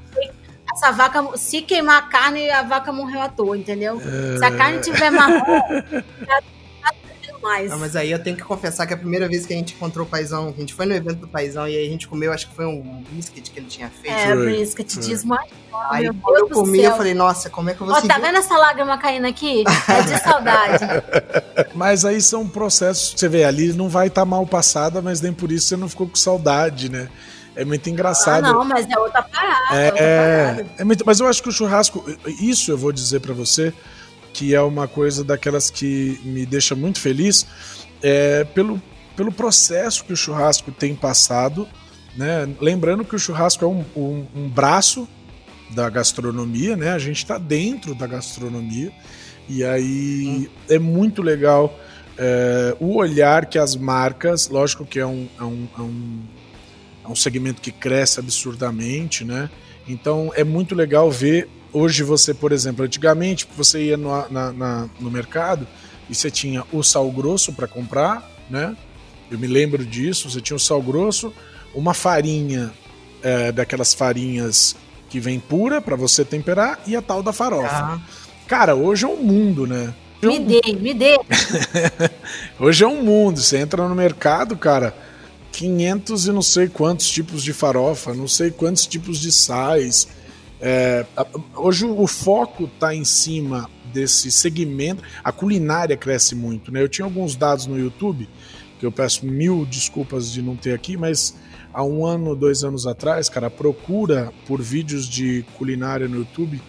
essa 0.80 0.91
vaca, 0.91 1.38
se 1.38 1.61
queimar 1.61 1.97
a 1.97 2.01
carne, 2.03 2.49
a 2.49 2.63
vaca 2.63 2.91
morreu 2.91 3.21
à 3.21 3.27
toa, 3.30 3.57
entendeu? 3.57 3.99
Se 4.38 4.43
a 4.43 4.51
carne 4.51 4.80
tiver 4.80 5.09
marrom, 5.11 5.43
tá 5.43 6.93
servindo 7.05 7.39
mais. 7.41 7.69
Não, 7.69 7.77
mas 7.77 7.95
aí 7.95 8.11
eu 8.11 8.21
tenho 8.23 8.38
que 8.38 8.43
confessar 8.43 8.88
que 8.88 8.93
a 8.93 8.97
primeira 8.97 9.27
vez 9.27 9.45
que 9.45 9.53
a 9.53 9.57
gente 9.57 9.73
encontrou 9.73 10.05
o 10.05 10.09
Paizão, 10.09 10.53
a 10.55 10.59
gente 10.59 10.73
foi 10.73 10.86
no 10.86 10.93
evento 10.93 11.17
do 11.19 11.27
Paizão 11.27 11.67
e 11.67 11.75
aí 11.75 11.86
a 11.86 11.89
gente 11.89 12.07
comeu, 12.07 12.32
acho 12.32 12.47
que 12.49 12.55
foi 12.55 12.65
um 12.65 13.03
biscuit 13.11 13.51
que 13.51 13.59
ele 13.59 13.67
tinha 13.67 13.89
feito. 13.89 14.15
É, 14.15 14.27
Foi, 14.34 14.45
brisket 14.45 14.93
foi. 14.93 15.03
desmanchou, 15.03 15.49
aí 15.89 16.03
meu 16.03 16.13
quando 16.21 16.38
eu 16.38 16.49
comi, 16.49 16.82
eu 16.82 16.95
falei, 16.95 17.13
nossa, 17.13 17.49
como 17.49 17.69
é 17.69 17.73
que 17.73 17.82
eu 17.82 17.88
vou 17.88 17.95
Ó, 17.95 17.99
seguir? 17.99 18.13
tá 18.13 18.19
vendo 18.19 18.38
essa 18.38 18.57
lágrima 18.57 18.97
caindo 18.97 19.27
aqui? 19.27 19.63
É 19.88 20.01
de 20.01 20.17
saudade. 20.23 20.86
Mas 21.75 22.05
aí 22.05 22.21
são 22.21 22.47
processos. 22.47 23.13
Você 23.17 23.27
vê, 23.27 23.43
ali 23.43 23.73
não 23.73 23.89
vai 23.89 24.07
estar 24.07 24.23
mal 24.25 24.45
passada, 24.47 25.01
mas 25.01 25.19
nem 25.19 25.34
por 25.34 25.51
isso 25.51 25.67
você 25.67 25.77
não 25.77 25.89
ficou 25.89 26.07
com 26.07 26.15
saudade, 26.15 26.89
né? 26.89 27.09
É 27.60 27.66
muito 27.66 27.88
ah, 27.89 27.91
engraçado. 27.91 28.43
não, 28.43 28.64
mas 28.64 28.88
é 28.89 28.97
outra 28.97 29.22
parada. 29.22 29.76
É, 29.76 29.86
outra 29.91 29.97
parada. 29.97 30.68
é 30.78 30.84
muito, 30.86 31.03
mas 31.05 31.20
eu 31.20 31.28
acho 31.28 31.43
que 31.43 31.49
o 31.49 31.51
churrasco, 31.51 32.05
isso 32.39 32.72
eu 32.72 32.78
vou 32.78 32.91
dizer 32.93 33.20
pra 33.20 33.34
você, 33.34 33.74
que 34.34 34.55
é 34.55 34.62
uma 34.62 34.88
coisa 34.88 35.24
daquelas 35.24 35.70
que 35.70 36.20
me 36.24 36.45
deixa 36.45 36.74
muito 36.74 37.01
feliz, 37.01 37.45
é 38.01 38.45
pelo, 38.45 38.82
pelo 39.16 39.32
processo 39.32 40.05
que 40.05 40.14
o 40.14 40.16
churrasco 40.16 40.72
tem 40.72 40.95
passado, 40.95 41.68
né? 42.16 42.47
Lembrando 42.62 43.03
que 43.03 43.16
o 43.16 43.20
churrasco 43.20 43.66
é 43.66 43.68
um, 43.68 43.84
um- 43.95 44.26
um 44.36 44.49
braço 44.49 45.05
da 45.72 45.89
gastronomia, 45.89 46.78
né? 46.78 46.91
A 46.93 46.99
gente 46.99 47.18
está 47.18 47.38
dentro 47.38 47.93
da 47.93 48.07
gastronomia 48.07 48.91
e 49.49 49.66
aí 49.66 50.49
é 50.70 50.80
muito 50.80 51.22
legal 51.22 51.78
é, 52.18 52.76
o 52.80 52.95
olhar 52.95 53.45
que 53.47 53.57
as 53.57 53.76
marcas, 53.76 54.47
lógico 54.47 54.86
que 54.86 54.99
é 54.99 55.05
um, 55.05 55.28
é 55.39 55.43
um, 55.43 55.68
é 55.78 55.82
um, 55.82 56.22
um 57.12 57.16
segmento 57.16 57.62
que 57.62 57.72
cresce 57.72 58.20
absurdamente, 58.20 59.24
né? 59.26 59.49
Então 59.88 60.32
é 60.36 60.43
muito 60.43 60.76
legal 60.76 61.10
ver. 61.10 61.49
Hoje 61.72 62.03
você, 62.03 62.34
por 62.34 62.51
exemplo, 62.51 62.84
antigamente 62.86 63.47
você 63.55 63.84
ia 63.86 63.97
no, 63.97 64.10
na- 64.30 64.51
na- 64.51 64.89
no 64.99 65.10
mercado 65.12 65.68
e 66.10 66.16
você 66.16 66.30
tinha 66.32 66.64
o 66.72 66.82
sal 66.84 67.10
grosso 67.12 67.53
para 67.53 67.68
comprar, 67.68 68.28
né? 68.49 68.76
Eu 69.30 69.38
me 69.38 69.47
lembro 69.47 69.86
disso. 69.86 70.30
Você 70.30 70.41
tinha 70.41 70.57
o 70.57 70.60
sal 70.60 70.82
grosso, 70.82 71.32
uma 71.76 71.93
farinha 71.93 72.72
é, 73.22 73.51
daquelas 73.51 73.93
farinhas 73.93 74.76
que 75.10 75.20
vem 75.20 75.39
pura 75.39 75.82
para 75.82 75.95
você 75.95 76.24
temperar 76.26 76.80
e 76.88 76.95
a 76.95 77.01
tal 77.01 77.22
da 77.22 77.34
farofa. 77.34 77.68
Ah, 77.70 77.99
Cara, 78.47 78.76
hoje 78.76 79.05
é 79.05 79.07
um 79.07 79.18
mundo, 79.18 79.68
né? 79.68 79.93
Me 80.24 80.39
dê, 80.39 80.62
me 80.74 80.93
dê. 80.93 81.18
Hoje 82.60 82.84
é 82.84 82.88
um 82.88 83.01
mundo. 83.03 83.39
Você 83.39 83.57
entra 83.57 83.88
no 83.88 83.95
mercado, 83.95 84.57
cara, 84.57 84.93
500 85.60 86.28
e 86.28 86.32
não 86.32 86.41
sei 86.41 86.70
quantos 86.70 87.10
tipos 87.10 87.43
de 87.43 87.51
farofa, 87.51 88.14
não 88.14 88.30
sei 88.30 88.49
quantos 88.49 88.88
tipos 88.88 89.20
de 89.20 89.30
sais. 89.30 90.07
É, 90.62 91.05
hoje 91.53 91.86
o 91.86 92.07
foco 92.07 92.64
está 92.64 92.95
em 92.95 93.03
cima 93.03 93.70
desse 93.93 94.32
segmento. 94.32 95.03
A 95.22 95.34
culinária 95.34 95.97
cresce 95.97 96.34
muito, 96.34 96.72
né? 96.72 96.82
Eu 96.82 96.88
tinha 96.88 97.03
alguns 97.03 97.36
dados 97.36 97.68
no 97.68 97.78
YouTube 97.78 98.30
que 98.80 98.86
eu 98.86 98.91
peço 98.91 99.26
mil 99.26 99.66
desculpas 99.66 100.32
de 100.32 100.41
não 100.41 100.55
ter 100.55 100.74
aqui, 100.74 100.95
mas 100.95 101.36
há 101.74 101.84
um 101.84 102.05
ano, 102.05 102.38
dois 102.38 102.64
anos 102.64 102.88
atrás, 102.88 103.28
cara, 103.28 103.47
a 103.47 103.51
procura 103.51 104.32
por 104.47 104.62
vídeos 104.62 105.05
de 105.05 105.43
culinária 105.57 106.07
no 106.07 106.20
YouTube 106.20 106.62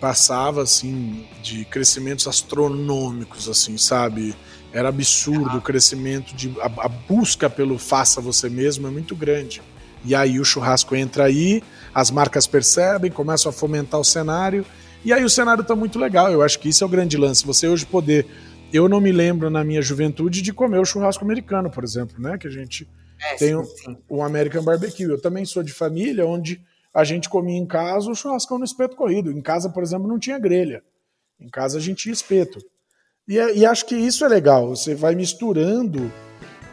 passava 0.00 0.64
assim 0.64 1.24
de 1.40 1.64
crescimentos 1.66 2.26
astronômicos, 2.26 3.48
assim, 3.48 3.78
sabe? 3.78 4.34
Era 4.72 4.88
absurdo 4.88 5.58
o 5.58 5.60
crescimento 5.60 6.34
de 6.34 6.54
a, 6.60 6.66
a 6.84 6.88
busca 6.88 7.50
pelo 7.50 7.78
faça 7.78 8.20
você 8.20 8.48
mesmo 8.48 8.86
é 8.86 8.90
muito 8.90 9.14
grande. 9.14 9.60
E 10.04 10.14
aí 10.14 10.40
o 10.40 10.44
churrasco 10.44 10.96
entra 10.96 11.24
aí, 11.24 11.62
as 11.94 12.10
marcas 12.10 12.46
percebem, 12.46 13.10
começam 13.10 13.50
a 13.50 13.52
fomentar 13.52 14.00
o 14.00 14.04
cenário, 14.04 14.64
e 15.04 15.12
aí 15.12 15.22
o 15.24 15.30
cenário 15.30 15.62
tá 15.62 15.76
muito 15.76 15.98
legal. 15.98 16.30
Eu 16.32 16.42
acho 16.42 16.58
que 16.58 16.68
isso 16.68 16.82
é 16.82 16.86
o 16.86 16.90
grande 16.90 17.16
lance. 17.16 17.44
Você 17.46 17.68
hoje 17.68 17.84
poder. 17.86 18.26
Eu 18.72 18.88
não 18.88 19.00
me 19.00 19.12
lembro 19.12 19.50
na 19.50 19.62
minha 19.62 19.82
juventude 19.82 20.40
de 20.40 20.52
comer 20.52 20.78
o 20.78 20.84
churrasco 20.84 21.22
americano, 21.24 21.70
por 21.70 21.84
exemplo, 21.84 22.20
né? 22.20 22.38
Que 22.38 22.46
a 22.48 22.50
gente 22.50 22.88
é, 23.20 23.34
tem 23.36 23.54
um- 23.54 23.66
o 24.08 24.22
American 24.22 24.62
Barbecue. 24.64 25.04
Eu 25.04 25.20
também 25.20 25.44
sou 25.44 25.62
de 25.62 25.72
família 25.72 26.24
onde 26.26 26.60
a 26.94 27.04
gente 27.04 27.28
comia 27.28 27.56
em 27.58 27.66
casa 27.66 28.10
o 28.10 28.14
churrascão 28.14 28.58
no 28.58 28.64
espeto 28.64 28.96
corrido. 28.96 29.30
Em 29.30 29.42
casa, 29.42 29.68
por 29.68 29.82
exemplo, 29.82 30.08
não 30.08 30.18
tinha 30.18 30.38
grelha. 30.38 30.82
Em 31.38 31.48
casa 31.48 31.76
a 31.78 31.80
gente 31.80 32.04
tinha 32.04 32.12
espeto. 32.12 32.58
E, 33.28 33.38
é- 33.38 33.54
e 33.56 33.64
acho 33.66 33.86
que 33.86 33.94
isso 33.94 34.24
é 34.24 34.28
legal. 34.28 34.68
Você 34.70 34.94
vai 34.94 35.14
misturando 35.14 36.10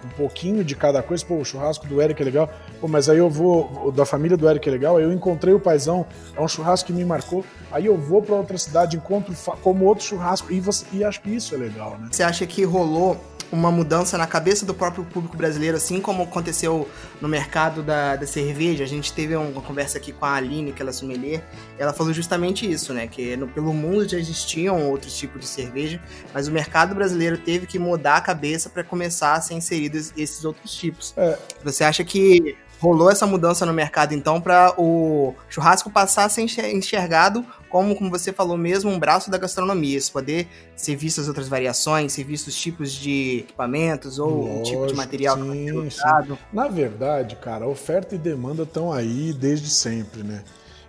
um 0.04 0.10
pouquinho 0.18 0.64
de 0.64 0.76
cada 0.76 1.04
coisa. 1.04 1.26
Pô, 1.26 1.36
o 1.36 1.46
churrasco 1.46 1.86
do 1.86 2.02
Eric 2.02 2.22
é 2.22 2.26
legal. 2.26 2.50
Pô, 2.82 2.88
mas 2.88 3.08
aí 3.10 3.18
eu 3.18 3.30
vou. 3.30 3.92
Da 3.92 4.06
família 4.06 4.36
do 4.36 4.50
Eric 4.50 4.68
é 4.68 4.72
legal. 4.72 4.98
Aí 4.98 5.04
eu 5.04 5.12
encontrei 5.14 5.54
o 5.54 5.60
paizão. 5.60 6.06
É 6.36 6.42
um 6.42 6.48
churrasco 6.48 6.88
que 6.88 6.94
me 6.94 7.06
marcou. 7.06 7.46
Aí 7.72 7.86
eu 7.86 7.98
vou 7.98 8.22
para 8.22 8.36
outra 8.36 8.58
cidade, 8.58 8.98
encontro 8.98 9.34
como 9.62 9.86
outro 9.86 10.04
churrasco. 10.06 10.52
E, 10.52 10.60
você, 10.60 10.86
e 10.92 11.04
acho 11.04 11.22
que 11.22 11.30
isso 11.30 11.54
é 11.54 11.58
legal, 11.58 11.98
né? 12.00 12.08
Você 12.12 12.24
acha 12.24 12.46
que 12.48 12.64
rolou 12.64 13.18
uma 13.52 13.72
mudança 13.72 14.18
na 14.18 14.28
cabeça 14.28 14.66
do 14.66 14.74
próprio 14.74 15.04
público 15.04 15.36
brasileiro, 15.36 15.78
assim 15.78 16.00
como 16.00 16.24
aconteceu 16.24 16.88
no 17.20 17.28
mercado 17.28 17.82
da, 17.82 18.16
da 18.16 18.28
cerveja? 18.28 18.84
A 18.84 18.88
gente 18.88 19.12
teve 19.12 19.36
uma 19.36 19.62
conversa 19.62 19.98
aqui 19.98 20.12
com 20.12 20.26
a 20.26 20.34
Aline, 20.34 20.72
que 20.72 20.82
ela 20.82 20.92
é 20.92 20.94
sommelier, 20.94 21.44
e 21.78 21.82
ela 21.82 21.94
falou 21.94 22.14
justamente 22.14 22.70
isso, 22.70 22.94
né? 22.94 23.08
Que 23.08 23.36
no, 23.36 23.48
pelo 23.48 23.74
mundo 23.74 24.08
já 24.08 24.18
existiam 24.18 24.90
outros 24.90 25.18
tipos 25.18 25.42
de 25.42 25.48
cerveja, 25.48 26.02
mas 26.34 26.48
o 26.48 26.52
mercado 26.52 26.94
brasileiro 26.94 27.38
teve 27.38 27.66
que 27.66 27.80
mudar 27.80 28.18
a 28.18 28.22
cabeça 28.22 28.70
para 28.70 28.84
começar 28.84 29.34
a 29.34 29.42
ser 29.42 29.56
inseridos 29.56 30.14
esses 30.16 30.46
outros 30.46 30.74
tipos. 30.74 31.14
É. 31.18 31.38
Você 31.64 31.84
acha 31.84 32.04
que 32.04 32.56
rolou 32.80 33.12
essa 33.12 33.28
mudança 33.28 33.66
no 33.66 33.74
mercado, 33.74 34.14
então, 34.14 34.40
para 34.40 34.74
o 34.78 35.36
churrasco 35.50 35.90
passar 35.90 36.26
a 36.26 36.30
ser 36.30 36.44
enxer- 36.44 36.74
enxergado 36.74 37.46
como, 37.70 37.96
como 37.96 38.10
você 38.10 38.34
falou 38.34 38.58
mesmo, 38.58 38.90
um 38.90 39.00
braço 39.00 39.30
da 39.30 39.38
gastronomia, 39.38 39.98
isso 39.98 40.12
poder 40.12 40.48
ser 40.76 40.96
visto 40.96 41.22
as 41.22 41.28
outras 41.28 41.48
variações, 41.48 42.14
ser 42.14 42.24
visto 42.24 42.48
os 42.48 42.60
tipos 42.60 42.92
de 42.92 43.40
equipamentos 43.40 44.20
ou 44.20 44.60
o 44.60 44.64
tipo 44.64 44.72
de 44.72 44.76
Lógico, 44.76 44.98
material 44.98 45.38
que 45.38 45.44
sim, 45.44 45.66
ser 45.66 45.72
sim. 45.72 45.88
usado. 45.88 46.38
Na 46.52 46.68
verdade, 46.68 47.36
cara, 47.36 47.68
oferta 47.68 48.16
e 48.16 48.18
demanda 48.18 48.64
estão 48.64 48.92
aí 48.92 49.34
desde 49.34 49.70
sempre, 49.70 50.24
né? 50.24 50.44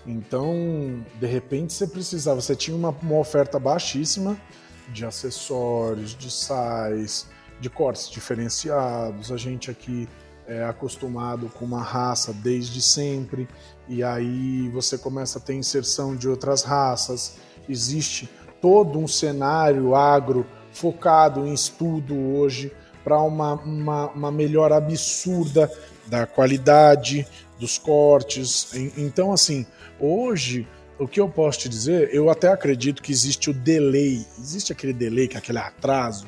Então, 0.07 1.05
de 1.21 1.27
repente, 1.27 1.73
você 1.73 1.87
precisava, 1.87 2.41
você 2.41 2.57
tinha 2.57 2.77
uma, 2.77 2.91
uma 2.91 3.19
oferta 3.19 3.59
baixíssima 3.59 4.41
de 4.89 5.05
acessórios, 5.05 6.17
de 6.17 6.31
sais, 6.31 7.29
de 7.61 7.69
cortes 7.69 8.11
diferenciados. 8.11 9.31
A 9.31 9.37
gente 9.37 9.71
aqui 9.71 10.09
é 10.51 10.65
acostumado 10.65 11.49
com 11.49 11.65
uma 11.65 11.81
raça 11.81 12.33
desde 12.33 12.83
sempre, 12.83 13.49
e 13.89 14.03
aí 14.03 14.69
você 14.71 14.99
começa 14.99 15.39
a 15.39 15.41
ter 15.41 15.55
inserção 15.55 16.17
de 16.17 16.29
outras 16.29 16.65
raças. 16.65 17.37
Existe 17.69 18.29
todo 18.61 18.99
um 18.99 19.07
cenário 19.07 19.95
agro 19.95 20.45
focado 20.73 21.47
em 21.47 21.55
estudo 21.55 22.19
hoje 22.19 22.73
para 23.05 23.23
uma, 23.23 23.55
uma, 23.55 24.11
uma 24.11 24.33
melhora 24.33 24.77
absurda 24.77 25.71
da 26.09 26.27
qualidade 26.27 27.25
dos 27.57 27.79
cortes. 27.79 28.75
Então, 28.99 29.33
assim, 29.33 29.65
hoje 30.01 30.67
o 30.99 31.07
que 31.07 31.21
eu 31.21 31.29
posso 31.29 31.61
te 31.61 31.69
dizer, 31.69 32.11
eu 32.13 32.29
até 32.29 32.49
acredito 32.49 33.01
que 33.01 33.13
existe 33.13 33.51
o 33.51 33.55
delay, 33.55 34.27
existe 34.37 34.73
aquele 34.73 34.93
delay, 34.93 35.29
que 35.29 35.37
é 35.37 35.39
aquele 35.39 35.59
atraso. 35.59 36.27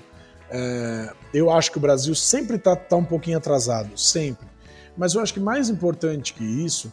É, 0.52 1.12
eu 1.32 1.50
acho 1.50 1.72
que 1.72 1.78
o 1.78 1.80
Brasil 1.80 2.14
sempre 2.14 2.56
está 2.56 2.76
tá 2.76 2.94
um 2.94 3.04
pouquinho 3.04 3.38
atrasado, 3.38 3.96
sempre. 3.96 4.46
Mas 4.96 5.14
eu 5.14 5.22
acho 5.22 5.32
que 5.32 5.40
mais 5.40 5.70
importante 5.70 6.34
que 6.34 6.44
isso, 6.44 6.92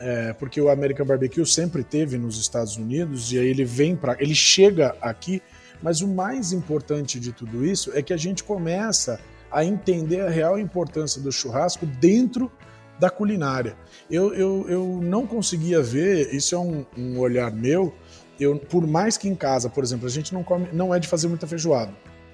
é, 0.00 0.32
porque 0.32 0.60
o 0.60 0.68
American 0.68 1.06
Barbecue 1.06 1.46
sempre 1.46 1.84
teve 1.84 2.18
nos 2.18 2.38
Estados 2.38 2.76
Unidos 2.76 3.32
e 3.32 3.38
aí 3.38 3.46
ele 3.46 3.64
vem 3.64 3.94
para, 3.94 4.16
ele 4.20 4.34
chega 4.34 4.96
aqui, 5.00 5.40
mas 5.80 6.00
o 6.00 6.08
mais 6.08 6.52
importante 6.52 7.20
de 7.20 7.32
tudo 7.32 7.64
isso 7.64 7.92
é 7.94 8.02
que 8.02 8.12
a 8.12 8.16
gente 8.16 8.42
começa 8.42 9.20
a 9.52 9.64
entender 9.64 10.22
a 10.22 10.28
real 10.28 10.58
importância 10.58 11.22
do 11.22 11.30
churrasco 11.30 11.86
dentro 11.86 12.50
da 12.98 13.08
culinária. 13.08 13.76
Eu, 14.10 14.34
eu, 14.34 14.66
eu 14.68 15.00
não 15.00 15.26
conseguia 15.26 15.80
ver, 15.80 16.34
isso 16.34 16.56
é 16.56 16.58
um, 16.58 16.84
um 16.96 17.20
olhar 17.20 17.52
meu, 17.52 17.94
eu, 18.40 18.58
por 18.58 18.84
mais 18.84 19.16
que 19.16 19.28
em 19.28 19.34
casa, 19.34 19.68
por 19.68 19.84
exemplo, 19.84 20.06
a 20.06 20.10
gente 20.10 20.34
não 20.34 20.42
come, 20.42 20.68
não 20.72 20.92
é 20.92 20.98
de 20.98 21.06
fazer 21.06 21.28
muita 21.28 21.46
feijoada. 21.46 21.92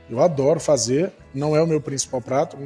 Eu 0.09 0.21
adoro 0.21 0.61
fazer, 0.61 1.13
não 1.35 1.57
é 1.57 1.63
o 1.63 1.67
meu 1.67 1.81
principal 1.81 2.21
prato, 2.21 2.57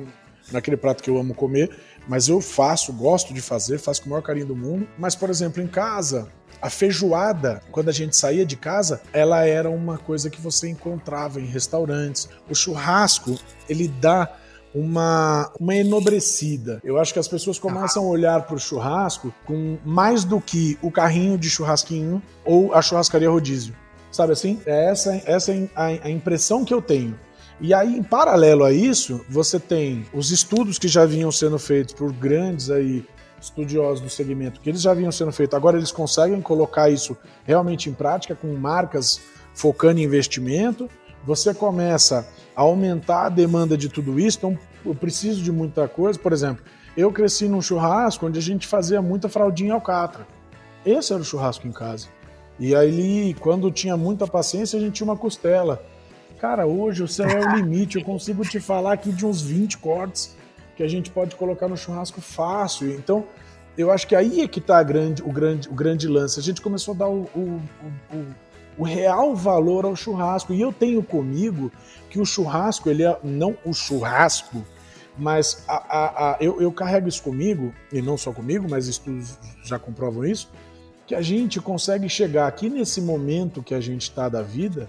naquele 0.50 0.76
prato 0.76 1.02
que 1.02 1.10
eu 1.10 1.18
amo 1.18 1.34
comer, 1.34 1.70
mas 2.08 2.28
eu 2.28 2.40
faço, 2.40 2.92
gosto 2.92 3.34
de 3.34 3.40
fazer, 3.40 3.78
faço 3.78 4.02
com 4.02 4.08
o 4.08 4.10
maior 4.10 4.22
carinho 4.22 4.46
do 4.46 4.56
mundo. 4.56 4.86
Mas, 4.98 5.14
por 5.14 5.28
exemplo, 5.28 5.62
em 5.62 5.66
casa, 5.66 6.28
a 6.60 6.70
feijoada, 6.70 7.62
quando 7.70 7.88
a 7.88 7.92
gente 7.92 8.16
saía 8.16 8.46
de 8.46 8.56
casa, 8.56 9.00
ela 9.12 9.44
era 9.44 9.68
uma 9.68 9.98
coisa 9.98 10.30
que 10.30 10.40
você 10.40 10.68
encontrava 10.68 11.40
em 11.40 11.46
restaurantes. 11.46 12.28
O 12.48 12.54
churrasco, 12.54 13.38
ele 13.68 13.88
dá 13.88 14.32
uma, 14.74 15.50
uma 15.58 15.74
enobrecida. 15.74 16.80
Eu 16.84 16.98
acho 16.98 17.12
que 17.12 17.18
as 17.18 17.28
pessoas 17.28 17.58
começam 17.58 18.04
a 18.04 18.06
olhar 18.06 18.42
para 18.42 18.56
o 18.56 18.58
churrasco 18.58 19.32
com 19.44 19.78
mais 19.84 20.22
do 20.22 20.40
que 20.40 20.78
o 20.82 20.90
carrinho 20.90 21.38
de 21.38 21.48
churrasquinho 21.48 22.22
ou 22.44 22.74
a 22.74 22.82
churrascaria 22.82 23.30
rodízio. 23.30 23.74
Sabe 24.12 24.32
assim? 24.32 24.60
É 24.64 24.90
essa, 24.90 25.22
essa 25.26 25.52
é 25.52 25.68
a 25.74 26.10
impressão 26.10 26.64
que 26.64 26.72
eu 26.72 26.80
tenho. 26.80 27.18
E 27.60 27.72
aí, 27.72 27.96
em 27.96 28.02
paralelo 28.02 28.64
a 28.64 28.72
isso, 28.72 29.24
você 29.28 29.58
tem 29.58 30.04
os 30.12 30.30
estudos 30.30 30.78
que 30.78 30.88
já 30.88 31.06
vinham 31.06 31.32
sendo 31.32 31.58
feitos 31.58 31.94
por 31.94 32.12
grandes 32.12 32.70
aí 32.70 33.04
estudiosos 33.40 34.00
do 34.00 34.10
segmento, 34.10 34.60
que 34.60 34.68
eles 34.68 34.82
já 34.82 34.92
vinham 34.92 35.12
sendo 35.12 35.32
feitos, 35.32 35.56
agora 35.56 35.76
eles 35.76 35.92
conseguem 35.92 36.40
colocar 36.40 36.90
isso 36.90 37.16
realmente 37.44 37.88
em 37.88 37.94
prática 37.94 38.34
com 38.34 38.52
marcas 38.54 39.20
focando 39.54 40.00
em 40.00 40.04
investimento. 40.04 40.88
Você 41.24 41.54
começa 41.54 42.28
a 42.54 42.62
aumentar 42.62 43.26
a 43.26 43.28
demanda 43.28 43.76
de 43.76 43.88
tudo 43.88 44.20
isso, 44.20 44.38
então 44.38 44.58
eu 44.84 44.94
preciso 44.94 45.42
de 45.42 45.50
muita 45.50 45.88
coisa. 45.88 46.18
Por 46.18 46.32
exemplo, 46.32 46.64
eu 46.96 47.10
cresci 47.10 47.48
num 47.48 47.60
churrasco 47.60 48.26
onde 48.26 48.38
a 48.38 48.42
gente 48.42 48.66
fazia 48.66 49.00
muita 49.02 49.28
fraldinha 49.28 49.74
alcatra. 49.74 50.26
Esse 50.84 51.12
era 51.12 51.22
o 51.22 51.24
churrasco 51.24 51.66
em 51.66 51.72
casa. 51.72 52.08
E 52.58 52.74
aí, 52.74 53.34
quando 53.40 53.70
tinha 53.70 53.96
muita 53.96 54.26
paciência, 54.26 54.78
a 54.78 54.80
gente 54.80 54.94
tinha 54.94 55.04
uma 55.04 55.16
costela. 55.16 55.82
Cara, 56.38 56.66
hoje 56.66 57.02
o 57.02 57.08
céu 57.08 57.28
é 57.28 57.40
o 57.40 57.56
limite. 57.56 57.96
Eu 57.96 58.04
consigo 58.04 58.42
te 58.42 58.60
falar 58.60 58.92
aqui 58.92 59.10
de 59.10 59.24
uns 59.24 59.40
20 59.40 59.78
cortes 59.78 60.36
que 60.76 60.82
a 60.82 60.88
gente 60.88 61.10
pode 61.10 61.34
colocar 61.34 61.66
no 61.66 61.76
churrasco 61.76 62.20
fácil. 62.20 62.92
Então, 62.92 63.24
eu 63.76 63.90
acho 63.90 64.06
que 64.06 64.14
aí 64.14 64.42
é 64.42 64.48
que 64.48 64.58
está 64.58 64.82
grande, 64.82 65.22
o, 65.22 65.32
grande, 65.32 65.68
o 65.68 65.72
grande 65.72 66.06
lance. 66.06 66.38
A 66.38 66.42
gente 66.42 66.60
começou 66.60 66.94
a 66.94 66.98
dar 66.98 67.08
o, 67.08 67.22
o, 67.34 67.62
o, 68.12 68.24
o, 68.78 68.84
real 68.84 69.34
valor 69.34 69.86
ao 69.86 69.96
churrasco. 69.96 70.52
E 70.52 70.60
eu 70.60 70.72
tenho 70.72 71.02
comigo 71.02 71.72
que 72.10 72.20
o 72.20 72.26
churrasco, 72.26 72.90
ele 72.90 73.02
é 73.02 73.18
não 73.24 73.56
o 73.64 73.72
churrasco, 73.72 74.62
mas 75.16 75.64
a, 75.66 75.76
a, 75.76 76.32
a, 76.32 76.36
eu, 76.38 76.60
eu 76.60 76.70
carrego 76.70 77.08
isso 77.08 77.22
comigo, 77.22 77.72
e 77.90 78.02
não 78.02 78.18
só 78.18 78.30
comigo, 78.30 78.66
mas 78.68 78.86
estudos 78.86 79.38
já 79.64 79.78
comprovam 79.78 80.26
isso, 80.26 80.50
que 81.06 81.14
a 81.14 81.22
gente 81.22 81.58
consegue 81.60 82.10
chegar 82.10 82.46
aqui 82.46 82.68
nesse 82.68 83.00
momento 83.00 83.62
que 83.62 83.74
a 83.74 83.80
gente 83.80 84.02
está 84.02 84.28
da 84.28 84.42
vida 84.42 84.86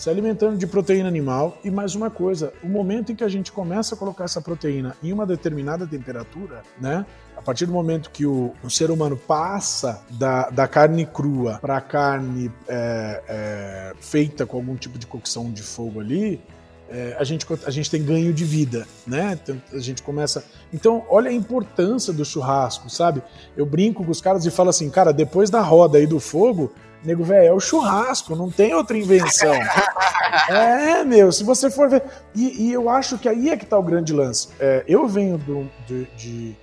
se 0.00 0.08
alimentando 0.08 0.56
de 0.56 0.66
proteína 0.66 1.08
animal. 1.08 1.58
E 1.62 1.70
mais 1.70 1.94
uma 1.94 2.08
coisa, 2.08 2.54
o 2.64 2.68
momento 2.68 3.12
em 3.12 3.14
que 3.14 3.22
a 3.22 3.28
gente 3.28 3.52
começa 3.52 3.94
a 3.94 3.98
colocar 3.98 4.24
essa 4.24 4.40
proteína 4.40 4.96
em 5.02 5.12
uma 5.12 5.26
determinada 5.26 5.86
temperatura, 5.86 6.62
né? 6.80 7.04
A 7.36 7.42
partir 7.42 7.66
do 7.66 7.72
momento 7.72 8.10
que 8.10 8.24
o, 8.24 8.54
o 8.64 8.70
ser 8.70 8.90
humano 8.90 9.16
passa 9.16 10.02
da, 10.10 10.48
da 10.48 10.66
carne 10.66 11.04
crua 11.04 11.58
para 11.60 11.76
a 11.76 11.80
carne 11.82 12.50
é, 12.66 13.22
é, 13.28 13.94
feita 14.00 14.46
com 14.46 14.56
algum 14.56 14.74
tipo 14.74 14.98
de 14.98 15.06
cocção 15.06 15.50
de 15.50 15.62
fogo 15.62 16.00
ali, 16.00 16.40
é, 16.90 17.16
a, 17.18 17.22
gente, 17.22 17.46
a 17.64 17.70
gente 17.70 17.88
tem 17.88 18.04
ganho 18.04 18.32
de 18.32 18.44
vida, 18.44 18.86
né? 19.06 19.38
Então, 19.40 19.62
a 19.72 19.78
gente 19.78 20.02
começa. 20.02 20.44
Então, 20.72 21.04
olha 21.08 21.30
a 21.30 21.32
importância 21.32 22.12
do 22.12 22.24
churrasco, 22.24 22.90
sabe? 22.90 23.22
Eu 23.56 23.64
brinco 23.64 24.04
com 24.04 24.10
os 24.10 24.20
caras 24.20 24.44
e 24.44 24.50
falo 24.50 24.70
assim, 24.70 24.90
cara, 24.90 25.12
depois 25.12 25.50
da 25.50 25.60
roda 25.60 25.98
aí 25.98 26.06
do 26.06 26.18
fogo, 26.18 26.72
nego, 27.04 27.22
velho, 27.22 27.46
é 27.46 27.52
o 27.52 27.60
churrasco, 27.60 28.34
não 28.34 28.50
tem 28.50 28.74
outra 28.74 28.98
invenção. 28.98 29.54
é, 30.50 31.04
meu, 31.04 31.30
se 31.30 31.44
você 31.44 31.70
for 31.70 31.88
ver. 31.88 32.02
E, 32.34 32.66
e, 32.66 32.72
eu 32.72 32.88
acho 32.88 33.16
que 33.18 33.28
aí 33.28 33.50
é 33.50 33.56
que 33.56 33.66
tá 33.66 33.78
o 33.78 33.82
grande 33.84 34.12
lance. 34.12 34.48
É, 34.58 34.84
eu 34.88 35.06
venho 35.06 35.38
do, 35.38 35.70
de, 35.86 36.06
de, 36.16 36.56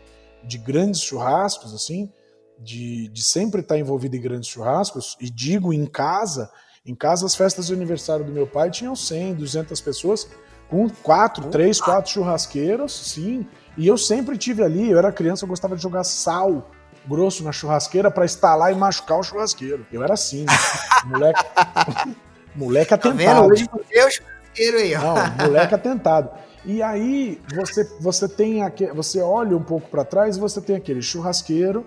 de, 0.43 0.57
grandes 0.57 1.01
churrascos, 1.01 1.73
assim, 1.73 2.11
de, 2.59 3.07
de 3.07 3.23
sempre 3.23 3.61
estar 3.61 3.78
envolvido 3.78 4.17
em 4.17 4.21
grandes 4.21 4.49
churrascos, 4.49 5.15
e 5.21 5.30
digo 5.30 5.73
em 5.73 5.86
casa 5.86 6.51
em 6.88 6.95
casa, 6.95 7.25
as 7.25 7.35
festas 7.35 7.67
de 7.67 7.73
aniversário 7.73 8.23
do 8.23 8.31
meu 8.31 8.47
pai 8.47 8.71
tinham 8.71 8.95
100, 8.95 9.35
200 9.35 9.81
pessoas, 9.81 10.27
com 10.69 10.89
quatro, 10.89 11.49
três, 11.49 11.81
quatro 11.81 12.09
churrasqueiros, 12.11 13.11
sim. 13.11 13.45
E 13.77 13.85
eu 13.85 13.97
sempre 13.97 14.38
tive 14.38 14.63
ali, 14.63 14.89
eu 14.89 14.97
era 14.97 15.11
criança, 15.11 15.43
eu 15.43 15.49
gostava 15.49 15.75
de 15.75 15.83
jogar 15.83 16.03
sal 16.05 16.71
grosso 17.05 17.43
na 17.43 17.51
churrasqueira 17.51 18.09
para 18.09 18.25
estalar 18.25 18.71
e 18.71 18.75
machucar 18.75 19.19
o 19.19 19.23
churrasqueiro. 19.23 19.85
Eu 19.91 20.03
era 20.03 20.13
assim, 20.13 20.45
moleque, 21.05 21.45
moleque 22.55 22.93
atentado. 22.93 23.17
Tá 23.17 23.23
vendo? 23.23 23.53
O 23.53 23.57
churrasqueiro 23.57 24.77
aí, 24.77 24.95
ó. 24.95 25.01
Não, 25.01 25.45
moleque 25.45 25.75
atentado. 25.75 26.31
E 26.65 26.81
aí 26.81 27.41
você 27.53 27.83
você 27.99 28.27
tem 28.27 28.63
aquele, 28.63 28.91
você 28.91 29.21
olha 29.21 29.55
um 29.55 29.63
pouco 29.63 29.89
para 29.89 30.03
trás 30.03 30.35
e 30.35 30.39
você 30.39 30.59
tem 30.59 30.75
aquele 30.75 31.01
churrasqueiro 31.01 31.85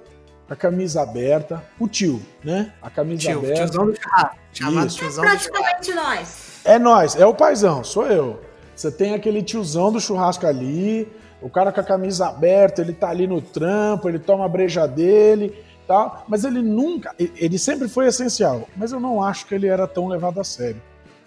a 0.48 0.56
camisa 0.56 1.02
aberta, 1.02 1.62
o 1.78 1.86
tio, 1.86 2.20
né? 2.42 2.72
A 2.82 2.90
camisa 2.90 3.28
tio, 3.28 3.38
aberta. 3.38 3.56
Tiozão 3.56 3.86
do 3.86 3.94
churrasco. 3.94 4.39
Chamado 4.52 4.88
Isso. 4.88 4.98
tiozão 4.98 5.24
é 5.24 5.28
praticamente 5.28 5.94
nós. 5.94 6.60
É 6.64 6.78
nós, 6.78 7.16
é 7.16 7.26
o 7.26 7.34
paizão, 7.34 7.82
sou 7.82 8.06
eu. 8.06 8.40
Você 8.74 8.90
tem 8.90 9.14
aquele 9.14 9.42
tiozão 9.42 9.92
do 9.92 10.00
churrasco 10.00 10.46
ali, 10.46 11.10
o 11.40 11.48
cara 11.48 11.72
com 11.72 11.80
a 11.80 11.84
camisa 11.84 12.28
aberta, 12.28 12.80
ele 12.80 12.92
tá 12.92 13.08
ali 13.08 13.26
no 13.26 13.40
trampo, 13.40 14.08
ele 14.08 14.18
toma 14.18 14.44
a 14.44 14.48
breja 14.48 14.86
dele, 14.86 15.54
tal, 15.86 16.24
mas 16.28 16.44
ele 16.44 16.62
nunca, 16.62 17.14
ele 17.18 17.58
sempre 17.58 17.88
foi 17.88 18.06
essencial, 18.06 18.68
mas 18.76 18.92
eu 18.92 19.00
não 19.00 19.22
acho 19.22 19.46
que 19.46 19.54
ele 19.54 19.66
era 19.66 19.86
tão 19.86 20.06
levado 20.06 20.40
a 20.40 20.44
sério, 20.44 20.80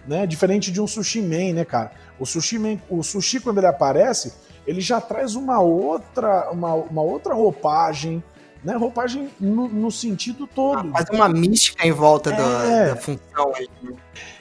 né? 0.07 0.25
Diferente 0.25 0.71
de 0.71 0.81
um 0.81 0.87
sushi 0.87 1.21
man, 1.21 1.53
né, 1.53 1.65
cara? 1.65 1.91
O 2.19 2.25
sushi 2.25 2.57
man, 2.57 2.77
o 2.89 3.03
sushi 3.03 3.39
quando 3.39 3.57
ele 3.57 3.67
aparece, 3.67 4.33
ele 4.65 4.79
já 4.79 5.01
traz 5.01 5.35
uma 5.35 5.59
outra, 5.59 6.49
uma, 6.51 6.73
uma 6.73 7.01
outra 7.01 7.33
roupagem, 7.33 8.23
né? 8.63 8.75
Roupagem 8.75 9.29
no, 9.39 9.67
no 9.67 9.91
sentido 9.91 10.47
todo. 10.47 10.89
Ah, 10.93 11.03
faz 11.03 11.09
uma 11.09 11.29
mística 11.29 11.85
em 11.85 11.91
volta 11.91 12.31
é. 12.31 12.37
da, 12.37 12.85
da, 12.89 12.95
função. 12.95 13.51
Né? 13.81 13.93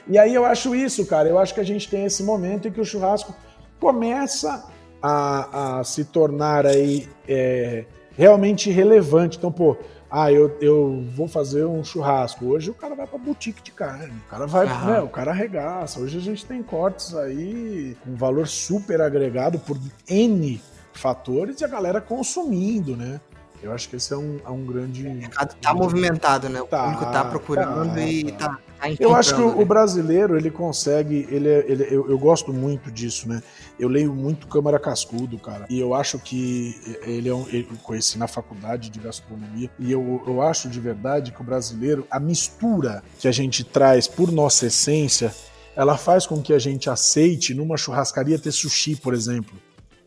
E 0.07 0.17
aí 0.17 0.33
eu 0.33 0.45
acho 0.45 0.73
isso, 0.75 1.05
cara. 1.05 1.27
Eu 1.27 1.37
acho 1.37 1.53
que 1.53 1.59
a 1.59 1.65
gente 1.65 1.89
tem 1.89 2.05
esse 2.05 2.23
momento 2.23 2.67
em 2.67 2.71
que 2.71 2.81
o 2.81 2.85
churrasco 2.85 3.35
começa 3.79 4.65
a, 5.01 5.79
a 5.79 5.83
se 5.83 6.05
tornar 6.05 6.65
aí 6.65 7.09
é, 7.27 7.85
realmente 8.17 8.69
relevante. 8.69 9.37
Então, 9.37 9.51
pô, 9.51 9.77
ah, 10.09 10.31
eu, 10.31 10.55
eu 10.61 11.03
vou 11.15 11.27
fazer 11.27 11.65
um 11.65 11.83
churrasco. 11.83 12.45
Hoje 12.45 12.69
o 12.69 12.73
cara 12.73 12.95
vai 12.95 13.07
pra 13.07 13.17
boutique 13.17 13.63
de 13.63 13.71
carne. 13.71 14.13
O 14.27 14.29
cara 14.29 14.45
vai, 14.45 14.67
né, 14.85 15.01
o 15.01 15.09
cara 15.09 15.31
arregaça. 15.31 15.99
Hoje 15.99 16.17
a 16.17 16.21
gente 16.21 16.45
tem 16.45 16.61
cortes 16.61 17.15
aí 17.15 17.97
com 18.03 18.15
valor 18.15 18.47
super 18.47 19.01
agregado 19.01 19.57
por 19.59 19.77
N 20.07 20.61
fatores 20.93 21.59
e 21.61 21.65
a 21.65 21.67
galera 21.67 21.99
consumindo, 21.99 22.95
né? 22.95 23.19
Eu 23.63 23.71
acho 23.71 23.87
que 23.87 23.95
esse 23.95 24.13
é 24.13 24.17
um, 24.17 24.39
é 24.45 24.49
um 24.49 24.65
grande. 24.65 25.07
O 25.07 25.13
mercado 25.13 25.55
tá 25.61 25.73
movimentado, 25.73 26.49
né? 26.49 26.61
O 26.61 26.67
tá, 26.67 26.83
público 26.83 27.05
tá 27.11 27.23
procurando 27.23 27.93
tá, 27.93 28.01
e 28.01 28.31
tá. 28.33 28.49
tá 28.49 28.59
eu 28.99 29.15
acho 29.15 29.33
que 29.33 29.41
o, 29.41 29.55
né? 29.55 29.65
brasileiro 29.65 30.35
ele 30.35 30.51
consegue, 30.51 31.25
ele, 31.31 31.47
é, 31.47 31.65
ele 31.65 31.83
eu, 31.89 32.09
eu, 32.09 32.19
gosto 32.19 32.51
muito 32.51 32.91
disso, 32.91 33.29
né? 33.29 33.41
Eu 33.79 33.87
leio 33.87 34.13
muito 34.13 34.45
Câmara 34.47 34.77
Cascudo, 34.77 35.39
cara, 35.39 35.65
e 35.69 35.79
eu 35.79 35.93
acho 35.93 36.19
que 36.19 36.75
ele 37.03 37.29
é 37.29 37.33
um, 37.33 37.47
eu 37.47 37.65
conheci 37.81 38.17
na 38.17 38.27
faculdade 38.27 38.89
de 38.89 38.99
gastronomia 38.99 39.69
e 39.79 39.89
eu, 39.89 40.21
eu 40.27 40.41
acho 40.41 40.67
de 40.67 40.81
verdade 40.81 41.31
que 41.31 41.39
o 41.39 41.43
brasileiro, 41.45 42.05
a 42.11 42.19
mistura 42.19 43.01
que 43.17 43.27
a 43.29 43.31
gente 43.31 43.63
traz 43.63 44.05
por 44.05 44.29
nossa 44.29 44.65
essência, 44.65 45.33
ela 45.75 45.97
faz 45.97 46.27
com 46.27 46.41
que 46.41 46.51
a 46.51 46.59
gente 46.59 46.89
aceite 46.89 47.53
numa 47.53 47.77
churrascaria 47.77 48.37
ter 48.37 48.51
sushi, 48.51 48.97
por 48.97 49.13
exemplo, 49.13 49.57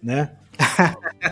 né? 0.03 0.33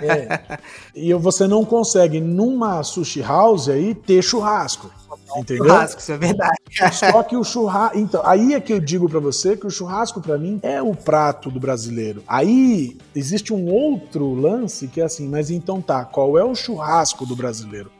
É. 0.02 0.58
E 0.94 1.12
você 1.14 1.46
não 1.46 1.64
consegue 1.64 2.20
numa 2.20 2.82
sushi 2.82 3.20
house 3.20 3.68
aí 3.68 3.94
ter 3.94 4.22
churrasco. 4.22 4.90
Entendeu? 5.36 5.66
Churrasco, 5.66 6.00
isso 6.00 6.12
é 6.12 6.18
verdade. 6.18 6.58
Só 6.92 7.22
que 7.22 7.36
o 7.36 7.44
churrasco. 7.44 7.98
Então, 7.98 8.22
aí 8.24 8.54
é 8.54 8.60
que 8.60 8.72
eu 8.72 8.80
digo 8.80 9.08
pra 9.08 9.18
você 9.18 9.56
que 9.56 9.66
o 9.66 9.70
churrasco, 9.70 10.20
pra 10.20 10.38
mim, 10.38 10.60
é 10.62 10.80
o 10.80 10.94
prato 10.94 11.50
do 11.50 11.58
brasileiro. 11.58 12.22
Aí 12.26 12.96
existe 13.14 13.52
um 13.52 13.68
outro 13.68 14.34
lance 14.34 14.88
que 14.88 15.00
é 15.00 15.04
assim, 15.04 15.28
mas 15.28 15.50
então 15.50 15.80
tá, 15.80 16.04
qual 16.04 16.38
é 16.38 16.44
o 16.44 16.54
churrasco 16.54 17.26
do 17.26 17.34
brasileiro? 17.34 17.90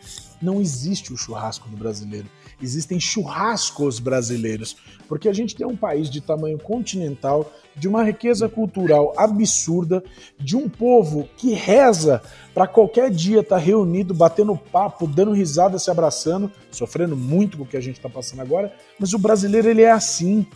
Não 0.40 0.60
existe 0.60 1.12
o 1.12 1.16
churrasco 1.16 1.68
do 1.68 1.76
brasileiro. 1.76 2.26
Existem 2.62 2.98
churrascos 2.98 3.98
brasileiros. 3.98 4.76
Porque 5.08 5.28
a 5.28 5.32
gente 5.32 5.54
tem 5.54 5.66
um 5.66 5.76
país 5.76 6.08
de 6.08 6.20
tamanho 6.20 6.58
continental, 6.58 7.52
de 7.76 7.88
uma 7.88 8.02
riqueza 8.02 8.48
cultural 8.48 9.12
absurda, 9.16 10.02
de 10.38 10.56
um 10.56 10.68
povo 10.68 11.28
que 11.36 11.52
reza 11.52 12.22
para 12.54 12.66
qualquer 12.66 13.10
dia 13.10 13.40
estar 13.40 13.58
reunido, 13.58 14.14
batendo 14.14 14.56
papo, 14.56 15.06
dando 15.06 15.32
risada, 15.32 15.78
se 15.78 15.90
abraçando, 15.90 16.50
sofrendo 16.70 17.16
muito 17.16 17.58
com 17.58 17.64
o 17.64 17.66
que 17.66 17.76
a 17.76 17.80
gente 17.80 17.96
está 17.96 18.08
passando 18.08 18.40
agora. 18.40 18.72
Mas 18.98 19.12
o 19.12 19.18
brasileiro 19.18 19.68
ele 19.68 19.82
é 19.82 19.90
assim, 19.90 20.46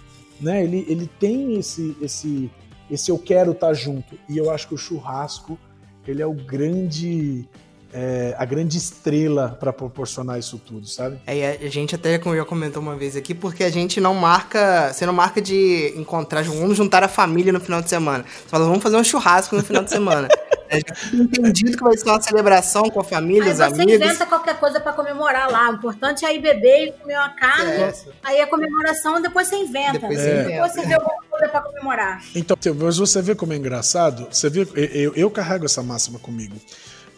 né? 0.40 0.62
Ele, 0.62 0.84
ele 0.88 1.10
tem 1.18 1.56
esse 1.56 1.96
esse 2.00 2.50
esse 2.90 3.10
eu 3.10 3.18
quero 3.18 3.52
estar 3.52 3.74
junto. 3.74 4.18
E 4.28 4.38
eu 4.38 4.50
acho 4.50 4.68
que 4.68 4.74
o 4.74 4.78
churrasco 4.78 5.58
ele 6.06 6.22
é 6.22 6.26
o 6.26 6.32
grande 6.32 7.46
é, 7.92 8.34
a 8.38 8.44
grande 8.44 8.76
estrela 8.76 9.56
para 9.58 9.72
proporcionar 9.72 10.38
isso 10.38 10.58
tudo, 10.58 10.86
sabe? 10.86 11.18
É, 11.26 11.58
e 11.62 11.66
a 11.66 11.70
gente 11.70 11.94
até 11.94 12.18
como 12.18 12.36
já 12.36 12.44
comentou 12.44 12.82
uma 12.82 12.96
vez 12.96 13.16
aqui, 13.16 13.34
porque 13.34 13.64
a 13.64 13.70
gente 13.70 14.00
não 14.00 14.14
marca, 14.14 14.92
você 14.92 15.06
não 15.06 15.12
marca 15.12 15.40
de 15.40 15.92
encontrar, 15.96 16.42
vamos 16.44 16.76
juntar 16.76 17.02
a 17.02 17.08
família 17.08 17.52
no 17.52 17.60
final 17.60 17.80
de 17.82 17.88
semana. 17.88 18.24
Você 18.24 18.48
fala, 18.48 18.64
vamos 18.66 18.82
fazer 18.82 18.96
um 18.96 19.04
churrasco 19.04 19.56
no 19.56 19.62
final 19.62 19.82
de 19.84 19.90
semana. 19.90 20.28
É 20.70 20.80
entendido 21.16 21.78
que 21.78 21.82
vai 21.82 21.96
ser 21.96 22.10
uma 22.10 22.20
celebração 22.20 22.82
com 22.90 23.00
a 23.00 23.04
família, 23.04 23.44
Aí 23.44 23.52
os 23.52 23.56
você 23.56 23.64
amigos. 23.64 23.94
inventa 23.94 24.26
qualquer 24.26 24.60
coisa 24.60 24.78
pra 24.78 24.92
comemorar 24.92 25.50
lá. 25.50 25.70
O 25.70 25.76
importante 25.76 26.26
é 26.26 26.36
ir 26.36 26.40
beber 26.42 26.88
e 26.88 26.92
comer 26.92 27.14
uma 27.14 27.30
carne. 27.30 27.70
É. 27.72 27.94
Aí 28.22 28.38
a 28.42 28.46
comemoração, 28.46 29.18
depois 29.22 29.48
você 29.48 29.56
inventa. 29.56 29.92
Depois 29.92 30.18
você 30.20 30.42
Depois 30.44 30.72
você 30.74 30.82
vê 30.86 30.92
alguma 30.92 31.22
coisa 31.30 31.48
pra 31.48 31.62
comemorar. 31.62 32.22
Então, 32.34 32.54
mas 32.78 32.98
você 32.98 33.22
vê 33.22 33.34
como 33.34 33.54
é 33.54 33.56
engraçado? 33.56 34.28
Você 34.30 34.50
vê, 34.50 34.60
eu, 34.60 34.84
eu- 34.84 35.12
eu 35.14 35.30
carrego 35.30 35.64
essa 35.64 35.82
máxima 35.82 36.18
comigo. 36.18 36.56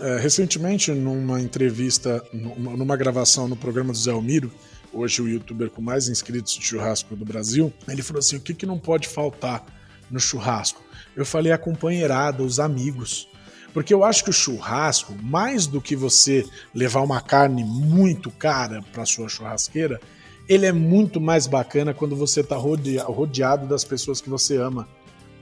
É, 0.01 0.19
recentemente, 0.19 0.91
numa 0.93 1.41
entrevista, 1.41 2.25
numa, 2.33 2.97
gravação 2.97 3.47
no 3.47 3.55
programa 3.55 3.93
do 3.93 3.99
Zé 3.99 4.11
Almiro, 4.11 4.51
hoje 4.93 5.21
o 5.21 5.29
youtuber 5.29 5.69
com 5.69 5.83
mais 5.83 6.09
inscritos 6.09 6.55
de 6.55 6.65
churrasco 6.65 7.15
do 7.15 7.25
Brasil, 7.25 7.73
ele 7.87 8.03
falou 8.03 8.21
assim: 8.21 8.37
o 8.37 8.41
que, 8.41 8.55
que 8.55 8.65
não 8.65 8.79
pode 8.79 9.07
faltar 9.07 9.65
no 10.11 10.19
churrasco? 10.19 10.83
Eu 11.15 11.27
falei 11.27 11.53
a 11.53 11.59
companheirada, 11.59 12.43
os 12.43 12.59
amigos. 12.59 13.29
Porque 13.75 13.93
eu 13.93 14.03
acho 14.03 14.25
que 14.25 14.31
o 14.31 14.33
churrasco, 14.33 15.15
mais 15.23 15.67
do 15.67 15.81
que 15.81 15.95
você 15.95 16.45
levar 16.75 17.03
uma 17.03 17.21
carne 17.21 17.63
muito 17.63 18.31
cara 18.31 18.83
para 18.93 19.05
sua 19.05 19.29
churrasqueira, 19.29 20.01
ele 20.49 20.67
é 20.67 20.73
muito 20.73 21.21
mais 21.21 21.47
bacana 21.47 21.95
quando 21.95 22.17
você 22.17 22.41
está 22.41 22.57
rodeado 22.57 23.69
das 23.69 23.85
pessoas 23.85 24.21
que 24.21 24.29
você 24.29 24.57
ama, 24.57 24.89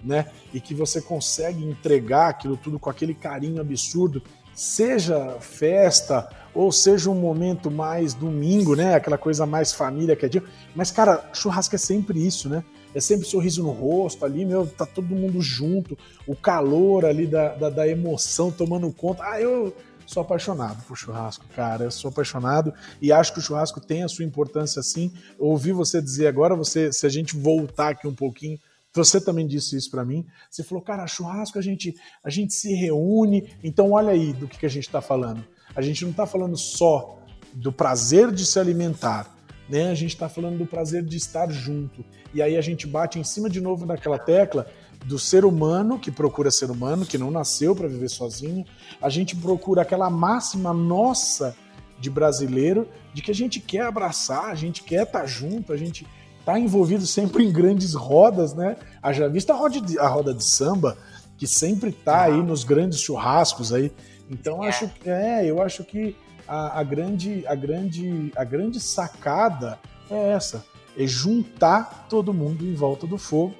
né? 0.04 0.26
E 0.52 0.60
que 0.60 0.74
você 0.74 1.00
consegue 1.00 1.64
entregar 1.64 2.28
aquilo 2.28 2.56
tudo 2.56 2.78
com 2.78 2.90
aquele 2.90 3.14
carinho 3.14 3.60
absurdo, 3.60 4.22
seja 4.58 5.36
festa 5.38 6.28
ou 6.52 6.72
seja 6.72 7.08
um 7.08 7.14
momento 7.14 7.70
mais 7.70 8.12
domingo, 8.12 8.74
né? 8.74 8.96
Aquela 8.96 9.16
coisa 9.16 9.46
mais 9.46 9.72
família 9.72 10.16
que 10.16 10.26
é 10.26 10.28
dia. 10.28 10.42
Mas, 10.74 10.90
cara, 10.90 11.30
churrasco 11.32 11.76
é 11.76 11.78
sempre 11.78 12.26
isso, 12.26 12.48
né? 12.48 12.64
É 12.92 13.00
sempre 13.00 13.24
sorriso 13.24 13.62
no 13.62 13.70
rosto 13.70 14.24
ali, 14.24 14.44
meu, 14.44 14.66
tá 14.66 14.84
todo 14.84 15.14
mundo 15.14 15.40
junto, 15.40 15.96
o 16.26 16.34
calor 16.34 17.04
ali 17.04 17.24
da, 17.24 17.54
da, 17.54 17.70
da 17.70 17.86
emoção 17.86 18.50
tomando 18.50 18.90
conta. 18.90 19.22
Ah, 19.22 19.40
eu 19.40 19.72
sou 20.04 20.22
apaixonado 20.22 20.82
por 20.88 20.96
churrasco, 20.96 21.44
cara. 21.54 21.84
Eu 21.84 21.92
sou 21.92 22.08
apaixonado 22.08 22.74
e 23.00 23.12
acho 23.12 23.32
que 23.32 23.38
o 23.38 23.42
churrasco 23.42 23.80
tem 23.80 24.02
a 24.02 24.08
sua 24.08 24.24
importância 24.24 24.82
sim. 24.82 25.12
Ouvi 25.38 25.70
você 25.70 26.02
dizer 26.02 26.26
agora, 26.26 26.56
você, 26.56 26.92
se 26.92 27.06
a 27.06 27.08
gente 27.08 27.36
voltar 27.36 27.90
aqui 27.90 28.08
um 28.08 28.14
pouquinho, 28.14 28.58
você 28.94 29.20
também 29.20 29.46
disse 29.46 29.76
isso 29.76 29.90
para 29.90 30.04
mim. 30.04 30.26
Você 30.50 30.64
falou, 30.64 30.82
cara, 30.82 31.06
churrasco 31.06 31.58
a 31.58 31.62
gente, 31.62 31.94
a 32.22 32.30
gente 32.30 32.54
se 32.54 32.72
reúne. 32.74 33.52
Então 33.62 33.92
olha 33.92 34.12
aí 34.12 34.32
do 34.32 34.48
que, 34.48 34.58
que 34.58 34.66
a 34.66 34.70
gente 34.70 34.86
está 34.86 35.00
falando. 35.00 35.44
A 35.74 35.82
gente 35.82 36.02
não 36.02 36.10
está 36.10 36.26
falando 36.26 36.56
só 36.56 37.18
do 37.52 37.72
prazer 37.72 38.32
de 38.32 38.44
se 38.44 38.58
alimentar, 38.58 39.34
né? 39.68 39.90
A 39.90 39.94
gente 39.94 40.14
está 40.14 40.28
falando 40.28 40.58
do 40.58 40.66
prazer 40.66 41.04
de 41.04 41.16
estar 41.16 41.50
junto. 41.50 42.04
E 42.32 42.42
aí 42.42 42.56
a 42.56 42.60
gente 42.60 42.86
bate 42.86 43.18
em 43.18 43.24
cima 43.24 43.48
de 43.48 43.60
novo 43.60 43.86
naquela 43.86 44.18
tecla 44.18 44.66
do 45.04 45.18
ser 45.18 45.44
humano 45.44 45.98
que 45.98 46.10
procura 46.10 46.50
ser 46.50 46.70
humano, 46.70 47.06
que 47.06 47.18
não 47.18 47.30
nasceu 47.30 47.74
para 47.74 47.88
viver 47.88 48.08
sozinho. 48.08 48.64
A 49.00 49.08
gente 49.08 49.36
procura 49.36 49.82
aquela 49.82 50.10
máxima 50.10 50.72
nossa 50.72 51.56
de 52.00 52.10
brasileiro 52.10 52.88
de 53.12 53.22
que 53.22 53.30
a 53.30 53.34
gente 53.34 53.60
quer 53.60 53.82
abraçar, 53.82 54.46
a 54.46 54.54
gente 54.54 54.82
quer 54.82 55.04
estar 55.04 55.26
junto, 55.26 55.72
a 55.72 55.76
gente 55.76 56.06
está 56.48 56.58
envolvido 56.58 57.06
sempre 57.06 57.44
em 57.44 57.52
grandes 57.52 57.92
rodas, 57.92 58.54
né? 58.54 58.76
Haja 59.02 59.28
vista 59.28 59.52
a 59.52 59.56
roda 59.56 59.80
de, 59.82 59.98
a 59.98 60.08
roda 60.08 60.32
de 60.32 60.42
samba, 60.42 60.96
que 61.36 61.46
sempre 61.46 61.90
está 61.90 62.22
aí 62.22 62.42
nos 62.42 62.64
grandes 62.64 63.00
churrascos 63.00 63.70
aí. 63.70 63.92
Então 64.30 64.62
acho 64.62 64.88
que 64.88 65.10
é, 65.10 65.44
eu 65.44 65.60
acho 65.62 65.84
que 65.84 66.16
a, 66.46 66.80
a 66.80 66.82
grande, 66.82 67.44
a 67.46 67.54
grande, 67.54 68.32
a 68.34 68.44
grande 68.44 68.80
sacada 68.80 69.78
é 70.10 70.30
essa, 70.30 70.64
é 70.98 71.06
juntar 71.06 72.06
todo 72.08 72.32
mundo 72.32 72.64
em 72.64 72.74
volta 72.74 73.06
do 73.06 73.18
fogo. 73.18 73.54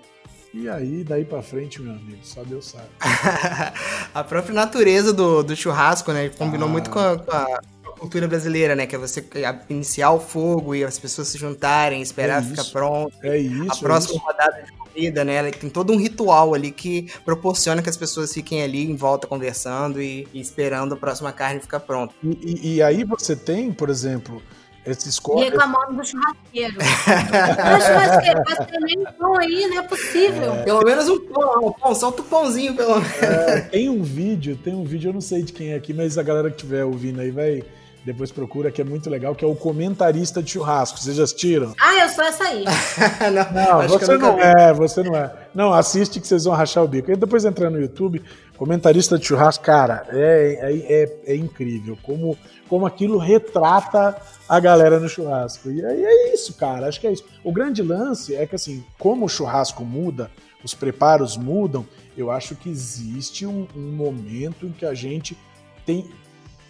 E 0.55 0.67
aí, 0.67 1.05
daí 1.05 1.27
pra 1.27 1.43
frente, 1.43 1.83
meu 1.83 1.93
amigo, 1.93 2.21
só 2.23 2.43
Deus 2.43 2.71
sabe. 2.71 2.89
a 4.15 4.25
própria 4.25 4.55
natureza 4.55 5.13
do, 5.13 5.43
do 5.43 5.55
churrasco, 5.55 6.11
né? 6.11 6.31
Combinou 6.31 6.67
Ah. 6.67 6.73
muito 6.73 6.89
com 6.89 6.99
a, 6.99 7.19
com 7.19 7.31
a 7.31 7.61
cultura 7.99 8.27
brasileira, 8.29 8.75
né? 8.77 8.87
Que 8.87 8.95
é 8.95 8.99
você 8.99 9.25
iniciar 9.69 10.11
o 10.13 10.21
fogo 10.21 10.75
e 10.75 10.85
as 10.85 10.99
pessoas 10.99 11.29
se 11.29 11.37
juntarem, 11.39 12.01
esperar 12.01 12.43
É 12.43 12.47
ficar 12.47 12.65
pronto. 12.65 13.13
É 13.23 13.37
isso. 13.39 13.73
a 13.73 13.77
é 13.77 13.81
próxima 13.81 14.15
isso. 14.17 14.25
rodada 14.25 14.63
de 14.63 14.73
comida, 14.73 15.25
né? 15.25 15.35
ela 15.35 15.51
Tem 15.51 15.69
todo 15.71 15.93
um 15.93 15.97
ritual 15.99 16.55
ali 16.55 16.71
que 16.71 17.11
proporciona 17.25 17.83
que 17.83 17.91
as 17.91 17.97
pessoas 17.97 18.33
fiquem 18.33 18.63
ali 18.63 18.91
em 18.91 18.97
volta 18.97 19.27
conversando 19.27 20.01
e, 20.01 20.27
e 20.33 20.41
esperando 20.41 20.95
a 20.95 20.97
próxima 20.97 21.33
carne 21.33 21.61
ficar 21.61 21.81
pronta. 21.81 22.15
E, 22.23 22.29
e- 22.29 22.75
e 22.77 22.83
aí 22.83 23.05
você 23.05 23.37
tem, 23.37 23.73
por 23.73 23.89
exemplo, 23.91 24.43
esses 24.87 25.17
E 25.17 25.21
cortes. 25.21 25.51
reclamando 25.51 25.95
do 25.95 26.05
churrasqueiro. 26.07 26.75
Mas 26.79 27.85
churrasqueiro, 27.85 28.43
vai 28.45 28.67
ter 28.67 28.81
nem 28.81 29.05
pão 29.19 29.37
aí, 29.37 29.67
não 29.69 29.79
é 29.79 29.83
possível. 29.83 30.53
Pelo 30.65 30.83
menos 30.85 31.09
um 31.09 31.21
pão, 31.27 31.67
um 31.69 31.73
pão, 31.73 31.95
solta 31.95 32.23
o 32.23 32.25
pãozinho, 32.25 32.75
pelo 32.75 32.95
menos. 33.01 33.69
Tem 33.71 33.89
um 33.89 34.03
vídeo, 34.03 34.57
tem 34.57 34.75
um 34.75 34.85
vídeo, 34.85 35.11
eu 35.11 35.13
não 35.15 35.21
sei 35.21 35.43
de 35.43 35.53
quem 35.53 35.73
é 35.73 35.75
aqui, 35.77 35.93
mas 35.93 36.17
a 36.17 36.23
galera 36.23 36.49
que 36.51 36.57
estiver 36.57 36.85
ouvindo 36.85 37.21
aí 37.21 37.31
vai. 37.31 37.63
Depois 38.09 38.33
procura, 38.33 38.71
que 38.71 38.81
é 38.81 38.85
muito 38.85 39.11
legal, 39.11 39.35
que 39.35 39.45
é 39.45 39.49
o 39.49 39.55
comentarista 39.55 40.43
de 40.43 40.53
churrasco. 40.53 40.99
Vocês 40.99 41.15
já 41.15 41.25
assistiram? 41.25 41.75
Ah, 41.79 41.95
eu 41.99 42.09
sou 42.09 42.25
essa 42.25 42.43
aí. 42.45 42.65
Não, 43.53 43.99
que 43.99 44.07
você 44.07 44.17
não 44.17 44.37
vi. 44.37 44.43
é, 44.43 44.73
você 44.73 45.03
não 45.03 45.15
é. 45.15 45.37
Não, 45.55 45.75
assiste 45.75 46.19
que 46.19 46.27
vocês 46.27 46.45
vão 46.45 46.55
rachar 46.55 46.83
o 46.83 46.89
bico. 46.89 47.11
E 47.11 47.17
depois 47.17 47.45
entra 47.45 47.69
no 47.69 47.79
YouTube, 47.79 48.23
comentarista 48.57 49.19
de 49.19 49.27
churrasco, 49.27 49.63
cara, 49.63 50.07
é, 50.09 50.59
é, 50.59 51.03
é, 51.03 51.35
é 51.35 51.37
incrível 51.37 51.99
como, 52.03 52.39
como 52.67 52.87
aquilo 52.87 53.19
retrata 53.19 54.17
a 54.49 54.59
galera 54.59 54.99
no 54.99 55.09
churrasco. 55.09 55.71
E 55.71 55.85
aí 55.85 56.03
é 56.03 56.33
isso, 56.33 56.55
cara, 56.55 56.89
acho 56.89 56.99
que 56.99 57.07
é 57.07 57.13
isso. 57.13 57.25
O 57.45 57.53
grande 57.53 57.83
lance 57.83 58.35
é 58.35 58.47
que, 58.47 58.55
assim, 58.55 58.83
como 58.99 59.27
o 59.27 59.29
churrasco 59.29 59.85
muda, 59.85 60.31
os 60.65 60.73
preparos 60.73 61.37
mudam, 61.37 61.87
eu 62.17 62.31
acho 62.31 62.57
que 62.57 62.71
existe 62.71 63.45
um, 63.45 63.67
um 63.77 63.93
momento 63.93 64.65
em 64.65 64.73
que 64.73 64.87
a 64.87 64.95
gente 64.95 65.37
tem, 65.85 66.07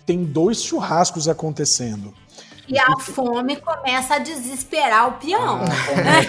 tem 0.09 0.25
dois 0.25 0.63
churrascos 0.63 1.29
acontecendo. 1.29 2.15
E 2.67 2.79
a 2.79 2.99
fome 2.99 3.57
começa 3.57 4.15
a 4.15 4.19
desesperar 4.19 5.07
o 5.09 5.13
peão. 5.19 5.61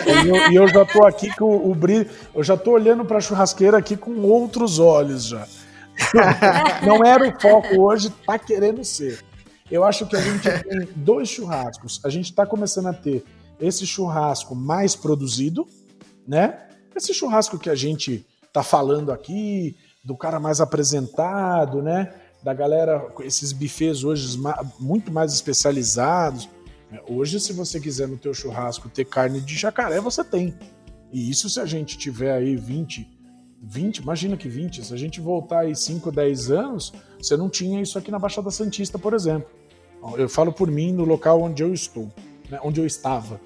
E 0.06 0.28
eu, 0.28 0.52
e 0.52 0.56
eu 0.56 0.68
já 0.68 0.86
tô 0.86 1.06
aqui 1.06 1.34
com 1.34 1.56
o 1.56 1.74
brilho, 1.74 2.10
eu 2.36 2.44
já 2.44 2.58
tô 2.58 2.72
olhando 2.72 3.06
pra 3.06 3.22
churrasqueira 3.22 3.78
aqui 3.78 3.96
com 3.96 4.20
outros 4.20 4.80
olhos 4.80 5.28
já. 5.28 5.48
Não 6.86 7.06
era 7.06 7.26
o 7.26 7.40
foco 7.40 7.80
hoje, 7.80 8.10
tá 8.28 8.38
querendo 8.38 8.84
ser. 8.84 9.24
Eu 9.72 9.86
acho 9.86 10.06
que 10.06 10.18
a 10.18 10.22
gente 10.22 10.42
tem 10.44 10.90
dois 10.94 11.30
churrascos. 11.30 12.02
A 12.04 12.10
gente 12.10 12.34
tá 12.34 12.46
começando 12.46 12.88
a 12.88 12.94
ter 12.94 13.24
esse 13.62 13.88
churrasco 13.88 14.54
mais 14.54 14.94
produzido, 14.94 15.66
né? 16.28 16.68
Esse 16.94 17.14
churrasco 17.14 17.58
que 17.58 17.70
a 17.70 17.76
gente 17.76 18.26
tá 18.52 18.62
falando 18.62 19.10
aqui, 19.10 19.74
do 20.04 20.18
cara 20.18 20.38
mais 20.38 20.60
apresentado, 20.60 21.82
né? 21.82 22.14
Da 22.42 22.54
galera, 22.54 23.00
com 23.00 23.22
esses 23.22 23.52
buffets 23.52 24.04
hoje 24.04 24.40
muito 24.80 25.12
mais 25.12 25.34
especializados. 25.34 26.50
Hoje, 27.08 27.40
se 27.40 27.54
você 27.54 27.80
quiser 27.80 28.08
no 28.08 28.18
teu 28.18 28.34
churrasco 28.34 28.90
ter 28.90 29.06
carne 29.06 29.42
de 29.42 29.56
jacaré, 29.56 30.00
você 30.00 30.24
tem. 30.24 30.58
E 31.12 31.30
isso 31.30 31.50
se 31.50 31.60
a 31.60 31.66
gente 31.66 31.98
tiver 31.98 32.32
aí 32.32 32.56
20, 32.56 33.08
20, 33.62 33.98
imagina 33.98 34.38
que 34.38 34.48
20, 34.48 34.86
se 34.86 34.94
a 34.94 34.98
gente 34.98 35.20
voltar 35.20 35.62
aí 35.62 35.76
5, 35.76 36.12
10 36.12 36.52
anos, 36.52 36.94
você 37.22 37.36
não 37.36 37.50
tinha 37.50 37.82
isso 37.82 37.98
aqui 37.98 38.10
na 38.10 38.20
Baixada 38.20 38.50
Santista, 38.50 38.98
por 38.98 39.14
exemplo. 39.14 39.50
Eu 40.18 40.30
falo 40.30 40.54
por 40.54 40.72
mim 40.72 40.94
no 40.94 41.04
local 41.04 41.42
onde 41.42 41.62
eu 41.62 41.74
estou, 41.74 42.10
né, 42.50 42.60
onde 42.64 42.80
eu 42.80 42.86
estava. 42.86 43.40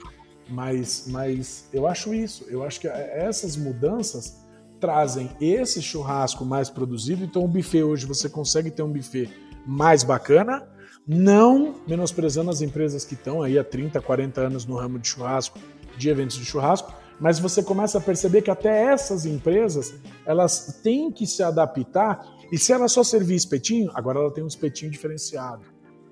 Mas, 0.47 1.05
mas 1.07 1.67
eu 1.73 1.87
acho 1.87 2.13
isso, 2.13 2.45
eu 2.47 2.63
acho 2.63 2.79
que 2.79 2.87
essas 2.87 3.55
mudanças 3.55 4.42
trazem 4.83 5.29
esse 5.39 5.81
churrasco 5.81 6.43
mais 6.43 6.69
produzido. 6.69 7.23
Então, 7.23 7.45
o 7.45 7.47
buffet 7.47 7.83
hoje 7.83 8.05
você 8.05 8.27
consegue 8.27 8.69
ter 8.69 8.83
um 8.83 8.91
buffet 8.91 9.29
mais 9.65 10.03
bacana, 10.03 10.67
Não 11.07 11.75
menosprezando 11.87 12.49
as 12.49 12.61
empresas 12.61 13.05
que 13.05 13.13
estão 13.13 13.41
aí 13.41 13.57
há 13.57 13.63
30, 13.63 14.01
40 14.01 14.41
anos 14.41 14.65
no 14.65 14.75
ramo 14.75 14.99
de 14.99 15.07
churrasco, 15.07 15.57
de 15.97 16.09
eventos 16.09 16.37
de 16.37 16.43
churrasco, 16.43 16.93
mas 17.17 17.39
você 17.39 17.63
começa 17.63 17.97
a 17.97 18.01
perceber 18.01 18.41
que 18.41 18.51
até 18.51 18.83
essas 18.91 19.25
empresas, 19.25 19.93
elas 20.25 20.81
têm 20.83 21.11
que 21.11 21.25
se 21.25 21.41
adaptar, 21.41 22.25
e 22.51 22.57
se 22.57 22.73
ela 22.73 22.89
só 22.89 23.03
servir 23.03 23.35
espetinho, 23.35 23.89
agora 23.93 24.19
ela 24.19 24.31
tem 24.31 24.43
um 24.43 24.47
espetinho 24.47 24.91
diferenciado, 24.91 25.63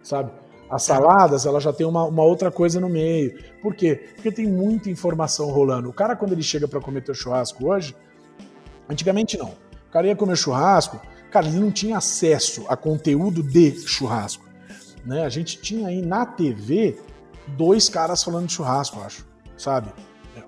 sabe? 0.01 0.31
As 0.69 0.83
saladas, 0.83 1.45
ela 1.45 1.59
já 1.59 1.73
tem 1.73 1.85
uma, 1.85 2.05
uma 2.05 2.23
outra 2.23 2.49
coisa 2.49 2.79
no 2.79 2.87
meio. 2.87 3.37
Por 3.61 3.75
quê? 3.75 3.95
Porque 4.15 4.31
tem 4.31 4.47
muita 4.47 4.89
informação 4.89 5.51
rolando. 5.51 5.89
O 5.89 5.93
cara, 5.93 6.15
quando 6.15 6.31
ele 6.31 6.43
chega 6.43 6.67
para 6.67 6.79
comer 6.79 7.03
teu 7.03 7.13
churrasco 7.13 7.67
hoje, 7.67 7.93
antigamente 8.91 9.37
não. 9.37 9.49
O 9.49 9.91
cara 9.91 10.07
ia 10.07 10.15
comer 10.15 10.37
churrasco, 10.37 11.01
cara, 11.31 11.47
ele 11.47 11.59
não 11.59 11.71
tinha 11.71 11.97
acesso 11.97 12.65
a 12.67 12.77
conteúdo 12.77 13.41
de 13.43 13.79
churrasco. 13.87 14.45
Né? 15.05 15.25
A 15.25 15.29
gente 15.29 15.59
tinha 15.59 15.87
aí 15.87 16.01
na 16.01 16.25
TV 16.25 16.99
dois 17.47 17.89
caras 17.89 18.23
falando 18.23 18.47
de 18.47 18.53
churrasco, 18.53 18.99
eu 18.99 19.03
acho, 19.03 19.25
sabe? 19.57 19.91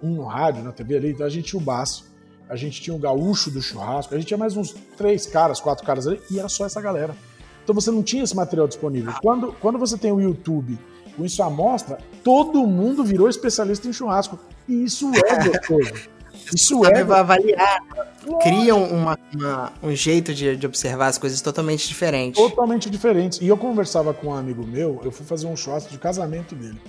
Um 0.02 0.16
no 0.16 0.26
rádio, 0.26 0.64
na 0.64 0.72
TV 0.72 0.98
ali, 0.98 1.12
então 1.12 1.26
a 1.26 1.30
gente 1.30 1.50
tinha 1.50 1.62
o 1.62 1.64
Baço, 1.64 2.12
a 2.50 2.56
gente 2.56 2.82
tinha 2.82 2.96
o 2.96 3.00
Gaúcho 3.00 3.50
do 3.50 3.62
churrasco, 3.62 4.14
a 4.14 4.18
gente 4.18 4.28
tinha 4.28 4.38
mais 4.38 4.56
uns 4.56 4.76
três 4.98 5.26
caras, 5.26 5.60
quatro 5.60 5.86
caras 5.86 6.08
ali, 6.08 6.22
e 6.30 6.39
era 6.39 6.50
só 6.50 6.66
essa 6.66 6.82
galera. 6.82 7.16
Então 7.64 7.74
você 7.74 7.89
não 7.89 8.04
tinha 8.04 8.24
esse 8.24 8.36
material 8.36 8.68
disponível. 8.68 9.14
Quando, 9.22 9.54
quando 9.54 9.80
você 9.80 9.98
tem 9.98 10.12
o 10.12 10.20
YouTube 10.20 10.78
com 11.16 11.24
isso 11.24 11.41
à 11.41 11.50
mostra, 11.50 11.98
todo 12.24 12.66
mundo 12.68 13.04
virou 13.04 13.30
especialista 13.30 13.88
em 13.88 13.94
churrasco. 13.94 14.38
E 14.68 14.84
isso 14.84 15.10
é 15.14 15.48
gostoso. 15.48 16.10
Isso 16.54 16.86
é. 16.86 17.01
avaliar. 17.01 17.80
Criam 18.41 18.84
uma, 18.86 19.18
uma- 19.34 19.74
um 19.84 19.93
jeito 19.95 20.34
de, 20.34 20.56
de 20.56 20.66
observar 20.66 21.08
as 21.08 21.18
coisas 21.18 21.41
totalmente 21.41 21.88
diferente. 21.88 22.36
totalmente 22.36 22.89
diferentes. 22.89 23.41
E 23.41 23.47
eu 23.47 23.58
conversava 23.58 24.14
com 24.14 24.28
um 24.28 24.34
amigo 24.34 24.66
meu, 24.66 25.01
eu 25.04 25.12
fui 25.12 25.26
fazer 25.26 25.47
um 25.47 25.56
churrasco 25.56 25.91
de 25.91 25.97
casamento 25.97 26.56
dele. 26.56 26.80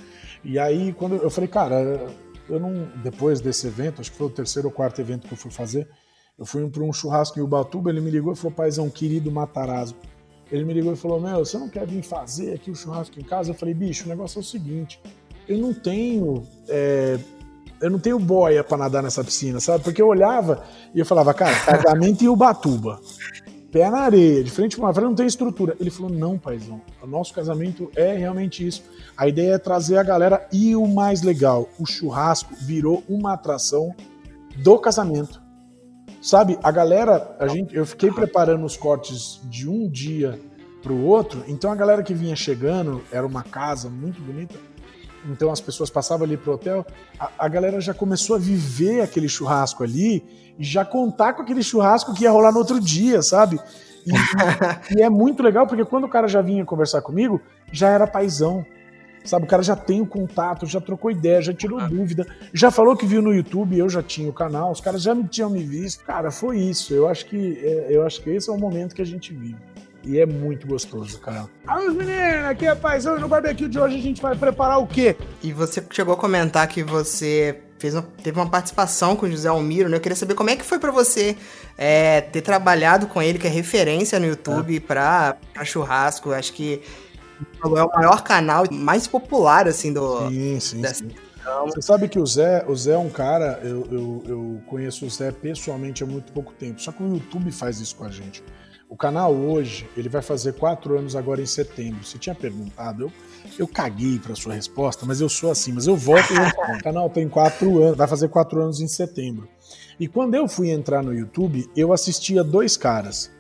E 0.45 0.59
aí, 0.59 0.93
quando 0.93 1.17
eu 1.17 1.31
falei, 1.31 1.49
cara, 1.49 2.07
eu 2.49 2.61
não. 2.61 2.89
Depois 3.03 3.41
desse 3.41 3.67
evento, 3.67 4.01
acho 4.01 4.13
que 4.13 4.17
foi 4.19 4.27
o 4.27 4.31
terceiro 4.31 4.69
ou 4.69 4.73
quarto 4.75 5.01
evento 5.01 5.27
que 5.27 5.33
eu 5.33 5.39
fui 5.39 5.51
fazer, 5.51 5.89
eu 6.39 6.45
fui 6.47 6.69
para 6.69 6.83
um 6.85 6.93
churrasco 6.93 7.39
em 7.39 7.43
Ubatuba, 7.43 7.91
ele 7.91 8.01
me 8.01 8.11
ligou 8.11 8.33
e 8.33 8.37
falou, 8.37 8.53
paizão, 8.53 8.89
querido 8.91 9.31
Matarazzo. 9.33 9.97
Ele 10.53 10.65
me 10.65 10.75
ligou 10.75 10.93
e 10.93 10.97
falou, 10.97 11.19
meu, 11.21 11.45
você 11.45 11.59
não 11.59 11.69
quer 11.69 11.87
vir 11.87 12.03
fazer 12.03 12.53
aqui 12.55 12.71
o 12.71 12.75
churrasco 12.77 13.19
em 13.19 13.25
casa? 13.25 13.51
Eu 13.51 13.55
falei, 13.55 13.75
bicho, 13.75 14.05
o 14.05 14.09
negócio 14.09 14.39
é 14.39 14.41
o 14.41 14.45
seguinte, 14.45 15.01
eu 15.49 15.59
não 15.59 15.73
tenho. 15.75 16.47
é, 16.69 17.19
eu 17.85 17.91
não 17.91 17.99
tenho 17.99 18.19
boia 18.19 18.65
para 18.65 18.79
nadar 18.79 19.03
nessa 19.03 19.23
piscina, 19.23 19.61
sabe? 19.61 19.85
Porque 19.85 20.01
eu 20.01 20.09
olhava 20.09 20.65
e 20.95 20.99
eu 20.99 21.07
falava, 21.07 21.35
cara, 21.35 21.55
casamento 21.55 22.25
em 22.25 22.29
Ubatuba 22.29 22.99
pé 23.75 23.91
na 23.91 24.03
areia, 24.03 24.45
de 24.45 24.53
frente 24.53 24.77
para 24.77 24.85
uma 24.85 24.95
frente, 24.95 25.07
não 25.07 25.15
tem 25.17 25.27
estrutura. 25.27 25.77
Ele 25.81 25.91
falou: 25.91 26.09
não, 26.09 26.39
paizão, 26.39 26.81
o 27.03 27.07
nosso 27.09 27.35
casamento 27.35 27.91
é 27.97 28.17
realmente 28.17 28.65
isso. 28.65 28.85
A 29.17 29.27
ideia 29.27 29.55
é 29.55 29.59
trazer 29.59 29.99
a 29.99 30.03
galera 30.05 30.47
e 30.53 30.77
o 30.77 30.87
mais 30.87 31.23
legal, 31.23 31.69
o 31.77 31.85
churrasco 31.85 32.55
virou 32.55 33.03
uma 33.09 33.33
atração 33.35 33.93
do 34.59 34.79
casamento. 34.79 35.43
Sabe, 36.23 36.57
a 36.63 36.71
galera, 36.71 37.37
a 37.41 37.49
gente, 37.49 37.77
eu 37.77 37.85
fiquei 37.85 38.13
preparando 38.13 38.65
os 38.65 38.77
cortes 38.77 39.41
de 39.45 39.69
um 39.69 39.91
dia 39.91 40.41
para 40.81 40.93
o 40.93 41.05
outro, 41.05 41.43
então 41.49 41.73
a 41.73 41.75
galera 41.75 42.03
que 42.03 42.15
vinha 42.15 42.37
chegando, 42.37 43.03
era 43.11 43.27
uma 43.27 43.43
casa 43.43 43.91
muito 43.91 44.23
bonita, 44.23 44.55
então 45.27 45.51
as 45.51 45.61
pessoas 45.61 45.91
passavam 45.91 46.27
ali 46.27 46.37
pro 46.37 46.53
hotel, 46.53 46.87
a, 47.19 47.31
a 47.39 47.49
galera 47.49 47.81
já 47.81 47.95
começou 47.95 48.37
a 48.37 48.39
viver 48.39 49.01
aquele 49.01 49.29
churrasco 49.29 49.83
ali 49.83 50.25
e 50.59 50.65
já 50.65 50.85
contar 50.85 51.33
com 51.33 51.43
aquele 51.43 51.63
churrasco 51.63 52.15
que 52.15 52.25
ia 52.25 52.31
rolar 52.31 52.53
no 52.53 52.59
outro 52.59 52.81
dia, 52.81 53.23
sabe? 53.23 53.59
E, 54.07 54.13
e 54.99 55.03
é 55.03 55.09
muito 55.09 55.43
legal 55.43 55.67
porque 55.67 55.85
quando 55.85 56.05
o 56.05 56.09
cara 56.09 56.29
já 56.29 56.43
vinha 56.43 56.65
conversar 56.65 57.03
comigo, 57.03 57.41
já 57.73 57.89
era 57.89 58.07
paizão. 58.07 58.65
Sabe, 59.25 59.47
o 59.47 59.49
cara 59.49 59.63
já 59.63 59.75
tem 59.75 60.03
o 60.03 60.07
contato, 60.07 60.67
já 60.67 60.83
trocou 60.83 61.11
ideia, 61.11 61.41
já 61.41 61.55
tirou 61.55 61.81
dúvida, 61.89 62.27
já 62.53 62.71
falou 62.71 62.95
que 62.95 63.07
viu 63.07 63.23
no 63.23 63.33
YouTube, 63.33 63.79
eu 63.79 63.89
já 63.89 64.03
tinha 64.03 64.29
o 64.29 64.35
canal, 64.35 64.71
os 64.71 64.83
caras 64.83 65.01
já 65.01 65.15
me 65.15 65.27
tinham 65.27 65.49
me 65.49 65.63
visto. 65.63 66.05
Cara, 66.05 66.31
foi 66.31 66.59
isso. 66.59 66.93
Eu 66.93 67.09
acho 67.09 67.25
que 67.25 67.59
é, 67.65 67.87
eu 67.89 68.05
acho 68.05 68.21
que 68.21 68.29
esse 68.29 68.51
é 68.51 68.53
o 68.53 68.59
momento 68.59 68.95
que 68.95 69.01
a 69.01 69.07
gente 69.07 69.33
vive. 69.33 69.57
E 70.07 70.19
é 70.19 70.27
muito 70.27 70.67
gostoso, 70.67 71.19
cara. 71.19 71.47
Os 71.67 71.95
meninos, 71.95 72.45
aqui 72.47 72.67
é 72.67 72.75
paizão, 72.75 73.17
e 73.17 73.21
no 73.21 73.29
barbecue 73.29 73.69
de 73.69 73.79
hoje 73.79 73.97
a 73.97 74.01
gente 74.01 74.21
vai 74.21 74.37
preparar 74.37 74.79
o 74.79 74.87
quê? 74.87 75.17
E 75.43 75.53
você 75.53 75.83
chegou 75.91 76.13
a 76.15 76.17
comentar 76.17 76.67
que 76.69 76.83
você 76.83 77.59
fez 77.79 77.95
uma- 77.95 78.03
teve 78.23 78.39
uma 78.39 78.49
participação 78.49 79.17
com 79.17 79.27
o 79.27 79.31
José 79.31 79.49
Almiro, 79.49 79.89
né? 79.89 79.97
Eu 79.97 80.01
queria 80.01 80.17
saber 80.17 80.35
como 80.35 80.51
é 80.51 80.57
que 80.57 80.65
foi 80.65 80.79
pra 80.79 80.91
você 80.91 81.37
é, 81.79 82.21
ter 82.21 82.41
trabalhado 82.43 83.07
com 83.07 83.21
ele, 83.21 83.39
que 83.39 83.47
é 83.47 83.51
referência 83.51 84.19
no 84.21 84.27
YouTube 84.27 84.79
pra, 84.81 85.37
pra 85.53 85.65
churrasco. 85.65 86.33
Acho 86.33 86.53
que 86.53 86.83
é 87.63 87.67
o 87.67 87.89
maior 87.95 88.23
canal 88.23 88.65
mais 88.71 89.07
popular, 89.07 89.67
assim, 89.67 89.93
do. 89.93 90.29
Sim, 90.29 90.61
sim, 90.61 90.81
dessa- 90.81 90.95
sim. 91.05 91.11
Você 91.67 91.83
sabe 91.83 92.09
que 92.09 92.19
o 92.19 92.25
Zé, 92.27 92.65
o 92.67 92.75
Zé 92.75 92.93
é 92.93 92.99
um 92.99 93.11
cara, 93.11 93.61
eu, 93.63 93.87
eu, 93.93 94.23
eu 94.27 94.63
conheço 94.67 95.05
o 95.05 95.11
Zé 95.11 95.31
pessoalmente 95.31 96.03
há 96.03 96.07
muito 96.07 96.33
pouco 96.33 96.55
tempo, 96.55 96.81
só 96.81 96.91
que 96.91 97.03
o 97.03 97.15
YouTube 97.15 97.53
faz 97.53 97.81
isso 97.81 97.97
com 97.97 98.05
a 98.05 98.11
gente. 98.11 98.43
O 98.89 98.97
canal 98.97 99.35
hoje, 99.35 99.89
ele 99.97 100.09
vai 100.09 100.23
fazer 100.23 100.53
quatro 100.55 100.97
anos 100.97 101.17
agora 101.17 101.41
em 101.43 101.47
setembro. 101.47 102.05
Você 102.05 102.19
tinha 102.19 102.35
perguntado, 102.35 103.05
eu, 103.05 103.13
eu 103.59 103.67
caguei 103.67 104.19
para 104.19 104.35
sua 104.37 104.55
resposta, 104.55 105.05
mas 105.05 105.21
eu 105.21 105.29
sou 105.29 105.51
assim, 105.51 105.73
mas 105.73 105.87
eu 105.87 105.97
volto 105.97 106.33
e 106.33 106.37
respondo. 106.39 106.79
O 106.79 106.83
canal 106.83 107.11
tem 107.11 107.29
quatro 107.29 107.83
anos, 107.83 107.97
vai 107.97 108.07
fazer 108.07 108.29
quatro 108.29 108.63
anos 108.63 108.81
em 108.81 108.87
setembro. 108.87 109.49
E 109.99 110.07
quando 110.07 110.35
eu 110.35 110.47
fui 110.47 110.71
entrar 110.71 111.03
no 111.03 111.13
YouTube, 111.15 111.69
eu 111.77 111.93
assistia 111.93 112.45
dois 112.45 112.77
caras, 112.77 113.31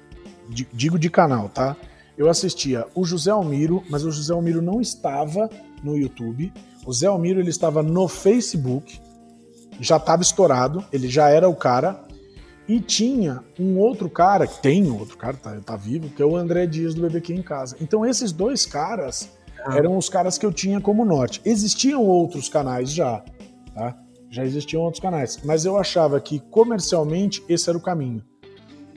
di- 0.49 0.67
digo 0.73 0.99
de 0.99 1.09
canal, 1.11 1.49
tá? 1.49 1.77
Eu 2.17 2.29
assistia 2.29 2.87
o 2.95 3.05
José 3.05 3.31
Almiro, 3.31 3.83
mas 3.91 4.05
o 4.05 4.11
José 4.11 4.33
Almiro 4.33 4.63
não 4.63 4.81
estava 4.81 5.49
no 5.83 5.97
YouTube. 5.97 6.53
O 6.87 6.93
Zé 6.93 7.07
Almiro 7.07 7.41
ele 7.41 7.51
estava 7.51 7.83
no 7.83 8.07
Facebook, 8.09 9.01
já 9.81 9.97
estava 9.97 10.23
estourado, 10.23 10.85
ele 10.93 11.09
já 11.09 11.29
era 11.29 11.49
o 11.49 11.55
cara. 11.57 12.05
E 12.67 12.81
tinha 12.81 13.43
um 13.61 13.79
outro 13.79 14.09
cara, 14.09 14.47
tem 14.47 14.91
um 14.91 14.99
outro 14.99 15.17
cara, 15.19 15.37
tá, 15.37 15.55
tá 15.65 15.77
vivo, 15.77 16.09
que 16.09 16.23
é 16.23 16.25
o 16.27 16.35
André 16.37 16.67
Dias 16.67 16.95
do 16.95 17.03
BBQ 17.03 17.35
em 17.35 17.43
Casa. 17.43 17.77
Então 17.81 18.07
esses 18.07 18.33
dois 18.33 18.65
caras 18.65 19.29
eram 19.77 19.97
os 19.99 20.09
caras 20.09 20.39
que 20.39 20.47
eu 20.47 20.53
tinha 20.53 20.81
como 20.81 21.05
norte. 21.05 21.41
Existiam 21.45 22.03
outros 22.03 22.49
canais 22.49 22.91
já, 22.91 23.23
tá? 23.75 23.97
Já 24.31 24.45
existiam 24.45 24.83
outros 24.83 25.01
canais. 25.01 25.39
Mas 25.45 25.65
eu 25.65 25.77
achava 25.77 26.19
que 26.21 26.41
comercialmente 26.51 27.43
esse 27.49 27.69
era 27.69 27.77
o 27.79 27.81
caminho. 27.83 28.23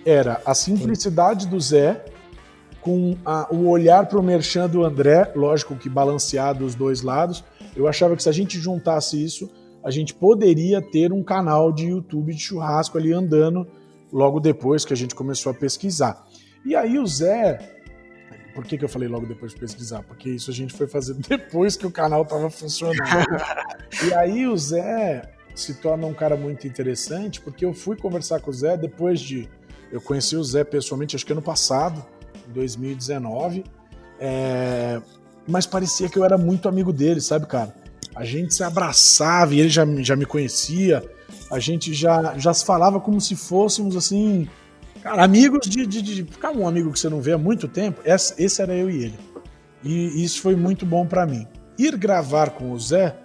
Era 0.06 0.42
a 0.46 0.54
simplicidade 0.54 1.46
do 1.48 1.60
Zé 1.60 2.06
com 2.82 3.16
a- 3.26 3.48
o 3.52 3.68
olhar 3.68 4.06
para 4.08 4.18
o 4.18 4.24
merchan 4.24 4.68
do 4.70 4.84
André, 4.86 5.32
lógico 5.36 5.76
que 5.76 5.90
balanceado 5.90 6.66
os 6.66 6.74
dois 6.74 7.02
lados. 7.02 7.44
Eu 7.76 7.88
achava 7.88 8.16
que 8.16 8.24
se 8.24 8.30
a 8.30 8.32
gente 8.32 8.58
juntasse 8.60 9.22
isso, 9.22 9.50
a 9.88 9.90
gente 9.90 10.14
poderia 10.14 10.82
ter 10.82 11.14
um 11.14 11.24
canal 11.24 11.72
de 11.72 11.86
YouTube 11.86 12.34
de 12.34 12.42
churrasco 12.42 12.98
ali 12.98 13.14
andando 13.14 13.66
logo 14.12 14.38
depois 14.38 14.84
que 14.84 14.92
a 14.92 14.98
gente 14.98 15.16
começou 15.16 15.50
a 15.50 15.56
pesquisar. 15.56 16.28
E 16.66 16.76
aí 16.76 17.00
o 17.00 17.08
Zé. 17.08 17.58
Por 18.54 18.66
que, 18.66 18.78
que 18.78 18.84
eu 18.84 18.90
falei 18.90 19.08
logo 19.08 19.26
depois 19.26 19.54
de 19.54 19.60
pesquisar? 19.60 20.04
Porque 20.04 20.30
isso 20.30 20.52
a 20.52 20.54
gente 20.54 20.74
foi 20.74 20.88
fazer 20.88 21.14
depois 21.30 21.78
que 21.78 21.88
o 21.88 21.92
canal 21.92 22.24
estava 22.24 22.50
funcionando. 22.50 23.00
e 24.06 24.14
aí 24.14 24.46
o 24.46 24.58
Zé 24.58 25.22
se 25.56 25.76
torna 25.76 26.06
um 26.06 26.14
cara 26.14 26.36
muito 26.36 26.68
interessante, 26.68 27.40
porque 27.40 27.64
eu 27.64 27.74
fui 27.74 27.96
conversar 27.96 28.42
com 28.42 28.52
o 28.52 28.54
Zé 28.54 28.76
depois 28.76 29.22
de. 29.22 29.48
Eu 29.90 30.02
conheci 30.02 30.36
o 30.36 30.44
Zé 30.44 30.66
pessoalmente, 30.66 31.16
acho 31.16 31.26
que 31.26 31.32
ano 31.32 31.42
passado, 31.42 32.06
em 32.50 32.52
2019. 32.52 33.64
é, 34.20 35.02
Mas 35.48 35.66
parecia 35.66 36.10
que 36.10 36.20
eu 36.20 36.26
era 36.26 36.38
muito 36.38 36.68
amigo 36.68 36.92
dele, 36.92 37.22
sabe, 37.22 37.46
cara? 37.46 37.87
A 38.18 38.26
gente 38.26 38.56
se 38.56 38.64
abraçava 38.64 39.54
e 39.54 39.60
ele 39.60 39.70
já, 39.70 39.86
já 40.00 40.16
me 40.16 40.26
conhecia. 40.26 41.04
A 41.52 41.60
gente 41.60 41.94
já, 41.94 42.36
já 42.36 42.52
se 42.52 42.66
falava 42.66 43.00
como 43.00 43.22
se 43.22 43.36
fôssemos 43.36 43.96
assim. 43.96 44.50
Cara, 45.04 45.24
amigos 45.24 45.70
de, 45.70 45.86
de, 45.86 46.02
de. 46.02 46.24
Ficar 46.24 46.52
um 46.52 46.68
amigo 46.68 46.92
que 46.92 47.00
você 47.00 47.10
não 47.10 47.22
vê 47.22 47.34
há 47.34 47.38
muito 47.38 47.68
tempo. 47.68 48.02
Esse, 48.04 48.34
esse 48.44 48.60
era 48.60 48.74
eu 48.74 48.90
e 48.90 49.04
ele. 49.04 49.20
E 49.84 50.24
isso 50.24 50.42
foi 50.42 50.56
muito 50.56 50.84
bom 50.84 51.06
pra 51.06 51.28
mim. 51.28 51.48
Ir 51.78 51.96
gravar 51.96 52.50
com 52.50 52.72
o 52.72 52.80
Zé, 52.80 53.16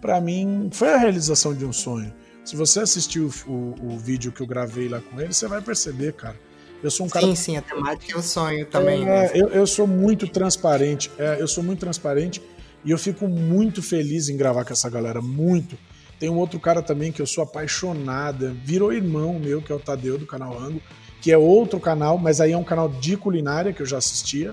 pra 0.00 0.20
mim, 0.20 0.68
foi 0.72 0.94
a 0.94 0.96
realização 0.96 1.52
de 1.52 1.64
um 1.64 1.72
sonho. 1.72 2.14
Se 2.44 2.54
você 2.54 2.78
assistiu 2.78 3.28
o, 3.48 3.50
o, 3.50 3.94
o 3.94 3.98
vídeo 3.98 4.30
que 4.30 4.40
eu 4.40 4.46
gravei 4.46 4.88
lá 4.88 5.00
com 5.00 5.20
ele, 5.20 5.34
você 5.34 5.48
vai 5.48 5.60
perceber, 5.60 6.12
cara. 6.12 6.36
Eu 6.80 6.90
sou 6.90 7.06
um 7.06 7.08
cara 7.08 7.26
Sim, 7.26 7.34
sim, 7.34 7.56
a 7.56 7.62
temática 7.62 8.12
é 8.12 8.16
o 8.16 8.22
sonho 8.22 8.64
também. 8.66 9.02
é, 9.02 9.04
né? 9.04 9.30
eu, 9.34 9.48
eu 9.48 9.66
sou 9.66 9.88
muito 9.88 10.28
transparente. 10.28 11.10
é, 11.18 11.40
eu 11.40 11.48
sou 11.48 11.64
muito 11.64 11.80
transparente 11.80 12.40
e 12.86 12.90
eu 12.90 12.96
fico 12.98 13.28
muito 13.28 13.82
feliz 13.82 14.28
em 14.30 14.36
gravar 14.36 14.64
com 14.64 14.72
essa 14.72 14.88
galera. 14.88 15.20
Muito. 15.20 15.76
Tem 16.18 16.30
um 16.30 16.36
outro 16.36 16.58
cara 16.58 16.80
também 16.80 17.12
que 17.12 17.20
eu 17.20 17.26
sou 17.26 17.44
apaixonada. 17.44 18.54
Virou 18.64 18.92
irmão 18.92 19.38
meu, 19.38 19.60
que 19.60 19.70
é 19.70 19.74
o 19.74 19.78
Tadeu 19.78 20.16
do 20.16 20.24
canal 20.26 20.56
Rango, 20.56 20.80
que 21.20 21.30
é 21.30 21.36
outro 21.36 21.78
canal, 21.80 22.16
mas 22.16 22.40
aí 22.40 22.52
é 22.52 22.56
um 22.56 22.64
canal 22.64 22.88
de 22.88 23.16
culinária 23.16 23.72
que 23.72 23.82
eu 23.82 23.86
já 23.86 23.98
assistia. 23.98 24.52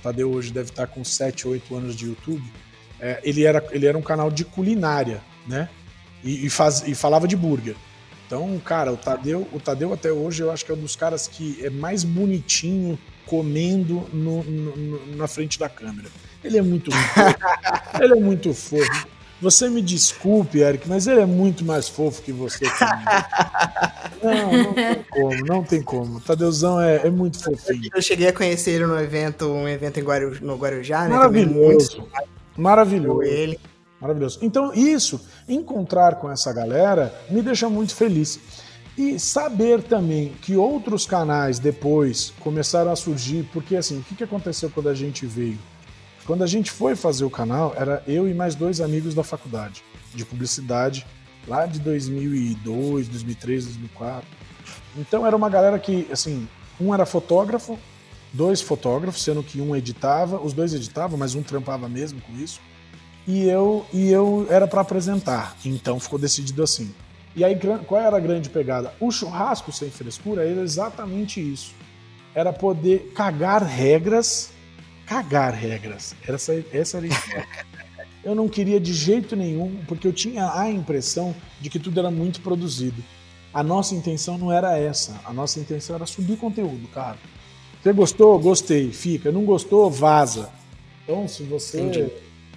O 0.00 0.02
Tadeu 0.02 0.32
hoje 0.32 0.50
deve 0.52 0.70
estar 0.70 0.86
com 0.88 1.04
7, 1.04 1.46
8 1.46 1.76
anos 1.76 1.94
de 1.94 2.06
YouTube. 2.06 2.42
É, 2.98 3.20
ele, 3.22 3.44
era, 3.44 3.64
ele 3.70 3.86
era 3.86 3.96
um 3.96 4.02
canal 4.02 4.30
de 4.30 4.44
culinária, 4.44 5.22
né? 5.46 5.68
E, 6.22 6.46
e, 6.46 6.50
faz, 6.50 6.82
e 6.86 6.94
falava 6.94 7.28
de 7.28 7.36
burger. 7.36 7.76
Então, 8.26 8.58
cara, 8.64 8.90
o 8.92 8.96
Tadeu, 8.96 9.46
o 9.52 9.60
Tadeu 9.60 9.92
até 9.92 10.10
hoje 10.10 10.42
eu 10.42 10.50
acho 10.50 10.64
que 10.64 10.72
é 10.72 10.74
um 10.74 10.78
dos 10.80 10.96
caras 10.96 11.28
que 11.28 11.58
é 11.62 11.68
mais 11.70 12.02
bonitinho 12.02 12.98
comendo 13.26 14.08
no- 14.12 14.42
no- 14.42 15.16
na 15.16 15.28
frente 15.28 15.58
da 15.58 15.68
câmera. 15.68 16.08
Ele 16.44 16.58
é 16.58 16.62
muito 16.62 16.90
fofo. 16.92 18.02
ele 18.02 18.12
é 18.12 18.20
muito 18.20 18.54
fofo. 18.54 19.08
Você 19.40 19.68
me 19.68 19.82
desculpe, 19.82 20.60
Eric, 20.60 20.88
mas 20.88 21.06
ele 21.06 21.20
é 21.20 21.26
muito 21.26 21.64
mais 21.64 21.88
fofo 21.88 22.22
que 22.22 22.32
você. 22.32 22.64
não, 24.22 24.52
não 24.52 24.74
tem 24.74 25.04
como, 25.10 25.46
não 25.46 25.62
tem 25.64 25.82
como. 25.82 26.20
Tadeuzão 26.20 26.80
é, 26.80 27.06
é 27.06 27.10
muito 27.10 27.42
fofinho. 27.42 27.90
Eu 27.94 28.00
cheguei 28.00 28.28
a 28.28 28.32
conhecer 28.32 28.72
ele 28.72 28.86
no 28.86 28.98
evento, 28.98 29.46
um 29.46 29.68
evento 29.68 29.98
em 29.98 30.02
Guaru, 30.02 30.38
no 30.40 30.56
Guarujá, 30.56 31.02
né? 31.02 31.16
Maravilhoso. 31.16 32.08
Maravilhoso. 32.56 33.22
Ele. 33.22 33.58
Maravilhoso. 34.00 34.38
Então, 34.40 34.72
isso, 34.72 35.20
encontrar 35.48 36.16
com 36.16 36.30
essa 36.30 36.52
galera, 36.52 37.14
me 37.30 37.42
deixa 37.42 37.68
muito 37.68 37.94
feliz. 37.94 38.38
E 38.96 39.18
saber 39.18 39.82
também 39.82 40.32
que 40.40 40.56
outros 40.56 41.04
canais 41.04 41.58
depois 41.58 42.32
começaram 42.40 42.92
a 42.92 42.96
surgir, 42.96 43.48
porque 43.52 43.74
assim, 43.76 43.98
o 43.98 44.02
que 44.14 44.22
aconteceu 44.22 44.70
quando 44.70 44.88
a 44.88 44.94
gente 44.94 45.26
veio? 45.26 45.58
Quando 46.26 46.42
a 46.42 46.46
gente 46.46 46.70
foi 46.70 46.96
fazer 46.96 47.24
o 47.24 47.30
canal, 47.30 47.74
era 47.76 48.02
eu 48.06 48.28
e 48.28 48.32
mais 48.32 48.54
dois 48.54 48.80
amigos 48.80 49.14
da 49.14 49.22
faculdade 49.22 49.84
de 50.14 50.24
publicidade, 50.24 51.06
lá 51.46 51.66
de 51.66 51.78
2002, 51.80 53.08
2003, 53.08 53.64
2004. 53.66 54.26
Então 54.96 55.26
era 55.26 55.36
uma 55.36 55.50
galera 55.50 55.78
que, 55.78 56.08
assim, 56.10 56.48
um 56.80 56.94
era 56.94 57.04
fotógrafo, 57.04 57.78
dois 58.32 58.62
fotógrafos, 58.62 59.22
sendo 59.22 59.42
que 59.42 59.60
um 59.60 59.76
editava, 59.76 60.40
os 60.40 60.54
dois 60.54 60.72
editavam, 60.72 61.18
mas 61.18 61.34
um 61.34 61.42
trampava 61.42 61.88
mesmo 61.88 62.20
com 62.22 62.34
isso. 62.36 62.60
E 63.26 63.46
eu 63.46 63.84
e 63.92 64.10
eu 64.10 64.46
era 64.48 64.66
para 64.66 64.80
apresentar. 64.80 65.56
Então 65.64 66.00
ficou 66.00 66.18
decidido 66.18 66.62
assim. 66.62 66.94
E 67.36 67.44
aí 67.44 67.58
qual 67.86 68.00
era 68.00 68.16
a 68.16 68.20
grande 68.20 68.48
pegada? 68.48 68.94
O 69.00 69.10
churrasco 69.10 69.72
sem 69.72 69.90
frescura 69.90 70.46
era 70.46 70.60
exatamente 70.60 71.40
isso. 71.40 71.74
Era 72.34 72.52
poder 72.52 73.12
cagar 73.14 73.62
regras 73.62 74.53
cagar 75.06 75.52
regras. 75.52 76.14
Essa, 76.26 76.64
essa 76.72 76.98
era 76.98 77.06
a 77.06 77.64
Eu 78.24 78.34
não 78.34 78.48
queria 78.48 78.80
de 78.80 78.94
jeito 78.94 79.36
nenhum, 79.36 79.80
porque 79.86 80.08
eu 80.08 80.12
tinha 80.12 80.50
a 80.58 80.70
impressão 80.70 81.34
de 81.60 81.68
que 81.68 81.78
tudo 81.78 82.00
era 82.00 82.10
muito 82.10 82.40
produzido. 82.40 83.02
A 83.52 83.62
nossa 83.62 83.94
intenção 83.94 84.38
não 84.38 84.50
era 84.50 84.78
essa. 84.78 85.20
A 85.24 85.32
nossa 85.32 85.60
intenção 85.60 85.94
era 85.94 86.06
subir 86.06 86.36
conteúdo, 86.36 86.88
cara. 86.88 87.18
Você 87.82 87.92
gostou? 87.92 88.38
Gostei. 88.38 88.90
Fica. 88.90 89.30
Não 89.30 89.44
gostou? 89.44 89.90
Vaza. 89.90 90.50
Então, 91.02 91.28
se 91.28 91.42
você. 91.42 91.82
Entendi. 91.82 92.10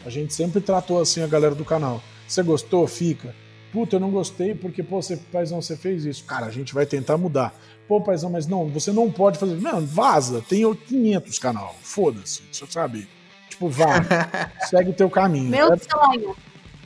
A 0.06 0.10
gente 0.10 0.34
sempre 0.34 0.62
tratou 0.62 1.02
assim 1.02 1.22
a 1.22 1.28
galera 1.28 1.54
do 1.54 1.66
canal. 1.66 2.02
Você 2.26 2.42
gostou? 2.42 2.88
Fica. 2.88 3.36
Puta, 3.72 3.98
eu 3.98 4.00
não 4.00 4.12
gostei 4.12 4.56
porque, 4.56 4.82
pô, 4.82 5.02
você, 5.02 5.18
paizão, 5.18 5.62
você 5.62 5.76
fez 5.76 6.06
isso. 6.06 6.24
Cara, 6.24 6.46
a 6.46 6.52
gente 6.52 6.74
vai 6.74 6.86
tentar 6.86 7.18
mudar. 7.18 7.54
Pô, 7.88 8.02
paizão, 8.02 8.30
mas 8.30 8.48
não, 8.48 8.68
você 8.68 8.92
não 8.92 9.12
pode 9.12 9.38
fazer. 9.38 9.56
Não, 9.56 9.86
vaza, 9.86 10.44
tem 10.48 10.74
500 10.74 11.40
canal. 11.40 11.76
Foda-se, 11.82 12.44
você 12.52 12.66
sabe? 12.68 13.08
Tipo, 13.50 13.70
vá, 13.70 14.04
segue 14.70 14.92
o 14.92 14.94
teu 14.94 15.10
caminho. 15.10 15.50
Meu 15.50 15.74
é, 15.74 15.78
sonho. 15.78 16.36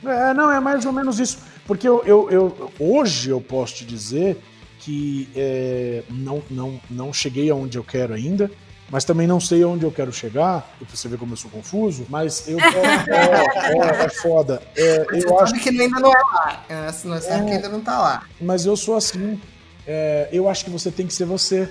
É, 0.04 0.34
não, 0.34 0.50
é 0.50 0.60
mais 0.60 0.84
ou 0.84 0.92
menos 0.92 1.18
isso. 1.20 1.38
Porque 1.66 1.88
eu, 1.88 2.02
eu, 2.04 2.30
eu 2.30 2.72
hoje 2.78 3.30
eu 3.30 3.40
posso 3.40 3.76
te 3.76 3.84
dizer 3.84 4.36
que 4.78 5.28
é, 5.36 6.02
não, 6.10 6.42
não, 6.50 6.80
não 6.90 7.12
cheguei 7.12 7.48
aonde 7.50 7.78
eu 7.78 7.84
quero 7.84 8.12
ainda, 8.12 8.50
mas 8.92 9.04
também 9.04 9.26
não 9.26 9.40
sei 9.40 9.64
aonde 9.64 9.84
eu 9.84 9.90
quero 9.90 10.12
chegar, 10.12 10.76
pra 10.78 10.86
você 10.88 11.08
ver 11.08 11.18
como 11.18 11.32
eu 11.32 11.36
sou 11.36 11.50
confuso, 11.50 12.06
mas 12.08 12.46
eu 12.46 12.58
quero. 12.58 12.78
é, 13.10 14.02
é, 14.02 14.04
é 14.04 14.08
foda. 14.10 14.62
É, 14.76 15.06
eu 15.10 15.40
acho 15.40 15.54
que 15.54 15.70
ainda 15.70 15.98
não 15.98 16.12
é 16.12 16.22
lá. 16.32 16.64
É, 16.68 16.84
nós 17.04 17.26
é, 17.26 17.42
que 17.42 17.50
ainda 17.50 17.68
não 17.68 17.80
tá 17.80 17.98
lá. 17.98 18.22
Mas 18.40 18.64
eu 18.64 18.76
sou 18.76 18.94
assim 18.94 19.40
é, 19.86 20.28
eu 20.32 20.48
acho 20.48 20.64
que 20.64 20.70
você 20.70 20.90
tem 20.90 21.06
que 21.06 21.14
ser 21.14 21.24
você. 21.24 21.70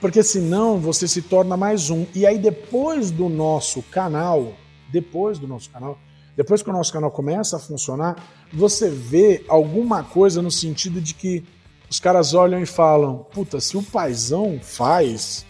Porque 0.00 0.22
senão 0.22 0.78
você 0.78 1.08
se 1.08 1.22
torna 1.22 1.56
mais 1.56 1.90
um. 1.90 2.06
E 2.14 2.26
aí, 2.26 2.38
depois 2.38 3.10
do 3.10 3.28
nosso 3.28 3.82
canal, 3.82 4.52
depois 4.90 5.38
do 5.38 5.46
nosso 5.46 5.70
canal, 5.70 5.98
depois 6.36 6.62
que 6.62 6.68
o 6.68 6.72
nosso 6.72 6.92
canal 6.92 7.10
começa 7.10 7.56
a 7.56 7.58
funcionar, 7.58 8.16
você 8.52 8.90
vê 8.90 9.44
alguma 9.48 10.04
coisa 10.04 10.42
no 10.42 10.50
sentido 10.50 11.00
de 11.00 11.14
que 11.14 11.44
os 11.88 11.98
caras 11.98 12.34
olham 12.34 12.60
e 12.60 12.66
falam: 12.66 13.26
puta, 13.32 13.58
se 13.58 13.76
o 13.76 13.82
paizão 13.82 14.60
faz, 14.62 15.45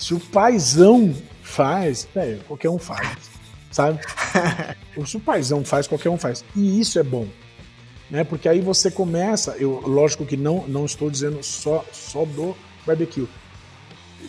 se 0.00 0.14
o 0.14 0.20
paizão 0.20 1.14
faz, 1.42 2.08
é, 2.16 2.38
qualquer 2.46 2.70
um 2.70 2.78
faz, 2.78 3.30
sabe? 3.70 4.00
se 5.06 5.16
o 5.16 5.20
paizão 5.20 5.64
faz, 5.64 5.86
qualquer 5.86 6.10
um 6.10 6.18
faz. 6.18 6.44
E 6.56 6.80
isso 6.80 6.98
é 6.98 7.02
bom 7.02 7.26
né? 8.10 8.24
Porque 8.24 8.48
aí 8.48 8.60
você 8.60 8.90
começa, 8.90 9.52
eu 9.58 9.82
lógico 9.86 10.26
que 10.26 10.36
não 10.36 10.64
não 10.66 10.84
estou 10.84 11.08
dizendo 11.08 11.42
só 11.42 11.84
só 11.92 12.24
do 12.24 12.56
barbecue. 12.84 13.28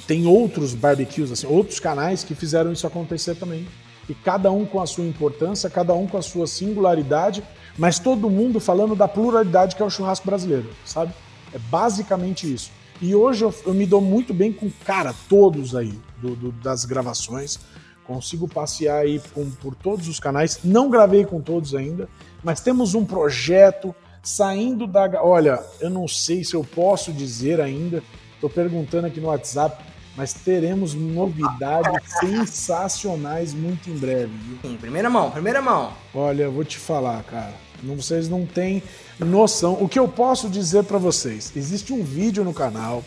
Tem 0.07 0.25
outros 0.25 0.73
barbecues 0.73 1.31
assim, 1.31 1.47
outros 1.47 1.79
canais 1.79 2.23
que 2.23 2.35
fizeram 2.35 2.71
isso 2.71 2.85
acontecer 2.85 3.35
também. 3.35 3.67
E 4.07 4.13
cada 4.13 4.51
um 4.51 4.65
com 4.65 4.81
a 4.81 4.85
sua 4.85 5.05
importância, 5.05 5.69
cada 5.69 5.93
um 5.93 6.07
com 6.07 6.17
a 6.17 6.21
sua 6.21 6.47
singularidade, 6.47 7.43
mas 7.77 7.99
todo 7.99 8.29
mundo 8.29 8.59
falando 8.59 8.95
da 8.95 9.07
pluralidade 9.07 9.75
que 9.75 9.81
é 9.81 9.85
o 9.85 9.89
churrasco 9.89 10.25
brasileiro, 10.25 10.69
sabe? 10.85 11.13
É 11.53 11.57
basicamente 11.57 12.51
isso. 12.51 12.71
E 13.01 13.15
hoje 13.15 13.43
eu, 13.43 13.53
eu 13.65 13.73
me 13.73 13.85
dou 13.85 13.99
muito 13.99 14.33
bem 14.33 14.53
com, 14.53 14.69
cara, 14.85 15.13
todos 15.27 15.75
aí 15.75 15.97
do, 16.21 16.35
do, 16.35 16.51
das 16.51 16.85
gravações. 16.85 17.59
Consigo 18.05 18.47
passear 18.47 18.99
aí 18.99 19.19
por, 19.19 19.45
por 19.59 19.75
todos 19.75 20.07
os 20.07 20.19
canais. 20.19 20.59
Não 20.63 20.89
gravei 20.89 21.25
com 21.25 21.41
todos 21.41 21.73
ainda, 21.73 22.07
mas 22.43 22.61
temos 22.61 22.93
um 22.93 23.03
projeto 23.03 23.95
saindo 24.21 24.85
da. 24.85 25.23
Olha, 25.23 25.63
eu 25.79 25.89
não 25.89 26.07
sei 26.07 26.43
se 26.43 26.53
eu 26.53 26.63
posso 26.63 27.11
dizer 27.11 27.59
ainda, 27.59 28.03
estou 28.35 28.49
perguntando 28.49 29.07
aqui 29.07 29.19
no 29.19 29.27
WhatsApp, 29.27 29.83
mas 30.15 30.33
teremos 30.33 30.93
novidades 30.93 32.03
sensacionais 32.19 33.53
muito 33.53 33.89
em 33.89 33.97
breve. 33.97 34.31
Viu? 34.45 34.57
Sim, 34.61 34.77
primeira 34.77 35.09
mão, 35.09 35.31
primeira 35.31 35.61
mão. 35.61 35.91
Olha, 36.13 36.43
eu 36.43 36.51
vou 36.51 36.63
te 36.63 36.77
falar, 36.77 37.23
cara. 37.23 37.70
Vocês 37.83 38.29
não 38.29 38.45
têm 38.45 38.83
noção. 39.19 39.77
O 39.81 39.89
que 39.89 39.99
eu 39.99 40.07
posso 40.07 40.49
dizer 40.49 40.83
para 40.83 40.97
vocês? 40.97 41.51
Existe 41.55 41.93
um 41.93 42.03
vídeo 42.03 42.43
no 42.43 42.53
canal, 42.53 43.03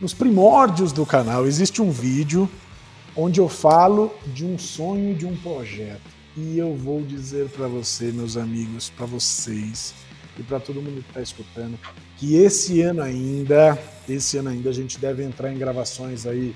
nos 0.00 0.14
primórdios 0.14 0.92
do 0.92 1.04
canal, 1.04 1.46
existe 1.46 1.82
um 1.82 1.90
vídeo 1.90 2.48
onde 3.16 3.40
eu 3.40 3.48
falo 3.48 4.14
de 4.26 4.44
um 4.44 4.58
sonho, 4.58 5.14
de 5.14 5.26
um 5.26 5.36
projeto. 5.36 6.18
E 6.36 6.56
eu 6.56 6.76
vou 6.76 7.02
dizer 7.02 7.48
para 7.48 7.66
você, 7.66 8.12
meus 8.12 8.36
amigos, 8.36 8.90
para 8.90 9.06
vocês 9.06 9.92
e 10.38 10.42
para 10.42 10.60
todo 10.60 10.80
mundo 10.80 11.02
que 11.02 11.08
está 11.08 11.20
escutando, 11.20 11.76
que 12.16 12.36
esse 12.36 12.80
ano 12.80 13.02
ainda, 13.02 13.76
esse 14.08 14.36
ano 14.36 14.50
ainda 14.50 14.70
a 14.70 14.72
gente 14.72 14.98
deve 14.98 15.24
entrar 15.24 15.52
em 15.52 15.58
gravações 15.58 16.26
aí 16.26 16.54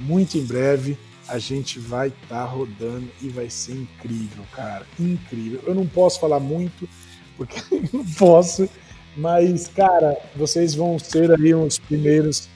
muito 0.00 0.36
em 0.36 0.44
breve. 0.44 0.98
A 1.28 1.38
gente 1.38 1.78
vai 1.78 2.08
estar 2.08 2.28
tá 2.28 2.44
rodando 2.44 3.08
e 3.20 3.28
vai 3.28 3.48
ser 3.48 3.74
incrível, 3.74 4.44
cara, 4.52 4.86
incrível. 4.98 5.62
Eu 5.66 5.74
não 5.74 5.86
posso 5.86 6.20
falar 6.20 6.40
muito 6.40 6.88
porque 7.36 7.60
não 7.92 8.04
posso, 8.04 8.68
mas 9.16 9.68
cara, 9.68 10.16
vocês 10.36 10.74
vão 10.74 10.98
ser 10.98 11.30
aí 11.32 11.54
os 11.54 11.78
primeiros 11.78 12.48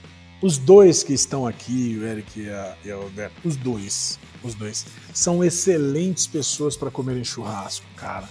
os 0.43 0.59
dois 0.59 1.03
que 1.03 1.15
estão 1.15 1.47
aqui, 1.47 1.99
o 1.99 2.07
Eric 2.07 2.41
e, 2.41 2.51
a, 2.51 2.77
e 2.85 2.91
a 2.91 2.95
Alberto, 2.95 3.37
os 3.43 3.57
dois, 3.57 4.19
os 4.43 4.55
dois, 4.55 4.87
são 5.13 5.43
excelentes 5.43 6.27
pessoas 6.27 6.77
para 6.77 6.91
comerem 6.91 7.25
churrasco, 7.25 7.87
cara. 7.97 8.29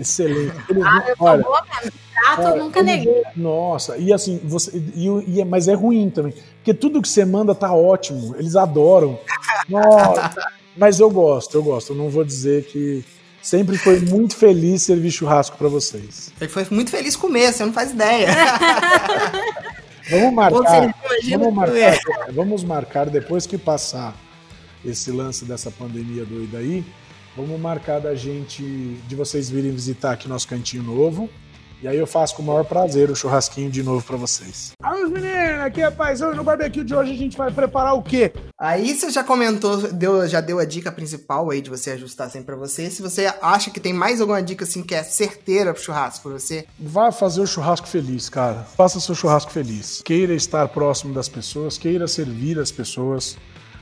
Excelente. 0.00 0.56
Ah, 0.82 1.04
eu 1.08 1.14
olha, 1.20 1.42
boa. 1.42 1.62
Prato 2.14 2.42
eu 2.42 2.56
nunca 2.56 2.82
neguei. 2.82 3.22
Nossa, 3.36 3.96
e 3.96 4.12
assim, 4.12 4.40
você, 4.44 4.76
e, 4.94 5.06
e, 5.38 5.44
mas 5.44 5.68
é 5.68 5.74
ruim 5.74 6.10
também. 6.10 6.34
Porque 6.56 6.74
tudo 6.74 7.00
que 7.00 7.08
você 7.08 7.24
manda 7.24 7.54
tá 7.54 7.72
ótimo. 7.72 8.34
Eles 8.36 8.56
adoram. 8.56 9.18
Nossa, 9.68 10.32
mas 10.76 11.00
eu 11.00 11.10
gosto, 11.10 11.56
eu 11.56 11.62
gosto. 11.62 11.92
Eu 11.92 11.96
não 11.96 12.08
vou 12.08 12.24
dizer 12.24 12.64
que. 12.66 13.04
Sempre 13.42 13.78
foi 13.78 13.98
muito 14.00 14.36
feliz 14.36 14.82
servir 14.82 15.10
churrasco 15.10 15.56
para 15.56 15.66
vocês. 15.66 16.30
Ele 16.38 16.50
foi 16.50 16.66
muito 16.70 16.90
feliz 16.90 17.16
comer, 17.16 17.50
você 17.50 17.64
não 17.64 17.72
faz 17.72 17.90
ideia. 17.90 18.28
Vamos 20.10 20.34
marcar. 20.34 20.94
Vamos 21.30 21.54
marcar, 21.54 21.98
vamos 22.32 22.64
marcar 22.64 23.08
depois 23.08 23.46
que 23.46 23.56
passar 23.56 24.14
esse 24.84 25.10
lance 25.10 25.44
dessa 25.44 25.70
pandemia 25.70 26.24
doida 26.24 26.58
aí. 26.58 26.84
Vamos 27.36 27.60
marcar 27.60 28.00
da 28.00 28.14
gente, 28.14 28.62
de 29.06 29.14
vocês 29.14 29.48
virem 29.48 29.70
visitar 29.70 30.12
aqui 30.12 30.28
nosso 30.28 30.48
cantinho 30.48 30.82
novo. 30.82 31.28
E 31.82 31.88
aí 31.88 31.96
eu 31.96 32.06
faço 32.06 32.34
com 32.34 32.42
o 32.42 32.44
maior 32.44 32.64
prazer 32.64 33.10
o 33.10 33.16
churrasquinho 33.16 33.70
de 33.70 33.82
novo 33.82 34.04
para 34.04 34.16
vocês. 34.16 34.72
Alô, 34.82 35.08
meninos, 35.08 35.60
aqui 35.60 35.80
é 35.80 35.90
Paizão 35.90 36.34
no 36.34 36.44
barbecue 36.44 36.84
de 36.84 36.94
hoje 36.94 37.12
a 37.12 37.16
gente 37.16 37.38
vai 37.38 37.50
preparar 37.50 37.94
o 37.94 38.02
quê? 38.02 38.32
Aí 38.58 38.94
você 38.94 39.08
já 39.08 39.24
comentou, 39.24 39.90
deu, 39.90 40.28
já 40.28 40.42
deu 40.42 40.58
a 40.58 40.66
dica 40.66 40.92
principal 40.92 41.48
aí 41.48 41.62
de 41.62 41.70
você 41.70 41.92
ajustar 41.92 42.28
sempre 42.28 42.46
para 42.46 42.56
você. 42.56 42.90
Se 42.90 43.00
você 43.00 43.32
acha 43.40 43.70
que 43.70 43.80
tem 43.80 43.94
mais 43.94 44.20
alguma 44.20 44.42
dica 44.42 44.64
assim 44.64 44.82
que 44.82 44.94
é 44.94 45.02
certeira 45.02 45.72
pro 45.72 45.82
churrasco 45.82 46.28
para 46.28 46.38
você, 46.38 46.66
vá 46.78 47.10
fazer 47.10 47.40
o 47.40 47.46
churrasco 47.46 47.88
feliz, 47.88 48.28
cara. 48.28 48.64
Faça 48.76 49.00
seu 49.00 49.14
churrasco 49.14 49.50
feliz. 49.50 50.02
Queira 50.04 50.34
estar 50.34 50.68
próximo 50.68 51.14
das 51.14 51.30
pessoas, 51.30 51.78
queira 51.78 52.06
servir 52.06 52.58
as 52.58 52.70
pessoas. 52.70 53.38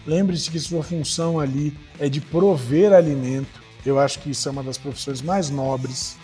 Lembre-se 0.08 0.50
que 0.50 0.58
sua 0.58 0.82
função 0.82 1.38
ali 1.38 1.76
é 2.00 2.08
de 2.08 2.18
prover 2.18 2.94
alimento. 2.94 3.60
Eu 3.84 4.00
acho 4.00 4.18
que 4.20 4.30
isso 4.30 4.48
é 4.48 4.50
uma 4.50 4.62
das 4.62 4.78
profissões 4.78 5.20
mais 5.20 5.50
nobres, 5.50 6.16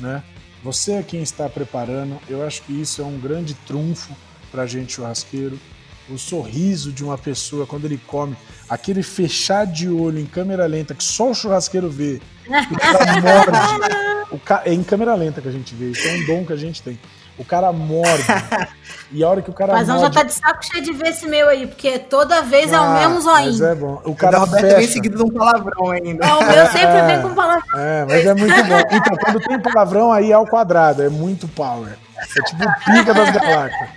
né? 0.00 0.24
Você 0.64 0.94
é 0.94 1.02
quem 1.04 1.22
está 1.22 1.48
preparando. 1.48 2.18
Eu 2.28 2.44
acho 2.44 2.60
que 2.62 2.72
isso 2.72 3.00
é 3.00 3.04
um 3.04 3.20
grande 3.20 3.54
trunfo 3.54 4.12
para 4.50 4.62
a 4.62 4.66
gente 4.66 4.94
churrasqueiro. 4.94 5.60
o 6.08 6.18
sorriso 6.18 6.92
de 6.92 7.04
uma 7.04 7.16
pessoa 7.16 7.66
quando 7.66 7.84
ele 7.84 8.00
come, 8.06 8.36
aquele 8.68 9.02
fechar 9.02 9.64
de 9.64 9.88
olho 9.88 10.18
em 10.18 10.26
câmera 10.26 10.66
lenta 10.66 10.94
que 10.94 11.04
só 11.04 11.30
o 11.30 11.34
churrasqueiro 11.34 11.88
vê, 11.88 12.20
o 12.48 12.76
cara 12.76 13.20
morde. 13.20 14.30
O 14.32 14.38
ca... 14.38 14.62
É 14.64 14.72
em 14.72 14.82
câmera 14.82 15.14
lenta 15.14 15.40
que 15.40 15.48
a 15.48 15.52
gente 15.52 15.74
vê, 15.74 15.90
isso 15.90 16.06
é 16.06 16.16
um 16.16 16.26
dom 16.26 16.44
que 16.44 16.52
a 16.52 16.56
gente 16.56 16.82
tem. 16.82 16.98
O 17.40 17.44
cara 17.44 17.72
morde. 17.72 18.22
e 19.10 19.24
a 19.24 19.28
hora 19.28 19.40
que 19.40 19.48
o 19.48 19.52
cara 19.54 19.72
Mas 19.72 19.88
não 19.88 19.96
morde. 19.98 20.14
já 20.14 20.20
tá 20.20 20.26
de 20.26 20.34
saco 20.34 20.62
cheio 20.64 20.84
de 20.84 20.92
ver 20.92 21.08
esse 21.08 21.26
meu 21.26 21.48
aí, 21.48 21.66
porque 21.66 21.98
toda 21.98 22.42
vez 22.42 22.70
é 22.70 22.78
o 22.78 22.82
Ah, 22.82 22.98
mesmo 23.08 23.24
Mas 23.24 23.54
zoinho. 23.56 23.64
é 23.72 23.74
bom. 23.74 24.02
O 24.04 24.10
O 24.10 24.14
cara 24.14 24.38
Roberta 24.38 24.66
vem 24.66 24.76
fecha. 24.76 24.92
seguido 24.92 25.16
de 25.16 25.22
um 25.24 25.32
palavrão 25.32 25.90
ainda. 25.90 26.26
É, 26.26 26.32
o 26.34 26.44
meu 26.46 26.66
sempre 26.66 27.02
vem 27.06 27.22
com 27.22 27.34
palavra. 27.34 27.64
É, 27.76 28.04
mas 28.06 28.26
é 28.26 28.34
muito 28.34 28.64
bom. 28.64 28.78
Então, 28.96 29.16
quando 29.16 29.40
tem 29.40 29.58
palavrão, 29.58 30.12
aí 30.12 30.30
é 30.30 30.34
ao 30.34 30.46
quadrado, 30.46 31.02
é 31.02 31.08
muito 31.08 31.48
power. 31.48 31.96
É 32.18 32.42
tipo 32.42 32.62
o 32.62 32.74
pica 32.84 33.14
das 33.14 33.30
galáxias. 33.30 33.88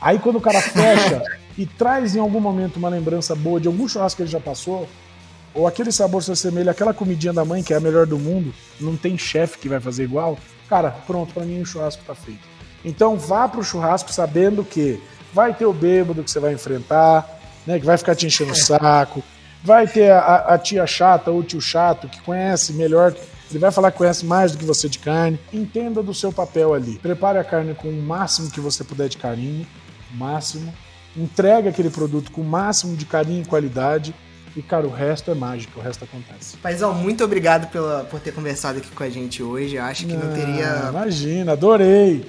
Aí 0.00 0.18
quando 0.18 0.36
o 0.36 0.40
cara 0.40 0.60
fecha 0.60 1.22
e 1.56 1.64
traz 1.66 2.16
em 2.16 2.20
algum 2.20 2.40
momento 2.40 2.76
uma 2.76 2.88
lembrança 2.88 3.34
boa 3.36 3.60
de 3.60 3.68
algum 3.68 3.86
churrasco 3.88 4.16
que 4.16 4.22
ele 4.22 4.30
já 4.30 4.40
passou, 4.40 4.88
ou 5.54 5.66
aquele 5.66 5.90
sabor 5.92 6.22
se 6.22 6.30
assemelha 6.32 6.72
àquela 6.72 6.92
comidinha 6.92 7.32
da 7.32 7.44
mãe 7.44 7.62
que 7.62 7.72
é 7.72 7.76
a 7.76 7.80
melhor 7.80 8.06
do 8.06 8.18
mundo, 8.18 8.52
não 8.80 8.96
tem 8.96 9.16
chefe 9.16 9.58
que 9.58 9.68
vai 9.68 9.80
fazer 9.80 10.04
igual, 10.04 10.36
cara, 10.68 10.90
pronto, 11.06 11.32
pra 11.34 11.44
mim 11.44 11.60
o 11.60 11.66
churrasco 11.66 12.02
tá 12.06 12.14
feito. 12.14 12.40
Então 12.84 13.16
vá 13.16 13.48
pro 13.48 13.62
churrasco 13.62 14.12
sabendo 14.12 14.64
que 14.64 15.00
vai 15.32 15.52
ter 15.54 15.66
o 15.66 15.72
bêbado 15.72 16.22
que 16.24 16.30
você 16.30 16.40
vai 16.40 16.52
enfrentar, 16.54 17.28
né, 17.66 17.78
que 17.78 17.84
vai 17.86 17.96
ficar 17.98 18.14
te 18.14 18.26
enchendo 18.26 18.52
o 18.52 18.56
saco, 18.56 19.22
vai 19.62 19.86
ter 19.86 20.10
a, 20.10 20.36
a- 20.54 20.58
tia 20.58 20.86
chata 20.86 21.30
ou 21.30 21.40
o 21.40 21.42
tio 21.42 21.60
chato 21.60 22.08
que 22.08 22.20
conhece 22.22 22.72
melhor, 22.72 23.14
ele 23.50 23.58
vai 23.58 23.70
falar 23.70 23.90
que 23.90 23.98
conhece 23.98 24.24
mais 24.24 24.52
do 24.52 24.58
que 24.58 24.64
você 24.64 24.88
de 24.88 24.98
carne. 24.98 25.38
Entenda 25.52 26.02
do 26.02 26.12
seu 26.14 26.32
papel 26.32 26.72
ali. 26.74 26.98
Prepare 26.98 27.38
a 27.38 27.44
carne 27.44 27.74
com 27.74 27.88
o 27.88 28.02
máximo 28.02 28.50
que 28.50 28.60
você 28.60 28.84
puder 28.84 29.08
de 29.08 29.16
carinho, 29.16 29.66
máximo. 30.14 30.72
Entregue 31.16 31.68
aquele 31.68 31.90
produto 31.90 32.30
com 32.30 32.42
o 32.42 32.44
máximo 32.44 32.94
de 32.96 33.04
carinho 33.06 33.42
e 33.42 33.44
qualidade. 33.46 34.14
E, 34.56 34.62
cara, 34.62 34.86
o 34.86 34.90
resto 34.90 35.30
é 35.30 35.34
mágica, 35.34 35.78
o 35.78 35.82
resto 35.82 36.04
acontece. 36.04 36.56
Paizão, 36.58 36.92
muito 36.94 37.22
obrigado 37.24 37.70
pela, 37.70 38.04
por 38.04 38.18
ter 38.20 38.32
conversado 38.32 38.78
aqui 38.78 38.90
com 38.90 39.02
a 39.02 39.08
gente 39.10 39.42
hoje. 39.42 39.78
Acho 39.78 40.06
que 40.06 40.14
não 40.14 40.30
Ah, 40.30 40.34
teria. 40.34 40.86
Imagina, 40.90 41.52
adorei. 41.52 42.24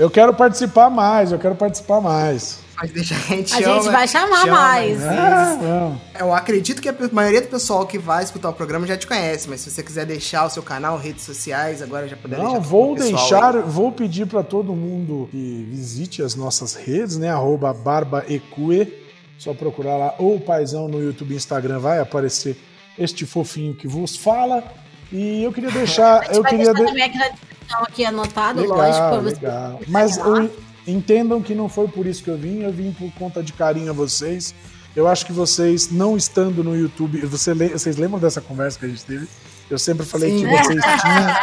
Eu 0.00 0.08
quero 0.10 0.32
participar 0.32 0.88
mais, 0.88 1.30
eu 1.30 1.38
quero 1.38 1.54
participar 1.54 2.00
mais. 2.00 2.58
Mas 2.74 2.90
deixa 2.90 3.14
a 3.14 3.18
gente 3.18 3.52
A 3.52 3.56
gente 3.58 3.64
chama- 3.84 3.92
vai 3.92 4.08
chamar 4.08 4.40
chama 4.46 4.52
mais. 4.58 4.90
vezes. 4.98 5.06
Ah, 5.06 5.58
não. 5.60 6.00
Eu 6.18 6.34
acredito 6.34 6.80
que 6.80 6.88
a 6.88 6.94
maioria 7.12 7.42
do 7.42 7.48
pessoal 7.48 7.86
que 7.86 7.98
vai 7.98 8.24
escutar 8.24 8.48
o 8.48 8.54
programa 8.54 8.86
já 8.86 8.96
te 8.96 9.06
conhece, 9.06 9.46
mas 9.46 9.60
se 9.60 9.70
você 9.70 9.82
quiser 9.82 10.06
deixar 10.06 10.46
o 10.46 10.48
seu 10.48 10.62
canal, 10.62 10.96
redes 10.96 11.22
sociais, 11.24 11.82
agora 11.82 12.08
já 12.08 12.16
puder 12.16 12.38
Não, 12.38 12.52
deixar 12.54 12.60
vou 12.60 12.94
deixar, 12.94 13.56
aí. 13.56 13.62
vou 13.66 13.92
pedir 13.92 14.26
para 14.26 14.42
todo 14.42 14.72
mundo 14.74 15.28
que 15.30 15.66
visite 15.70 16.22
as 16.22 16.34
nossas 16.34 16.74
redes, 16.74 17.18
né? 17.18 17.28
Arroba 17.28 17.74
barbaecue, 17.74 18.90
só 19.38 19.52
procurar 19.52 19.98
lá, 19.98 20.14
ou 20.18 20.36
o 20.36 20.40
Paizão 20.40 20.88
no 20.88 21.02
YouTube 21.02 21.32
e 21.34 21.36
Instagram 21.36 21.78
vai 21.78 21.98
aparecer 21.98 22.56
este 22.98 23.26
fofinho 23.26 23.74
que 23.74 23.86
vos 23.86 24.16
fala. 24.16 24.64
E 25.12 25.44
eu 25.44 25.52
queria 25.52 25.68
A 25.68 25.72
deixar, 25.72 26.22
gente 26.24 26.36
eu 26.36 26.42
vai 26.42 26.50
queria 26.52 26.72
deixar 26.72 26.94
de- 26.94 27.49
também 27.70 27.86
aqui 27.88 28.04
anotado, 28.04 28.60
legal, 28.60 28.76
lógico, 28.78 29.22
você. 29.22 29.34
legal. 29.46 29.80
Mas 29.88 30.16
eu- 30.18 30.50
entendam 30.86 31.40
que 31.42 31.54
não 31.54 31.68
foi 31.68 31.86
por 31.88 32.06
isso 32.06 32.22
que 32.24 32.30
eu 32.30 32.36
vim, 32.38 32.60
eu 32.62 32.72
vim 32.72 32.92
por 32.92 33.10
conta 33.14 33.42
de 33.42 33.52
carinho 33.52 33.90
a 33.90 33.92
vocês. 33.94 34.54
Eu 34.96 35.06
acho 35.06 35.24
que 35.24 35.32
vocês, 35.32 35.90
não 35.90 36.16
estando 36.16 36.64
no 36.64 36.76
YouTube, 36.76 37.20
você 37.26 37.54
vocês 37.54 37.96
lembram 37.96 38.18
dessa 38.18 38.40
conversa 38.40 38.78
que 38.78 38.86
a 38.86 38.88
gente 38.88 39.04
teve? 39.04 39.28
Eu 39.70 39.78
sempre 39.78 40.04
falei 40.04 40.30
Sim. 40.36 40.44
que 40.44 40.50
vocês 40.50 40.80
tinham, 41.00 41.36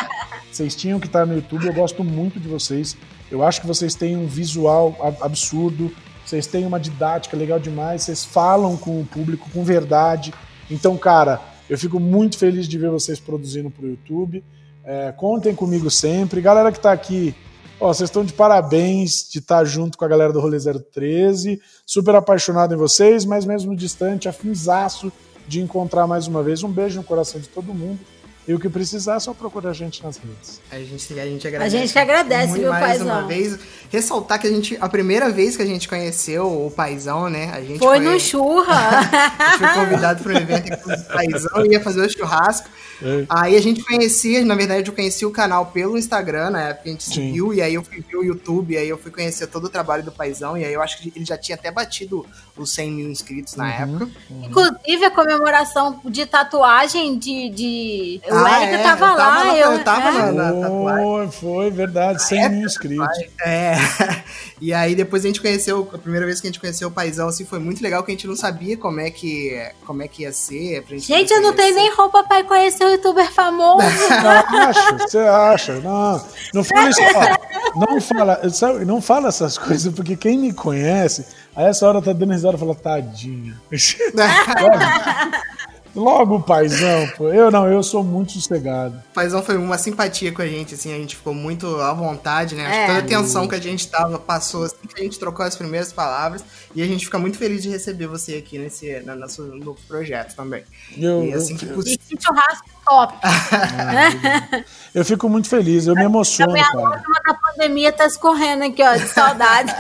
vocês 0.52 0.76
tinham 0.76 1.00
que 1.00 1.08
estar 1.08 1.26
no 1.26 1.34
YouTube. 1.36 1.66
Eu 1.66 1.74
gosto 1.74 2.04
muito 2.04 2.40
de 2.42 2.48
vocês. 2.50 2.98
Eu 3.32 3.42
acho 3.44 3.62
que 3.62 3.68
vocês 3.68 3.96
têm 3.96 4.18
um 4.18 4.28
visual 4.28 4.98
ab- 5.02 5.18
absurdo. 5.22 5.92
Vocês 6.26 6.46
têm 6.46 6.66
uma 6.66 6.78
didática 6.78 7.38
legal 7.38 7.58
demais. 7.58 8.04
Vocês 8.04 8.26
falam 8.26 8.76
com 8.76 9.00
o 9.00 9.06
público 9.06 9.50
com 9.52 9.64
verdade. 9.64 10.34
Então, 10.70 10.98
cara, 10.98 11.40
eu 11.70 11.78
fico 11.78 12.02
muito 12.02 12.38
feliz 12.38 12.68
de 12.68 12.78
ver 12.78 12.90
vocês 12.90 13.18
produzindo 13.18 13.70
para 13.70 13.86
o 13.86 13.90
YouTube. 13.92 14.44
É, 14.88 15.12
contem 15.12 15.54
comigo 15.54 15.92
sempre. 15.92 16.40
Galera 16.40 16.72
que 16.72 16.80
tá 16.80 16.94
aqui, 16.94 17.36
ó, 17.78 17.94
vocês 17.94 18.10
estão 18.10 18.24
de 18.24 18.32
parabéns 18.32 19.28
de 19.30 19.40
estar 19.40 19.66
junto 19.66 19.98
com 19.98 20.06
a 20.06 20.08
galera 20.08 20.32
do 20.32 20.40
Rolê 20.40 20.58
013. 20.58 21.62
Super 21.86 22.16
apaixonado 22.16 22.74
em 22.74 22.78
vocês, 22.78 23.26
mas 23.26 23.44
mesmo 23.44 23.76
distante, 23.76 24.30
afinzaço 24.30 25.12
de 25.46 25.60
encontrar 25.60 26.08
mais 26.08 26.26
uma 26.28 26.42
vez. 26.42 26.64
Um 26.64 26.72
beijo 26.72 26.96
no 26.96 27.04
coração 27.04 27.42
de 27.42 27.50
todo 27.50 27.74
mundo. 27.74 28.00
E 28.48 28.54
o 28.54 28.60
que 28.60 28.70
precisar 28.70 29.16
é 29.16 29.20
só 29.20 29.34
procurar 29.34 29.72
a 29.72 29.74
gente 29.74 30.02
nas 30.02 30.16
redes. 30.16 30.62
A 30.72 30.80
gente, 30.80 31.20
a 31.20 31.26
gente 31.26 31.46
agradece. 31.46 31.78
gente 31.78 31.92
que 31.92 32.00
agradece, 32.00 32.48
muito 32.48 32.62
viu, 32.62 32.70
mais 32.70 32.86
Paizão? 32.86 33.08
uma 33.08 33.28
vez. 33.28 33.60
Ressaltar 33.90 34.40
que 34.40 34.48
a 34.48 34.50
gente, 34.50 34.78
a 34.80 34.88
primeira 34.88 35.30
vez 35.30 35.58
que 35.58 35.64
a 35.64 35.66
gente 35.66 35.90
conheceu 35.90 36.66
o 36.66 36.72
Paizão, 36.72 37.30
né? 37.30 37.52
A 37.54 37.60
gente 37.60 37.78
Foi 37.78 38.00
no 38.00 38.18
churra. 38.18 39.02
A 39.38 39.58
gente 39.58 39.74
foi 39.74 39.86
convidado 39.86 40.24
para 40.24 40.34
um 40.34 40.38
evento 40.38 40.74
aqui 40.74 40.82
do 40.82 41.04
Paizão, 41.14 41.66
ia 41.66 41.84
fazer 41.84 42.06
o 42.06 42.10
churrasco. 42.10 42.70
É. 43.02 43.26
Aí 43.30 43.56
a 43.56 43.62
gente 43.62 43.84
conhecia, 43.84 44.44
na 44.46 44.56
verdade 44.56 44.90
eu 44.90 44.94
conheci 44.96 45.26
o 45.26 45.32
canal 45.32 45.68
pelo 45.68 45.98
Instagram, 45.98 46.50
na 46.52 46.62
época 46.70 46.90
a 46.90 46.92
gente 46.92 47.04
Sim. 47.04 47.14
seguiu, 47.14 47.54
e 47.54 47.62
aí 47.62 47.74
eu 47.76 47.84
fui 47.84 48.02
ver 48.02 48.18
o 48.18 48.24
YouTube, 48.24 48.74
e 48.74 48.78
aí 48.78 48.90
eu 48.90 48.98
fui 48.98 49.12
conhecer 49.12 49.48
todo 49.48 49.66
o 49.66 49.70
trabalho 49.70 50.04
do 50.04 50.12
Paizão, 50.12 50.58
e 50.58 50.66
aí 50.66 50.74
eu 50.74 50.82
acho 50.82 50.98
que 51.00 51.12
ele 51.16 51.26
já 51.26 51.38
tinha 51.38 51.56
até 51.56 51.70
batido 51.72 52.26
os 52.56 52.72
100 52.72 52.92
mil 52.92 53.10
inscritos 53.10 53.56
na 53.56 53.72
época. 53.72 54.10
Inclusive, 54.32 55.06
a 55.06 55.12
comemoração 55.12 56.02
de 56.06 56.26
tatuagem 56.26 57.18
de. 57.20 57.50
de... 57.50 58.22
o 58.30 58.34
Ah, 58.36 58.62
Érica 58.64 58.78
é, 58.78 58.84
tava 58.84 59.06
eu 59.06 59.16
tava 59.16 59.16
lá. 59.16 59.44
na- 59.46 59.58
eu, 59.58 59.72
eu 59.74 59.84
tava 59.84 60.10
é. 60.10 60.12
na- 60.12 60.32
na 60.32 60.62
tatuagem. 60.62 61.06
Foi, 61.06 61.28
foi 61.32 61.70
verdade, 61.72 62.24
100 62.24 62.50
mil 62.50 62.66
inscritos. 62.66 63.08
É, 63.46 63.76
e 64.60 64.74
aí 64.74 64.96
depois 64.96 65.24
a 65.24 65.28
gente 65.28 65.40
conheceu, 65.42 65.88
a 65.94 65.98
primeira 65.98 66.26
vez 66.26 66.42
que 66.42 66.48
a 66.48 66.50
gente 66.50 66.60
conheceu 66.60 66.88
o 66.88 66.92
Paizão, 66.92 67.28
assim, 67.28 67.46
foi 67.46 67.60
muito 67.60 67.82
legal, 67.84 68.04
que 68.04 68.12
a 68.12 68.16
gente 68.16 68.26
não 68.28 68.36
sabia 68.36 68.76
como 68.76 69.00
é 69.00 69.12
que, 69.12 69.56
como 69.86 70.02
é 70.02 70.08
que 70.08 70.24
ia 70.24 70.32
ser. 70.34 70.82
Pra 70.84 70.96
gente, 70.98 71.08
Gente, 71.08 71.32
eu 71.34 71.42
não 71.42 71.54
tenho 71.54 71.76
nem 71.76 71.94
roupa 71.94 72.24
pra 72.24 72.40
ir 72.40 72.46
conhecer 72.46 72.87
youtuber 72.90 73.32
famoso. 73.32 73.82
acha, 74.10 74.98
você 74.98 75.20
acha? 75.20 75.74
Não, 75.80 76.22
não 76.54 76.64
fala 76.64 76.90
isso. 76.90 77.02
ó, 77.02 77.80
não 77.80 78.02
fala, 78.02 78.50
sabe, 78.50 78.86
não 78.86 79.02
fala 79.02 79.28
essas 79.30 79.58
coisas, 79.58 79.94
porque 79.94 80.16
quem 80.16 80.38
me 80.38 80.54
conhece, 80.54 81.26
a 81.56 81.64
essa 81.64 81.88
hora 81.88 82.02
tá 82.02 82.14
dando 82.14 82.34
risada 82.34 82.56
e 82.56 82.60
fala, 82.60 82.76
tadinha. 82.76 83.60
Logo 85.98 86.36
o 86.36 86.42
paizão, 86.42 87.08
pô. 87.18 87.30
Eu 87.30 87.50
não, 87.50 87.68
eu 87.68 87.82
sou 87.82 88.04
muito 88.04 88.34
sossegado. 88.34 89.02
O 89.10 89.14
Paizão 89.16 89.42
foi 89.42 89.58
uma 89.58 89.80
simpatia 89.80 90.32
com 90.32 90.44
a 90.44 90.48
gente, 90.48 90.76
assim, 90.76 90.94
a 90.94 90.98
gente 90.98 91.16
ficou 91.16 91.34
muito 91.34 91.66
à 91.82 91.92
vontade, 91.92 92.54
né? 92.54 92.68
Acho 92.68 92.72
que 92.72 92.78
É. 92.78 92.88
toda 92.88 93.00
a 93.00 93.02
tensão 93.02 93.48
que 93.48 93.56
a 93.56 93.60
gente 93.60 93.88
tava 93.88 94.20
passou 94.20 94.66
assim 94.66 94.76
que 94.88 95.02
a 95.02 95.04
gente 95.04 95.18
trocou 95.18 95.44
as 95.44 95.56
primeiras 95.56 95.92
palavras. 95.92 96.44
E 96.76 96.84
a 96.84 96.86
gente 96.86 97.06
fica 97.06 97.18
muito 97.18 97.40
feliz 97.40 97.64
de 97.64 97.70
receber 97.70 98.06
você 98.06 98.36
aqui 98.36 98.60
nesse 98.60 99.00
na, 99.00 99.16
nosso 99.16 99.42
novo 99.44 99.80
projeto 99.88 100.36
também. 100.36 100.64
Eu, 100.96 101.26
e 101.26 101.34
assim 101.34 101.58
que 101.58 101.66
possível. 101.66 102.00
E 102.12 102.16
que 102.16 102.24
churrasco 102.24 102.70
top. 102.86 103.14
eu 104.94 105.04
fico 105.04 105.28
muito 105.28 105.50
feliz, 105.50 105.88
eu 105.88 105.96
me 105.96 106.02
A 106.02 106.06
emociono, 106.06 106.54
lágrima 106.54 107.22
da 107.26 107.34
pandemia 107.34 107.92
tá 107.92 108.06
escorrendo 108.06 108.64
aqui, 108.64 108.84
ó, 108.84 108.96
de 108.96 109.08
saudade. 109.08 109.74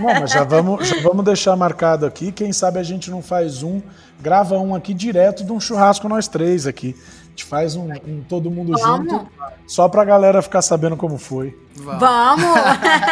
Não, 0.00 0.20
mas 0.20 0.30
já 0.30 0.44
vamos, 0.44 0.88
já 0.88 1.00
vamos 1.00 1.24
deixar 1.24 1.54
marcado 1.56 2.06
aqui. 2.06 2.32
Quem 2.32 2.52
sabe 2.52 2.78
a 2.78 2.82
gente 2.82 3.10
não 3.10 3.22
faz 3.22 3.62
um, 3.62 3.80
grava 4.22 4.56
um 4.58 4.74
aqui 4.74 4.94
direto 4.94 5.44
de 5.44 5.52
um 5.52 5.60
churrasco 5.60 6.08
nós 6.08 6.28
três 6.28 6.66
aqui. 6.66 6.96
A 7.26 7.30
gente 7.30 7.44
faz 7.44 7.74
um, 7.74 7.90
um 8.06 8.22
todo 8.28 8.50
mundo 8.50 8.72
Vamos. 8.78 9.10
junto, 9.10 9.28
só 9.66 9.88
pra 9.88 10.04
galera 10.04 10.40
ficar 10.40 10.62
sabendo 10.62 10.96
como 10.96 11.18
foi. 11.18 11.58
Vamos. 11.74 12.00
Vamos! 12.00 12.58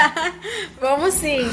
Vamos 0.81 1.15
sim. 1.15 1.49